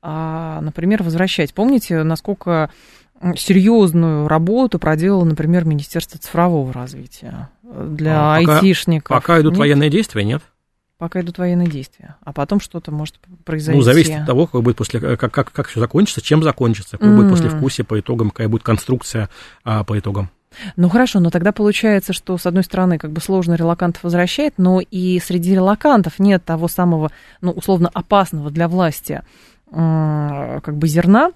например, 0.02 1.04
возвращать? 1.04 1.54
Помните, 1.54 2.04
насколько 2.04 2.72
серьезную 3.36 4.28
работу 4.28 4.80
проделало, 4.80 5.26
например, 5.26 5.66
Министерство 5.66 6.20
цифрового 6.20 6.72
развития 6.72 7.50
для 7.64 8.36
а, 8.36 8.40
пока, 8.40 8.60
айтишников? 8.60 9.10
Пока 9.10 9.42
идут 9.42 9.54
нет? 9.54 9.60
военные 9.60 9.90
действия, 9.90 10.24
нет? 10.24 10.42
Пока 11.00 11.22
идут 11.22 11.38
военные 11.38 11.68
действия, 11.68 12.18
а 12.24 12.34
потом 12.34 12.60
что-то 12.60 12.92
может 12.92 13.20
произойти. 13.46 13.78
Ну, 13.78 13.84
зависит 13.84 14.20
от 14.20 14.28
того, 14.28 14.46
как 14.46 14.62
будет 14.62 14.76
после, 14.76 15.00
как, 15.00 15.32
как, 15.32 15.52
как 15.52 15.68
все 15.70 15.80
закончится, 15.80 16.22
чем 16.22 16.44
закончится, 16.44 16.98
какой 16.98 17.14
mm. 17.14 17.16
будет 17.16 17.30
после 17.32 17.50
вкусия 17.50 17.86
по 17.86 18.00
итогам, 18.00 18.30
какая 18.30 18.50
будет 18.50 18.64
конструкция 18.64 19.30
а, 19.64 19.84
по 19.86 19.98
итогам. 19.98 20.30
Ну 20.76 20.90
хорошо, 20.90 21.20
но 21.20 21.30
тогда 21.30 21.54
получается, 21.54 22.12
что 22.12 22.38
с 22.38 22.46
одной 22.46 22.64
стороны 22.64 22.98
как 22.98 23.12
бы 23.12 23.22
сложно 23.22 23.54
релакантов 23.54 24.04
возвращать, 24.04 24.56
но 24.58 24.82
и 24.82 25.20
среди 25.20 25.54
релакантов 25.54 26.20
нет 26.20 26.44
того 26.44 26.68
самого, 26.68 27.12
ну 27.40 27.52
условно 27.52 27.90
опасного 27.94 28.52
для 28.52 28.68
власти 28.68 29.22
как 29.72 30.76
бы 30.76 30.88
зерна, 30.88 31.32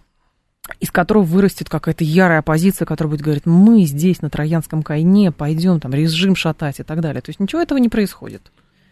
из 0.79 0.89
которого 0.91 1.23
вырастет 1.23 1.69
какая-то 1.69 2.03
ярая 2.03 2.39
оппозиция, 2.39 2.85
которая 2.85 3.11
будет 3.11 3.21
говорить, 3.21 3.45
мы 3.45 3.83
здесь 3.83 4.21
на 4.23 4.29
Троянском 4.29 4.81
кайне 4.81 5.31
пойдем 5.31 5.79
там 5.79 5.93
режим 5.93 6.35
шатать 6.35 6.79
и 6.79 6.83
так 6.83 6.99
далее. 6.99 7.21
То 7.21 7.29
есть 7.29 7.39
ничего 7.39 7.61
этого 7.61 7.77
не 7.77 7.89
происходит. 7.89 8.41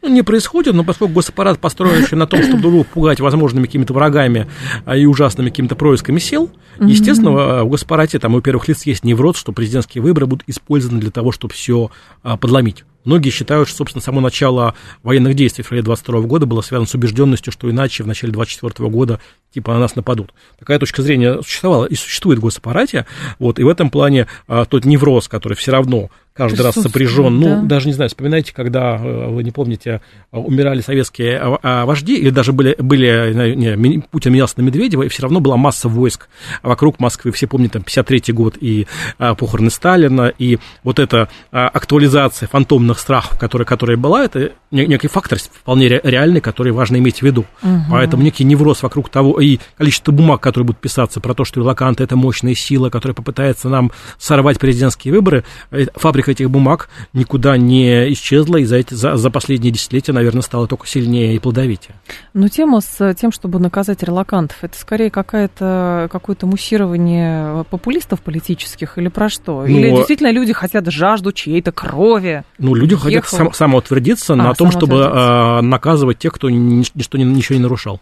Ну, 0.01 0.09
не 0.09 0.23
происходит, 0.23 0.73
но 0.73 0.83
поскольку 0.83 1.13
госаппарат, 1.13 1.59
построенный 1.59 2.07
на 2.11 2.25
том, 2.25 2.41
чтобы 2.41 2.61
друг 2.61 2.87
пугать 2.87 3.19
возможными 3.19 3.67
какими-то 3.67 3.93
врагами 3.93 4.47
а, 4.85 4.97
и 4.97 5.05
ужасными 5.05 5.49
какими-то 5.49 5.75
происками 5.75 6.17
сил, 6.17 6.49
естественно, 6.79 7.63
в 7.63 7.69
госпарате 7.69 8.17
там 8.17 8.33
у 8.33 8.41
первых 8.41 8.67
лиц 8.67 8.83
есть 8.83 9.03
невроз, 9.03 9.37
что 9.37 9.51
президентские 9.51 10.01
выборы 10.01 10.25
будут 10.25 10.43
использованы 10.47 10.99
для 10.99 11.11
того, 11.11 11.31
чтобы 11.31 11.53
все 11.53 11.91
а, 12.23 12.35
подломить. 12.35 12.83
Многие 13.03 13.31
считают, 13.31 13.67
что, 13.67 13.77
собственно, 13.77 14.01
само 14.01 14.21
начало 14.21 14.75
военных 15.01 15.35
действий 15.35 15.63
в 15.63 15.67
феврале 15.67 15.83
22 15.83 16.21
года 16.21 16.45
было 16.45 16.61
связано 16.61 16.87
с 16.87 16.93
убежденностью, 16.93 17.51
что 17.51 17.69
иначе 17.69 18.03
в 18.03 18.07
начале 18.07 18.31
24 18.31 18.89
года 18.89 19.19
типа 19.53 19.73
на 19.73 19.79
нас 19.79 19.95
нападут. 19.95 20.33
Такая 20.59 20.77
точка 20.79 21.01
зрения 21.01 21.41
существовала 21.41 21.85
и 21.85 21.95
существует 21.95 22.39
в 22.39 22.43
госаппарате, 22.43 23.05
вот, 23.39 23.59
и 23.59 23.63
в 23.63 23.67
этом 23.67 23.89
плане 23.89 24.27
а, 24.47 24.65
тот 24.65 24.85
невроз, 24.85 25.27
который 25.27 25.55
все 25.55 25.71
равно 25.71 26.09
каждый 26.33 26.61
раз 26.61 26.75
сопряжен. 26.75 27.39
Ну, 27.39 27.45
да. 27.45 27.61
Ну, 27.61 27.67
даже 27.67 27.87
не 27.87 27.93
знаю, 27.93 28.09
вспоминайте, 28.09 28.53
когда, 28.53 28.95
э, 28.95 29.27
вы 29.27 29.43
не 29.43 29.51
помните, 29.51 30.01
э, 30.31 30.37
умирали 30.37 30.81
советские 30.81 31.37
а, 31.37 31.59
а, 31.61 31.85
вожди, 31.85 32.15
или 32.15 32.29
даже 32.29 32.53
были, 32.53 32.75
были 32.79 33.33
не, 33.55 33.99
Путин 33.99 34.33
менялся 34.33 34.55
на 34.57 34.63
Медведева, 34.63 35.03
и 35.03 35.09
все 35.09 35.23
равно 35.23 35.39
была 35.39 35.57
масса 35.57 35.89
войск 35.89 36.29
вокруг 36.63 36.99
Москвы. 36.99 37.31
Все 37.31 37.47
помнят, 37.47 37.73
там, 37.73 37.83
53-й 37.83 38.31
год 38.31 38.57
и 38.59 38.87
а, 39.17 39.35
похороны 39.35 39.69
Сталина, 39.69 40.31
и 40.37 40.59
вот 40.83 40.99
эта 40.99 41.29
актуализация 41.51 42.47
фантомных 42.47 42.99
страхов, 42.99 43.37
которая, 43.37 43.65
которая 43.65 43.97
была, 43.97 44.25
это 44.25 44.51
некий 44.71 45.07
фактор 45.07 45.37
вполне 45.39 45.87
реальный, 45.87 46.41
который 46.41 46.71
важно 46.71 46.97
иметь 46.97 47.19
в 47.19 47.21
виду. 47.23 47.45
Угу. 47.61 47.81
Поэтому 47.91 48.23
некий 48.23 48.43
невроз 48.43 48.83
вокруг 48.83 49.09
того, 49.09 49.39
и 49.39 49.59
количество 49.77 50.11
бумаг, 50.11 50.41
которые 50.41 50.67
будут 50.67 50.81
писаться 50.81 51.19
про 51.19 51.33
то, 51.33 51.45
что 51.45 51.59
релаканты– 51.59 52.03
это 52.05 52.15
мощная 52.15 52.55
сила, 52.55 52.89
которая 52.89 53.15
попытается 53.15 53.69
нам 53.69 53.91
сорвать 54.17 54.59
президентские 54.59 55.13
выборы, 55.13 55.43
э, 55.71 55.85
фабрика 56.21 56.31
этих 56.31 56.49
бумаг 56.49 56.89
никуда 57.13 57.57
не 57.57 58.13
исчезла, 58.13 58.57
и 58.57 58.65
за, 58.65 58.77
эти, 58.77 58.93
за, 58.93 59.17
за 59.17 59.29
последние 59.29 59.71
десятилетия, 59.71 60.13
наверное, 60.13 60.41
стала 60.41 60.67
только 60.67 60.87
сильнее 60.87 61.35
и 61.35 61.39
плодовитее. 61.39 61.95
Но 62.33 62.47
тема 62.47 62.81
с 62.81 63.13
тем, 63.15 63.31
чтобы 63.31 63.59
наказать 63.59 64.03
релакантов, 64.03 64.57
это 64.63 64.77
скорее 64.77 65.09
какое-то 65.09 66.09
какое-то 66.11 66.47
муссирование 66.47 67.63
популистов 67.65 68.21
политических 68.21 68.97
или 68.97 69.09
про 69.09 69.29
что? 69.29 69.65
Или 69.65 69.89
ну, 69.89 69.97
действительно 69.97 70.31
люди 70.31 70.53
хотят 70.53 70.89
жажду 70.91 71.31
чьей-то 71.31 71.71
крови? 71.71 72.43
Ну, 72.57 72.73
люди 72.73 72.93
ехал. 72.93 73.05
хотят 73.05 73.27
сам, 73.27 73.53
самоутвердиться 73.53 74.33
а, 74.33 74.35
на 74.35 74.53
том, 74.53 74.71
чтобы 74.71 75.05
а, 75.05 75.61
наказывать 75.61 76.19
тех, 76.19 76.33
кто 76.33 76.49
ничто, 76.49 77.17
ничего 77.17 77.57
не 77.57 77.63
нарушал. 77.63 77.99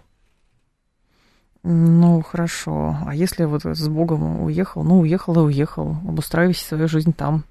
Ну, 1.64 2.22
хорошо. 2.22 2.96
А 3.06 3.14
если 3.14 3.44
вот 3.44 3.66
с 3.66 3.88
Богом 3.90 4.44
уехал? 4.44 4.84
Ну, 4.84 5.00
уехал 5.00 5.36
и 5.36 5.44
уехал. 5.44 5.98
Обустраивайся 6.08 6.66
свою 6.66 6.88
жизнь 6.88 7.14
там. 7.14 7.44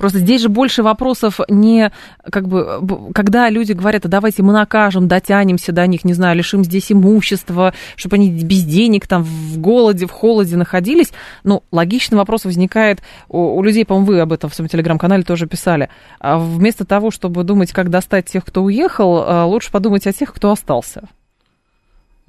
Просто 0.00 0.18
здесь 0.18 0.40
же 0.40 0.48
больше 0.48 0.82
вопросов 0.82 1.40
не, 1.50 1.92
как 2.32 2.48
бы, 2.48 3.12
когда 3.14 3.50
люди 3.50 3.72
говорят, 3.72 4.06
а 4.06 4.08
давайте 4.08 4.42
мы 4.42 4.54
накажем, 4.54 5.08
дотянемся 5.08 5.72
до 5.72 5.86
них, 5.86 6.06
не 6.06 6.14
знаю, 6.14 6.38
лишим 6.38 6.64
здесь 6.64 6.90
имущества, 6.90 7.74
чтобы 7.96 8.16
они 8.16 8.30
без 8.30 8.64
денег 8.64 9.06
там 9.06 9.24
в 9.24 9.58
голоде, 9.58 10.06
в 10.06 10.10
холоде 10.10 10.56
находились. 10.56 11.12
Ну, 11.44 11.64
логичный 11.70 12.16
вопрос 12.16 12.46
возникает 12.46 13.02
у, 13.28 13.58
у 13.58 13.62
людей, 13.62 13.84
по-моему, 13.84 14.06
вы 14.06 14.20
об 14.20 14.32
этом 14.32 14.48
в 14.48 14.54
своем 14.54 14.70
телеграм-канале 14.70 15.22
тоже 15.22 15.46
писали. 15.46 15.90
А 16.18 16.38
вместо 16.38 16.86
того, 16.86 17.10
чтобы 17.10 17.44
думать, 17.44 17.70
как 17.70 17.90
достать 17.90 18.24
тех, 18.24 18.42
кто 18.42 18.62
уехал, 18.62 19.22
а 19.26 19.44
лучше 19.44 19.70
подумать 19.70 20.06
о 20.06 20.14
тех, 20.14 20.32
кто 20.32 20.50
остался. 20.50 21.10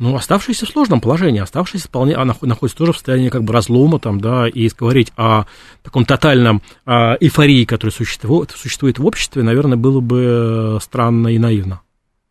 Ну, 0.01 0.15
оставшиеся 0.15 0.65
в 0.65 0.69
сложном 0.69 0.99
положении, 0.99 1.39
оставшиеся 1.39 1.87
вполне, 1.87 2.15
она 2.15 2.33
находится 2.41 2.75
тоже 2.75 2.91
в 2.91 2.95
состоянии 2.95 3.29
как 3.29 3.43
бы 3.43 3.53
разлома 3.53 3.99
там, 3.99 4.19
да, 4.19 4.47
и 4.47 4.67
говорить 4.69 5.13
о 5.15 5.43
таком 5.83 6.05
тотальном 6.05 6.63
о 6.87 7.17
эйфории, 7.19 7.65
которая 7.65 7.93
существует, 7.93 8.49
существует 8.49 8.97
в 8.97 9.05
обществе, 9.05 9.43
наверное, 9.43 9.77
было 9.77 9.99
бы 9.99 10.79
странно 10.81 11.27
и 11.27 11.37
наивно. 11.37 11.81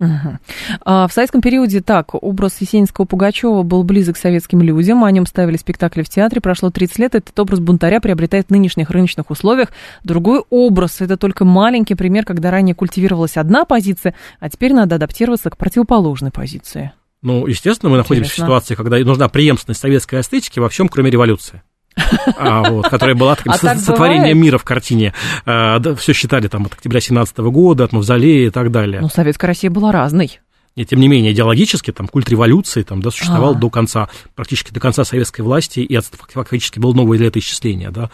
Угу. 0.01 0.39
А 0.85 1.07
в 1.07 1.13
советском 1.13 1.41
периоде 1.41 1.81
так, 1.81 2.13
образ 2.21 2.57
Есенинского 2.59 3.05
Пугачева 3.05 3.63
был 3.63 3.85
близок 3.85 4.17
к 4.17 4.19
советским 4.19 4.63
людям, 4.63 5.05
о 5.05 5.11
нем 5.13 5.25
ставили 5.25 5.57
спектакли 5.57 6.03
в 6.03 6.09
театре, 6.09 6.41
прошло 6.41 6.71
30 6.71 6.99
лет, 6.99 7.15
этот 7.15 7.39
образ 7.39 7.61
бунтаря 7.61 8.01
приобретает 8.01 8.49
в 8.49 8.51
нынешних 8.51 8.91
рыночных 8.91 9.31
условиях 9.31 9.69
другой 10.03 10.43
образ. 10.51 11.01
Это 11.03 11.17
только 11.17 11.45
маленький 11.45 11.95
пример, 11.95 12.25
когда 12.25 12.51
ранее 12.51 12.75
культивировалась 12.75 13.37
одна 13.37 13.65
позиция, 13.65 14.17
а 14.41 14.51
теперь 14.51 14.73
надо 14.73 14.97
адаптироваться 14.97 15.51
к 15.51 15.57
противоположной 15.57 16.33
позиции. 16.33 16.91
Ну, 17.23 17.47
естественно, 17.47 17.91
мы 17.91 17.99
Интересно. 17.99 18.15
находимся 18.17 18.31
в 18.31 18.37
ситуации, 18.37 18.75
когда 18.75 18.99
нужна 18.99 19.29
преемственность 19.29 19.81
советской 19.81 20.21
эстетики 20.21 20.59
во 20.59 20.69
всем, 20.69 20.89
кроме 20.89 21.11
революции. 21.11 21.63
А, 22.37 22.71
вот, 22.71 22.89
которая 22.89 23.15
была 23.15 23.35
таким 23.35 23.53
а 23.53 23.57
сотворением 23.57 24.39
мира 24.39 24.59
в 24.59 24.65
картине. 24.65 25.13
А, 25.45 25.79
да, 25.79 25.95
все 25.95 26.13
считали 26.13 26.49
там 26.49 26.67
от 26.67 26.73
октября 26.73 27.01
17 27.01 27.39
года, 27.39 27.85
от 27.85 27.93
Мавзолея 27.93 28.47
и 28.47 28.51
так 28.51 28.71
далее. 28.71 29.01
Ну, 29.01 29.09
советская 29.09 29.49
Россия 29.49 29.71
была 29.71 29.93
разной. 29.93 30.41
И, 30.77 30.85
тем 30.85 31.01
не 31.01 31.09
менее, 31.09 31.33
идеологически 31.33 31.91
там 31.91 32.07
культ 32.07 32.29
революции 32.29 32.83
там, 32.83 33.03
да, 33.03 33.11
существовал 33.11 33.53
а 33.53 33.55
до 33.55 33.71
конца, 33.71 34.09
практически 34.37 34.73
до 34.73 34.79
конца 34.79 35.05
советской 35.05 35.41
власти, 35.41 35.81
и 35.81 35.99
фактически 36.33 36.79
было 36.79 36.95
новое 36.95 37.19
летоисчисление, 37.19 37.91
да, 37.91 38.11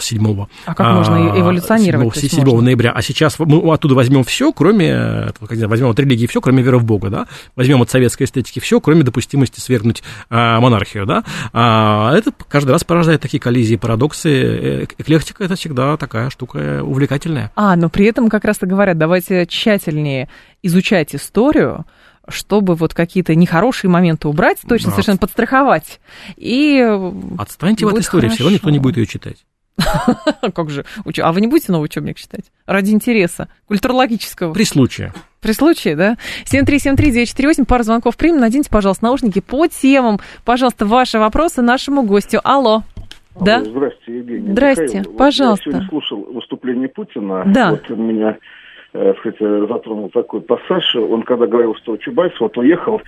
7 0.00 0.46
А 0.66 0.74
как 0.74 0.86
а, 0.86 0.92
можно 0.94 1.38
эволюционировать? 1.38 2.16
7, 2.16 2.28
7 2.28 2.44
можно... 2.44 2.62
ноября. 2.62 2.90
А 2.92 3.00
сейчас 3.00 3.38
мы 3.38 3.72
оттуда 3.72 3.94
возьмем 3.94 4.24
все, 4.24 4.52
кроме, 4.52 5.32
возьмем 5.40 5.90
от 5.90 5.98
религии 6.00 6.26
все, 6.26 6.40
кроме 6.40 6.62
веры 6.62 6.78
в 6.78 6.84
Бога, 6.84 7.10
да, 7.10 7.28
возьмем 7.54 7.80
от 7.80 7.90
советской 7.90 8.24
эстетики 8.24 8.58
все, 8.58 8.80
кроме 8.80 9.04
допустимости 9.04 9.60
свергнуть 9.60 10.02
а, 10.30 10.60
монархию, 10.60 11.06
да. 11.06 11.22
А, 11.52 12.12
это 12.12 12.32
каждый 12.48 12.72
раз 12.72 12.82
порождает 12.82 13.20
такие 13.20 13.40
коллизии, 13.40 13.76
парадоксы. 13.76 14.30
Э, 14.30 14.86
эклектика– 14.98 15.44
это 15.44 15.54
всегда 15.54 15.96
такая 15.96 16.30
штука 16.30 16.82
увлекательная. 16.82 17.52
А, 17.54 17.76
но 17.76 17.88
при 17.88 18.06
этом 18.06 18.28
как 18.28 18.44
раз-то 18.44 18.66
говорят, 18.66 18.98
давайте 18.98 19.46
тщательнее 19.46 20.28
изучать 20.66 21.14
историю, 21.14 21.86
чтобы 22.28 22.74
вот 22.74 22.94
какие-то 22.94 23.34
нехорошие 23.34 23.90
моменты 23.90 24.28
убрать, 24.28 24.58
точно 24.66 24.90
да. 24.90 24.92
совершенно 24.92 25.18
подстраховать. 25.18 26.00
И 26.36 26.80
Отстаньте 27.38 27.86
в 27.86 27.88
этой 27.88 28.00
истории, 28.00 28.28
все 28.28 28.44
равно 28.44 28.56
никто 28.56 28.70
не 28.70 28.78
будет 28.78 28.96
ее 28.96 29.06
читать. 29.06 29.44
Как 30.54 30.70
же? 30.70 30.84
А 31.20 31.32
вы 31.32 31.40
не 31.40 31.48
будете 31.48 31.72
новый 31.72 31.86
учебник 31.86 32.16
читать? 32.16 32.52
Ради 32.66 32.92
интереса, 32.92 33.48
культурологического. 33.66 34.52
При 34.52 34.64
случае. 34.64 35.12
При 35.40 35.52
случае, 35.52 35.96
да? 35.96 36.16
7373948, 36.44 37.64
пара 37.66 37.82
звонков 37.82 38.16
примем. 38.16 38.40
Наденьте, 38.40 38.70
пожалуйста, 38.70 39.04
наушники 39.04 39.40
по 39.40 39.66
темам. 39.66 40.20
Пожалуйста, 40.44 40.86
ваши 40.86 41.18
вопросы 41.18 41.60
нашему 41.60 42.02
гостю. 42.02 42.40
Алло. 42.44 42.82
Да? 43.38 43.64
Здравствуйте, 43.64 44.18
Евгений. 44.18 44.52
Здрасте, 44.52 44.98
Михаил. 45.00 45.16
пожалуйста. 45.16 45.64
я 45.66 45.72
сегодня 45.72 45.88
слушал 45.88 46.32
выступление 46.32 46.88
Путина. 46.88 47.42
Да. 47.46 47.70
Вот 47.72 47.90
у 47.90 47.96
меня 47.96 48.36
сказать, 48.94 49.38
затронул 49.40 50.08
такой 50.10 50.40
пассаж. 50.40 50.94
Он 50.96 51.22
когда 51.22 51.46
говорил, 51.46 51.74
что 51.74 51.96
Чубайс 51.96 52.32
вот 52.38 52.56
уехал, 52.56 53.00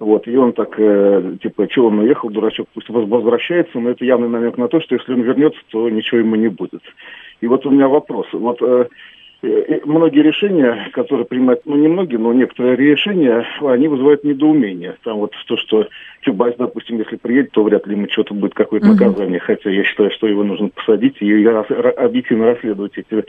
вот, 0.00 0.26
и 0.26 0.36
он 0.36 0.52
так, 0.52 0.74
э, 0.78 1.36
типа, 1.40 1.68
чего 1.68 1.86
он 1.86 2.00
уехал, 2.00 2.28
дурачок, 2.28 2.66
пусть 2.74 2.88
возвращается, 2.88 3.78
но 3.78 3.90
это 3.90 4.04
явный 4.04 4.28
намек 4.28 4.58
на 4.58 4.68
то, 4.68 4.80
что 4.80 4.96
если 4.96 5.12
он 5.12 5.22
вернется, 5.22 5.60
то 5.70 5.88
ничего 5.88 6.18
ему 6.18 6.34
не 6.34 6.48
будет. 6.48 6.82
И 7.40 7.46
вот 7.46 7.64
у 7.64 7.70
меня 7.70 7.88
вопрос. 7.88 8.26
Вот 8.32 8.60
э, 8.60 8.66
э 8.66 8.86
многие 9.84 10.22
решения, 10.22 10.90
которые 10.92 11.26
принимают, 11.26 11.62
ну 11.64 11.76
не 11.76 11.88
многие, 11.88 12.16
но 12.16 12.32
некоторые 12.32 12.76
решения, 12.76 13.44
они 13.60 13.88
вызывают 13.88 14.24
недоумение. 14.24 14.96
Там 15.04 15.18
вот 15.18 15.32
то, 15.46 15.56
что 15.56 15.86
Чубайс, 16.20 16.54
допустим, 16.56 16.98
если 16.98 17.16
приедет, 17.16 17.52
то 17.52 17.62
вряд 17.62 17.86
ли 17.86 17.94
ему 17.94 18.08
что-то 18.10 18.34
будет 18.34 18.54
какое-то 18.54 18.86
наказание, 18.86 19.38
угу. 19.38 19.46
хотя 19.46 19.70
я 19.70 19.84
считаю, 19.84 20.10
что 20.10 20.26
его 20.26 20.44
нужно 20.44 20.68
посадить 20.68 21.16
и 21.20 21.44
объективно 21.44 22.46
расследовать 22.46 22.92
эти 22.96 23.24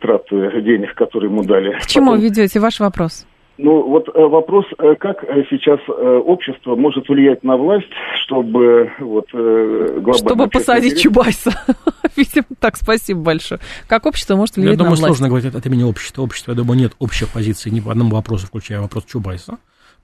траты 0.00 0.62
денег, 0.62 0.94
которые 0.94 1.30
ему 1.30 1.44
дали. 1.44 1.72
К 1.72 1.86
чему 1.86 2.12
Потом... 2.12 2.20
ведете 2.24 2.60
ваш 2.60 2.80
вопрос? 2.80 3.26
Ну, 3.56 3.88
вот 3.88 4.08
э, 4.08 4.20
вопрос, 4.20 4.64
э, 4.78 4.96
как 4.96 5.22
э, 5.22 5.44
сейчас 5.48 5.78
общество 5.88 6.74
может 6.74 7.08
влиять 7.08 7.44
на 7.44 7.56
власть, 7.56 7.90
чтобы 8.24 8.90
вот 8.98 9.26
глобально... 9.32 10.12
Чтобы 10.14 10.48
посадить 10.48 11.00
Чубайса. 11.00 11.52
Видимо, 12.16 12.46
так, 12.58 12.76
спасибо 12.76 13.20
большое. 13.20 13.60
Как 13.86 14.06
общество 14.06 14.34
может 14.34 14.56
влиять 14.56 14.72
я 14.72 14.76
думаю, 14.78 14.90
на 14.94 14.96
власть? 14.96 15.00
Я 15.00 15.06
думаю, 15.06 15.16
сложно 15.16 15.28
говорить 15.28 15.54
от 15.54 15.66
имени 15.66 15.84
общества. 15.84 16.22
Общество, 16.22 16.50
я 16.52 16.56
думаю, 16.56 16.78
нет 16.78 16.92
общей 16.98 17.26
позиции 17.32 17.70
ни 17.70 17.80
по 17.80 17.92
одному 17.92 18.16
вопросу, 18.16 18.46
включая 18.48 18.80
вопрос 18.80 19.04
Чубайса. 19.04 19.58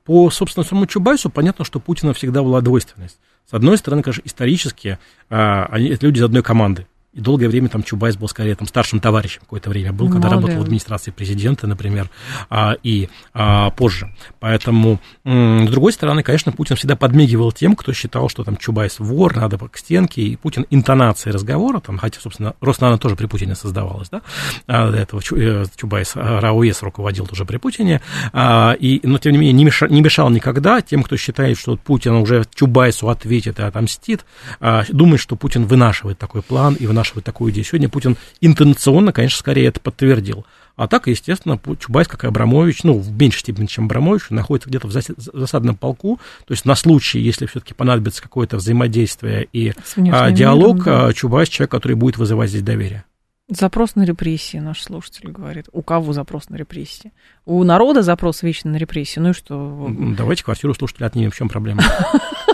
По, 0.04 0.30
собственно, 0.30 0.64
самому 0.64 0.86
Чубайсу 0.86 1.28
понятно, 1.28 1.64
что 1.64 1.80
Путина 1.80 2.12
всегда 2.12 2.42
была 2.42 2.60
двойственность. 2.60 3.18
С 3.50 3.54
одной 3.54 3.76
стороны, 3.78 4.02
конечно, 4.02 4.22
исторически, 4.24 4.98
а, 5.28 5.66
они, 5.70 5.88
это 5.88 6.06
люди 6.06 6.18
из 6.18 6.22
одной 6.22 6.42
команды. 6.42 6.86
И 7.12 7.20
долгое 7.20 7.48
время 7.48 7.68
там 7.68 7.82
Чубайс 7.82 8.16
был 8.16 8.28
скорее 8.28 8.54
там 8.54 8.68
старшим 8.68 9.00
товарищем 9.00 9.40
какое-то 9.40 9.68
время 9.68 9.92
был, 9.92 10.08
когда 10.08 10.28
Молодец. 10.28 10.42
работал 10.42 10.60
в 10.60 10.64
администрации 10.64 11.10
президента, 11.10 11.66
например, 11.66 12.08
а, 12.48 12.76
и 12.84 13.08
а, 13.34 13.70
позже. 13.70 14.14
Поэтому, 14.38 15.00
м- 15.24 15.66
с 15.66 15.70
другой 15.72 15.92
стороны, 15.92 16.22
конечно, 16.22 16.52
Путин 16.52 16.76
всегда 16.76 16.94
подмигивал 16.94 17.50
тем, 17.50 17.74
кто 17.74 17.92
считал, 17.92 18.28
что 18.28 18.44
там 18.44 18.56
Чубайс 18.56 19.00
вор, 19.00 19.34
надо 19.34 19.58
к 19.58 19.76
стенке, 19.76 20.22
и 20.22 20.36
Путин 20.36 20.66
интонацией 20.70 21.34
разговора, 21.34 21.80
там, 21.80 21.98
хотя, 21.98 22.20
собственно, 22.20 22.54
Роснано 22.60 22.96
тоже 22.96 23.16
при 23.16 23.26
Путине 23.26 23.56
создавалась, 23.56 24.08
да, 24.08 24.22
а, 24.68 24.92
до 24.92 24.98
этого 24.98 25.20
э, 25.32 25.64
Чубайс 25.74 26.12
а, 26.14 26.40
РАО 26.40 26.61
ЕЭС 26.61 26.82
руководил 26.82 27.26
уже 27.32 27.44
при 27.44 27.56
Путине, 27.56 28.02
а, 28.32 28.76
и, 28.78 29.00
но, 29.02 29.18
тем 29.18 29.32
не 29.32 29.38
менее, 29.38 29.54
не 29.54 29.64
мешал, 29.64 29.88
не 29.88 30.00
мешал 30.00 30.30
никогда 30.30 30.80
тем, 30.80 31.02
кто 31.02 31.16
считает, 31.16 31.58
что 31.58 31.76
Путин 31.76 32.12
уже 32.12 32.44
Чубайсу 32.54 33.08
ответит 33.08 33.58
и 33.58 33.62
отомстит, 33.62 34.24
а, 34.60 34.84
думает, 34.90 35.20
что 35.20 35.34
Путин 35.34 35.66
вынашивает 35.66 36.16
такой 36.16 36.42
план 36.42 36.74
и 36.74 36.86
вынашивает 36.86 36.99
вынашивать 37.00 37.24
такую 37.24 37.52
идею. 37.52 37.64
Сегодня 37.64 37.88
Путин 37.88 38.16
интонационно, 38.40 39.12
конечно, 39.12 39.38
скорее 39.38 39.66
это 39.66 39.80
подтвердил. 39.80 40.44
А 40.76 40.88
так, 40.88 41.08
естественно, 41.08 41.60
Чубайс, 41.78 42.08
как 42.08 42.24
и 42.24 42.26
Абрамович, 42.26 42.84
ну, 42.84 42.98
в 42.98 43.10
меньшей 43.12 43.40
степени, 43.40 43.66
чем 43.66 43.84
Абрамович, 43.84 44.30
находится 44.30 44.68
где-то 44.68 44.88
в 44.88 44.92
засадном 44.92 45.76
полку. 45.76 46.20
То 46.46 46.52
есть 46.52 46.64
на 46.64 46.74
случай, 46.74 47.20
если 47.20 47.46
все-таки 47.46 47.74
понадобится 47.74 48.22
какое-то 48.22 48.56
взаимодействие 48.56 49.48
и 49.52 49.72
а, 50.10 50.30
диалог, 50.30 50.86
миром, 50.86 51.06
да. 51.06 51.12
Чубайс 51.12 51.48
человек, 51.48 51.70
который 51.70 51.96
будет 51.96 52.16
вызывать 52.16 52.50
здесь 52.50 52.62
доверие. 52.62 53.04
Запрос 53.48 53.96
на 53.96 54.04
репрессии, 54.04 54.58
наш 54.58 54.80
слушатель 54.80 55.28
говорит. 55.30 55.66
У 55.72 55.82
кого 55.82 56.12
запрос 56.12 56.48
на 56.50 56.56
репрессии? 56.56 57.12
У 57.44 57.62
народа 57.64 58.02
запрос 58.02 58.42
вечно 58.42 58.70
на 58.70 58.76
репрессии. 58.76 59.18
Ну 59.18 59.30
и 59.30 59.32
что? 59.32 59.90
Давайте 60.16 60.44
квартиру 60.44 60.72
слушателя 60.72 61.06
отнимем. 61.06 61.32
В 61.32 61.36
чем 61.36 61.48
проблема? 61.48 61.82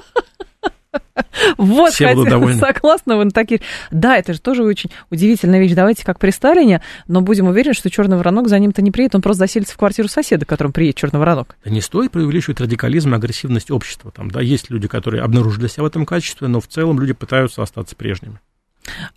Вот, 1.56 1.92
Все 1.92 2.08
хотя, 2.08 2.24
довольны. 2.30 2.58
согласна, 2.60 3.16
вы 3.16 3.30
такие. 3.30 3.60
Да, 3.90 4.16
это 4.16 4.32
же 4.32 4.40
тоже 4.40 4.62
очень 4.62 4.90
удивительная 5.10 5.60
вещь. 5.60 5.72
Давайте 5.72 6.04
как 6.04 6.18
при 6.18 6.30
Сталине, 6.30 6.82
но 7.08 7.20
будем 7.20 7.46
уверены, 7.48 7.74
что 7.74 7.90
черный 7.90 8.16
воронок 8.16 8.48
за 8.48 8.58
ним-то 8.58 8.82
не 8.82 8.90
приедет, 8.90 9.14
он 9.16 9.22
просто 9.22 9.40
заселится 9.40 9.74
в 9.74 9.78
квартиру 9.78 10.08
соседа, 10.08 10.44
к 10.44 10.48
которому 10.48 10.72
приедет 10.72 10.96
черный 10.96 11.18
воронок. 11.18 11.56
Не 11.64 11.80
стоит 11.80 12.10
преувеличивать 12.12 12.60
радикализм 12.60 13.12
и 13.14 13.16
агрессивность 13.16 13.70
общества. 13.70 14.10
Там, 14.10 14.30
да, 14.30 14.40
есть 14.40 14.70
люди, 14.70 14.88
которые 14.88 15.22
обнаружили 15.22 15.68
себя 15.68 15.84
в 15.84 15.86
этом 15.86 16.06
качестве, 16.06 16.48
но 16.48 16.60
в 16.60 16.66
целом 16.68 17.00
люди 17.00 17.12
пытаются 17.12 17.62
остаться 17.62 17.96
прежними. 17.96 18.40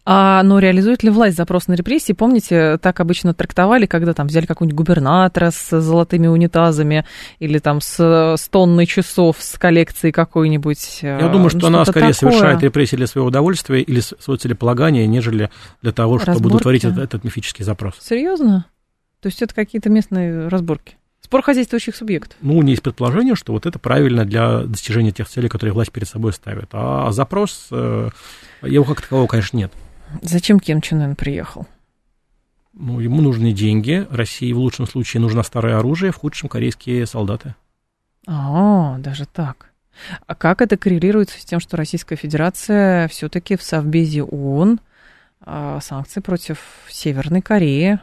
А, 0.05 0.43
но 0.43 0.59
реализует 0.59 1.03
ли 1.03 1.09
власть 1.09 1.38
запрос 1.38 1.67
на 1.67 1.74
репрессии? 1.74 2.13
Помните, 2.13 2.78
так 2.78 2.99
обычно 2.99 3.34
трактовали, 3.34 3.86
когда 3.86 4.13
там 4.13 4.28
взяли 4.28 4.45
какого-нибудь 4.45 4.78
губернатора 4.78 5.51
с 5.51 5.80
золотыми 5.82 6.28
унитазами 6.28 7.05
или 7.39 7.59
там 7.59 7.82
с, 7.82 7.99
с 7.99 8.47
тонной 8.49 8.86
часов 8.86 9.38
с 9.39 9.57
коллекцией 9.57 10.11
какой-нибудь? 10.11 10.99
Я 11.01 11.30
думаю, 11.30 11.49
что, 11.49 11.59
что 11.59 11.67
она 11.67 11.86
скорее 11.86 12.13
такое. 12.13 12.32
совершает 12.32 12.63
репрессии 12.63 12.95
для 12.95 13.07
своего 13.07 13.28
удовольствия 13.28 13.82
или 13.82 13.99
своего 13.99 14.38
целеполагания, 14.38 15.07
нежели 15.07 15.49
для 15.82 15.91
того, 15.91 16.20
чтобы 16.20 16.34
Разборки. 16.34 16.47
удовлетворить 16.47 16.84
этот, 16.86 16.99
этот 16.99 17.24
мифический 17.24 17.63
запрос. 17.63 17.95
Серьезно? 17.99 18.65
То 19.22 19.28
есть 19.28 19.41
это 19.41 19.53
какие-то 19.53 19.89
местные 19.89 20.47
разборки? 20.47 20.99
Спор 21.30 21.44
хозяйствующих 21.44 21.96
субъектов. 21.96 22.36
Ну, 22.42 22.58
у 22.58 22.64
нее 22.64 22.72
есть 22.72 22.82
предположение, 22.82 23.36
что 23.36 23.54
вот 23.54 23.68
это 23.68 23.78
правильно 23.78 24.26
для 24.26 24.64
достижения 24.64 25.12
тех 25.12 25.30
целей, 25.30 25.48
которые 25.48 25.76
власть 25.76 25.92
перед 25.92 26.08
собой 26.08 26.34
ставит. 26.34 26.70
А 26.72 27.12
запрос, 27.12 27.68
э, 27.70 28.10
его 28.64 28.84
как 28.84 29.02
такового, 29.02 29.28
конечно, 29.28 29.56
нет. 29.56 29.72
Зачем 30.24 30.60
Ким 30.60 30.82
Чен 30.82 31.02
Ын 31.04 31.16
приехал? 31.16 31.68
Ну, 32.74 33.00
ему 33.00 33.22
нужны 33.22 33.52
деньги. 33.54 34.08
России 34.10 34.52
в 34.54 34.58
лучшем 34.58 34.88
случае 34.88 35.22
нужно 35.22 35.44
старое 35.44 35.78
оружие, 35.78 36.12
в 36.12 36.16
худшем 36.16 36.50
корейские 36.50 37.06
солдаты. 37.06 37.54
А, 38.26 38.98
даже 38.98 39.28
так. 39.28 39.70
А 40.26 40.34
как 40.34 40.64
это 40.64 40.78
коррелируется 40.78 41.40
с 41.40 41.46
тем, 41.46 41.60
что 41.60 41.78
Российская 41.78 42.16
Федерация 42.16 43.08
все-таки 43.08 43.56
в 43.56 43.62
Совбезе 43.62 44.24
ООН 44.24 44.80
а, 45.42 45.80
санкции 45.80 46.22
против 46.22 46.60
Северной 46.90 47.44
Кореи 47.44 48.00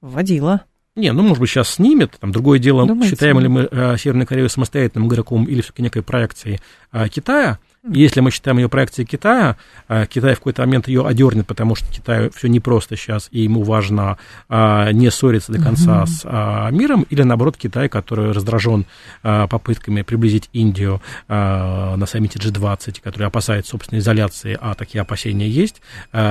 вводила? 0.00 0.62
Не, 0.98 1.12
ну, 1.12 1.22
может 1.22 1.38
быть, 1.38 1.48
сейчас 1.48 1.70
снимет. 1.74 2.16
Там 2.18 2.32
другое 2.32 2.58
дело, 2.58 2.84
Думаете? 2.86 3.14
считаем 3.14 3.38
ли 3.38 3.46
мы 3.46 3.68
э, 3.70 3.96
Северную 3.96 4.26
Корею 4.26 4.48
самостоятельным 4.48 5.08
игроком 5.08 5.44
или 5.44 5.60
все-таки 5.60 5.82
некой 5.82 6.02
проекцией 6.02 6.60
э, 6.92 7.08
Китая. 7.08 7.58
Если 7.90 8.20
мы 8.20 8.30
считаем 8.30 8.58
ее 8.58 8.68
проекцией 8.68 9.06
Китая, 9.06 9.56
э, 9.88 10.06
Китай 10.06 10.34
в 10.34 10.38
какой-то 10.38 10.62
момент 10.62 10.88
ее 10.88 11.06
одернет, 11.06 11.46
потому 11.46 11.74
что 11.74 11.90
Китаю 11.90 12.30
все 12.34 12.48
непросто 12.48 12.96
сейчас, 12.96 13.28
и 13.30 13.40
ему 13.40 13.62
важно 13.62 14.18
э, 14.48 14.92
не 14.92 15.10
ссориться 15.10 15.52
до 15.52 15.60
конца 15.60 16.02
угу. 16.02 16.06
с 16.06 16.20
э, 16.24 16.68
миром, 16.72 17.06
или 17.08 17.22
наоборот 17.22 17.56
Китай, 17.56 17.88
который 17.88 18.32
раздражен 18.32 18.86
попытками 19.22 20.02
приблизить 20.02 20.48
Индию 20.52 21.00
на 21.28 22.04
саммите 22.06 22.38
G20, 22.38 23.00
который 23.02 23.26
опасается 23.26 23.70
собственной 23.72 24.00
изоляции, 24.00 24.56
а 24.60 24.74
такие 24.74 25.00
опасения 25.00 25.48
есть, 25.48 25.80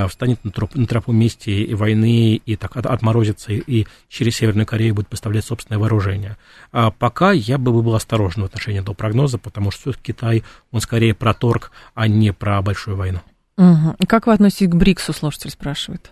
встанет 0.08 0.44
на, 0.44 0.52
троп, 0.52 0.76
на 0.76 0.86
тропу 0.86 1.12
мести 1.12 1.50
и 1.50 1.74
войны, 1.74 2.36
и 2.36 2.56
так 2.56 2.76
отморозится, 2.78 3.52
и 3.52 3.86
через 4.10 4.36
Северную 4.36 4.66
Корею 4.66 4.96
будет 4.96 5.08
поставлять 5.08 5.46
собственное 5.46 5.80
вооружение. 5.80 6.38
А 6.72 6.92
пока 6.92 7.32
я 7.32 7.58
бы 7.58 7.72
был 7.72 7.96
осторожен 7.96 8.44
в 8.44 8.46
отношении 8.46 8.80
этого 8.82 8.96
прогноза, 8.96 9.38
потому 9.38 9.72
что 9.72 9.94
Китай, 9.94 10.44
он 10.72 10.82
скорее 10.82 11.14
про 11.14 11.34
торг, 11.48 11.72
а 11.94 12.08
не 12.08 12.34
про 12.34 12.62
большую 12.62 12.98
войну. 12.98 13.20
Угу. 13.58 13.96
Как 14.08 14.28
вы 14.28 14.34
относитесь 14.34 14.70
к 14.70 14.76
БРИКСу, 14.76 15.14
слушатель 15.14 15.50
спрашивает? 15.50 16.12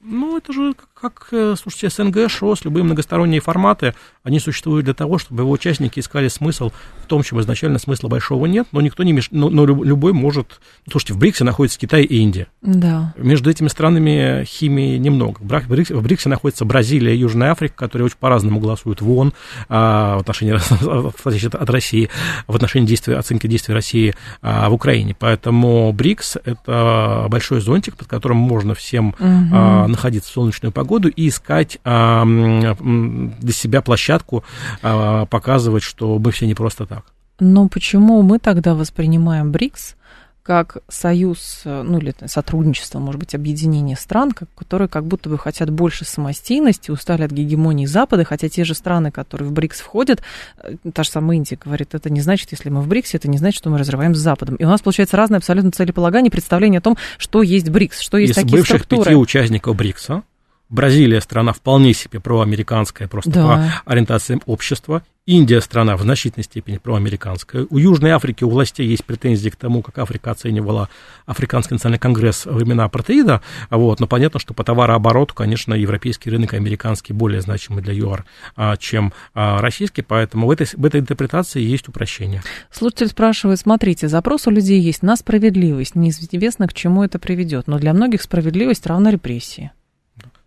Ну, 0.00 0.38
это 0.38 0.52
же 0.52 0.74
как, 0.74 0.88
э, 1.32 1.54
слушайте, 1.60 1.88
СНГ, 1.90 2.30
ШОС, 2.30 2.64
любые 2.64 2.84
многосторонние 2.84 3.40
форматы, 3.40 3.94
они 4.22 4.38
существуют 4.38 4.84
для 4.84 4.94
того, 4.94 5.18
чтобы 5.18 5.42
его 5.42 5.50
участники 5.50 6.00
искали 6.00 6.28
смысл 6.28 6.70
в 7.02 7.06
том, 7.06 7.22
чем 7.22 7.40
изначально 7.40 7.78
смысла 7.78 8.08
большого 8.08 8.46
нет, 8.46 8.68
но 8.72 8.80
никто 8.80 9.02
не 9.02 9.12
меш... 9.12 9.28
но, 9.30 9.50
но 9.50 9.64
любой 9.66 10.12
может... 10.12 10.60
Слушайте, 10.90 11.14
в 11.14 11.18
БРИКСе 11.18 11.44
находится 11.44 11.78
Китай 11.78 12.02
и 12.02 12.18
Индия. 12.18 12.46
Да. 12.62 13.14
Между 13.16 13.50
этими 13.50 13.68
странами 13.68 14.44
химии 14.44 14.96
немного. 14.96 15.38
В 15.40 15.68
БРИКСе, 15.68 15.94
в 15.94 16.02
БРИКСе 16.02 16.28
находится 16.28 16.64
Бразилия 16.64 17.14
и 17.14 17.18
Южная 17.18 17.50
Африка, 17.50 17.74
которые 17.76 18.06
очень 18.06 18.18
по-разному 18.18 18.60
голосуют 18.60 19.00
в 19.00 19.10
ООН 19.10 19.32
а, 19.68 20.18
в 20.18 20.20
отношении 20.20 20.54
от 21.56 21.70
России, 21.70 22.08
в 22.46 22.54
отношении 22.54 22.86
действия, 22.86 23.16
оценки 23.16 23.46
действий 23.46 23.74
России 23.74 24.14
а, 24.40 24.68
в 24.68 24.74
Украине. 24.74 25.16
Поэтому 25.18 25.92
БРИКС– 25.92 26.36
это 26.44 27.26
большой 27.28 27.60
зонтик, 27.60 27.96
под 27.96 28.08
которым 28.08 28.36
можно 28.36 28.74
всем 28.74 29.08
угу. 29.10 29.16
а, 29.20 29.86
находиться 29.86 30.30
в 30.30 30.34
солнечную 30.34 30.72
погоду, 30.72 30.91
погоду 30.92 31.08
и 31.08 31.28
искать 31.28 31.78
а, 31.84 32.24
для 32.24 33.52
себя 33.52 33.80
площадку, 33.80 34.44
а, 34.82 35.24
показывать, 35.26 35.82
что 35.82 36.18
мы 36.18 36.30
все 36.32 36.46
не 36.46 36.54
просто 36.54 36.86
так. 36.86 37.04
Но 37.40 37.68
почему 37.68 38.22
мы 38.22 38.38
тогда 38.38 38.74
воспринимаем 38.74 39.52
БРИКС 39.52 39.96
как 40.42 40.78
союз, 40.88 41.62
ну 41.64 41.98
или 41.98 42.12
сотрудничество, 42.26 42.98
может 42.98 43.20
быть, 43.20 43.32
объединение 43.32 43.96
стран, 43.96 44.32
которые 44.32 44.88
как 44.88 45.06
будто 45.06 45.28
бы 45.28 45.38
хотят 45.38 45.70
больше 45.70 46.04
самостийности, 46.04 46.90
устали 46.90 47.22
от 47.22 47.30
гегемонии 47.30 47.86
Запада, 47.86 48.24
хотя 48.24 48.48
те 48.48 48.64
же 48.64 48.74
страны, 48.74 49.12
которые 49.12 49.48
в 49.48 49.52
БРИКС 49.52 49.80
входят, 49.80 50.20
э, 50.58 50.74
та 50.92 51.04
же 51.04 51.10
самая 51.10 51.36
Индия 51.36 51.56
говорит, 51.64 51.94
это 51.94 52.10
не 52.10 52.20
значит, 52.20 52.50
если 52.50 52.70
мы 52.70 52.80
в 52.80 52.88
БРИКСе, 52.88 53.18
это 53.18 53.28
не 53.30 53.38
значит, 53.38 53.58
что 53.58 53.70
мы 53.70 53.78
разрываем 53.78 54.16
с 54.16 54.18
Западом. 54.18 54.56
И 54.56 54.64
у 54.64 54.68
нас 54.68 54.80
получается 54.80 55.16
разное 55.16 55.38
абсолютно 55.38 55.70
целеполагание, 55.70 56.30
представление 56.30 56.78
о 56.78 56.82
том, 56.82 56.96
что 57.18 57.42
есть 57.42 57.70
БРИКС, 57.70 58.00
что 58.00 58.18
есть 58.18 58.32
Из 58.32 58.34
такие 58.34 58.58
бывших 58.58 58.82
структуры. 58.82 59.10
пяти 59.10 59.14
участников 59.14 59.76
БРИКСа 59.76 60.24
Бразилия 60.72 61.20
страна 61.20 61.52
вполне 61.52 61.92
себе 61.92 62.18
проамериканская, 62.18 63.06
просто 63.06 63.30
да. 63.30 63.42
по 63.84 63.92
ориентациям 63.92 64.40
общества. 64.46 65.02
Индия 65.26 65.60
страна 65.60 65.98
в 65.98 66.00
значительной 66.00 66.44
степени 66.44 66.78
проамериканская. 66.78 67.66
У 67.68 67.76
Южной 67.76 68.12
Африки 68.12 68.42
у 68.42 68.48
властей 68.48 68.86
есть 68.86 69.04
претензии 69.04 69.50
к 69.50 69.56
тому, 69.56 69.82
как 69.82 69.98
Африка 69.98 70.30
оценивала 70.30 70.88
Африканский 71.26 71.74
национальный 71.74 72.00
конгресс 72.00 72.46
во 72.46 72.54
времена 72.54 72.84
апартеида. 72.84 73.42
Вот, 73.68 74.00
но 74.00 74.06
понятно, 74.06 74.40
что 74.40 74.54
по 74.54 74.64
товарообороту, 74.64 75.34
конечно, 75.34 75.74
европейский 75.74 76.30
рынок 76.30 76.54
и 76.54 76.56
американский 76.56 77.12
более 77.12 77.42
значимый 77.42 77.82
для 77.82 77.92
ЮАР, 77.92 78.24
а, 78.56 78.78
чем 78.78 79.12
а, 79.34 79.60
российский, 79.60 80.00
поэтому 80.00 80.46
в 80.46 80.50
этой, 80.50 80.66
в 80.74 80.84
этой 80.86 81.00
интерпретации 81.00 81.60
есть 81.60 81.86
упрощение. 81.86 82.42
Слушатель 82.70 83.08
спрашивает, 83.08 83.60
смотрите, 83.60 84.08
запрос 84.08 84.46
у 84.46 84.50
людей 84.50 84.80
есть 84.80 85.02
на 85.02 85.16
справедливость. 85.16 85.96
Неизвестно, 85.96 86.66
к 86.66 86.72
чему 86.72 87.04
это 87.04 87.18
приведет, 87.18 87.66
но 87.66 87.78
для 87.78 87.92
многих 87.92 88.22
справедливость 88.22 88.86
равна 88.86 89.10
репрессии. 89.10 89.70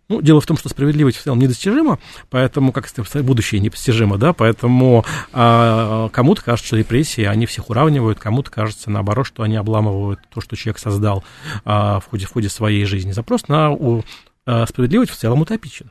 Ну, 0.08 0.22
дело 0.22 0.40
в 0.40 0.46
том, 0.46 0.56
что 0.56 0.68
справедливость 0.68 1.18
в 1.18 1.22
целом 1.22 1.40
недостижима, 1.40 1.98
поэтому, 2.30 2.72
как 2.72 2.86
будущее 3.24 3.60
непостижимо, 3.60 4.18
да, 4.18 4.32
поэтому 4.32 5.04
а, 5.32 6.08
кому-то 6.10 6.42
кажется, 6.42 6.68
что 6.68 6.76
репрессии, 6.76 7.24
они 7.24 7.46
всех 7.46 7.70
уравнивают, 7.70 8.20
кому-то 8.20 8.50
кажется, 8.50 8.88
наоборот, 8.88 9.26
что 9.26 9.42
они 9.42 9.56
обламывают 9.56 10.20
то, 10.32 10.40
что 10.40 10.54
человек 10.54 10.78
создал 10.78 11.24
а, 11.64 11.98
в, 11.98 12.06
ходе, 12.06 12.26
в 12.26 12.32
ходе 12.32 12.48
своей 12.48 12.84
жизни. 12.84 13.10
Запрос 13.10 13.48
на 13.48 13.70
у, 13.70 14.04
а, 14.46 14.66
справедливость 14.66 15.10
в 15.10 15.16
целом 15.16 15.40
утопичен. 15.40 15.90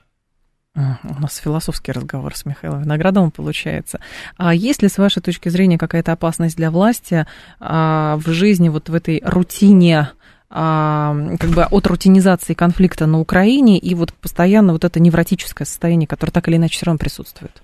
У 0.76 1.22
нас 1.22 1.38
философский 1.38 1.94
разговор 1.94 2.36
с 2.36 2.46
Михаилом 2.46 2.84
Виноградовым 2.84 3.32
получается. 3.32 4.02
А 4.36 4.54
есть 4.54 4.82
ли, 4.82 4.90
с 4.90 4.98
вашей 4.98 5.22
точки 5.22 5.48
зрения, 5.48 5.78
какая-то 5.78 6.12
опасность 6.12 6.58
для 6.58 6.70
власти 6.70 7.26
а, 7.62 8.18
в 8.18 8.30
жизни, 8.32 8.68
вот 8.68 8.90
в 8.90 8.94
этой 8.94 9.22
рутине 9.24 10.10
как 10.56 11.50
бы 11.50 11.66
от 11.70 11.86
рутинизации 11.88 12.54
конфликта 12.54 13.08
на 13.08 13.20
Украине 13.20 13.78
и 13.78 13.94
вот 13.94 14.14
постоянно 14.14 14.72
вот 14.72 14.86
это 14.86 15.02
невротическое 15.02 15.66
состояние, 15.66 16.08
которое 16.08 16.32
так 16.32 16.48
или 16.48 16.56
иначе 16.56 16.78
все 16.78 16.86
равно 16.86 16.98
присутствует? 16.98 17.62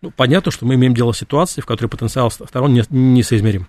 Ну, 0.00 0.12
понятно, 0.12 0.52
что 0.52 0.64
мы 0.64 0.74
имеем 0.74 0.94
дело 0.94 1.10
с 1.10 1.18
ситуацией, 1.18 1.62
в 1.62 1.66
которой 1.66 1.88
потенциал 1.88 2.30
сторон 2.30 2.80
несоизмерим. 2.90 3.66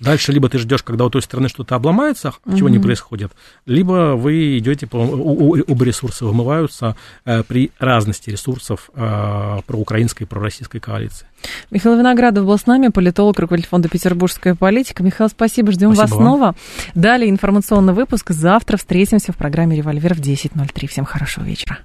Дальше 0.00 0.32
либо 0.32 0.48
ты 0.48 0.58
ждешь, 0.58 0.82
когда 0.82 1.04
у 1.04 1.10
той 1.10 1.22
стороны 1.22 1.48
что-то 1.48 1.74
обломается, 1.74 2.34
чего 2.56 2.68
не 2.68 2.78
происходит, 2.78 3.32
либо 3.64 4.14
вы 4.14 4.58
идете, 4.58 4.86
по, 4.86 4.98
оба 4.98 5.84
ресурса 5.84 6.26
вымываются 6.26 6.96
э, 7.24 7.42
при 7.42 7.70
разности 7.78 8.30
ресурсов 8.30 8.90
э, 8.94 9.58
проукраинской 9.66 10.26
и 10.26 10.28
пророссийской 10.28 10.80
коалиции. 10.80 11.26
Михаил 11.70 11.96
Виноградов 11.96 12.44
был 12.44 12.58
с 12.58 12.66
нами, 12.66 12.88
политолог, 12.88 13.38
руководитель 13.38 13.70
фонда 13.70 13.88
«Петербургская 13.88 14.54
политика». 14.54 15.02
Михаил, 15.02 15.30
спасибо, 15.30 15.72
ждем 15.72 15.94
спасибо 15.94 16.02
вас 16.02 16.10
вам. 16.10 16.20
снова. 16.20 16.54
Далее 16.94 17.30
информационный 17.30 17.94
выпуск. 17.94 18.30
Завтра 18.30 18.76
встретимся 18.76 19.32
в 19.32 19.36
программе 19.36 19.76
«Револьвер» 19.76 20.14
в 20.14 20.20
10.03. 20.20 20.88
Всем 20.88 21.04
хорошего 21.04 21.44
вечера. 21.44 21.78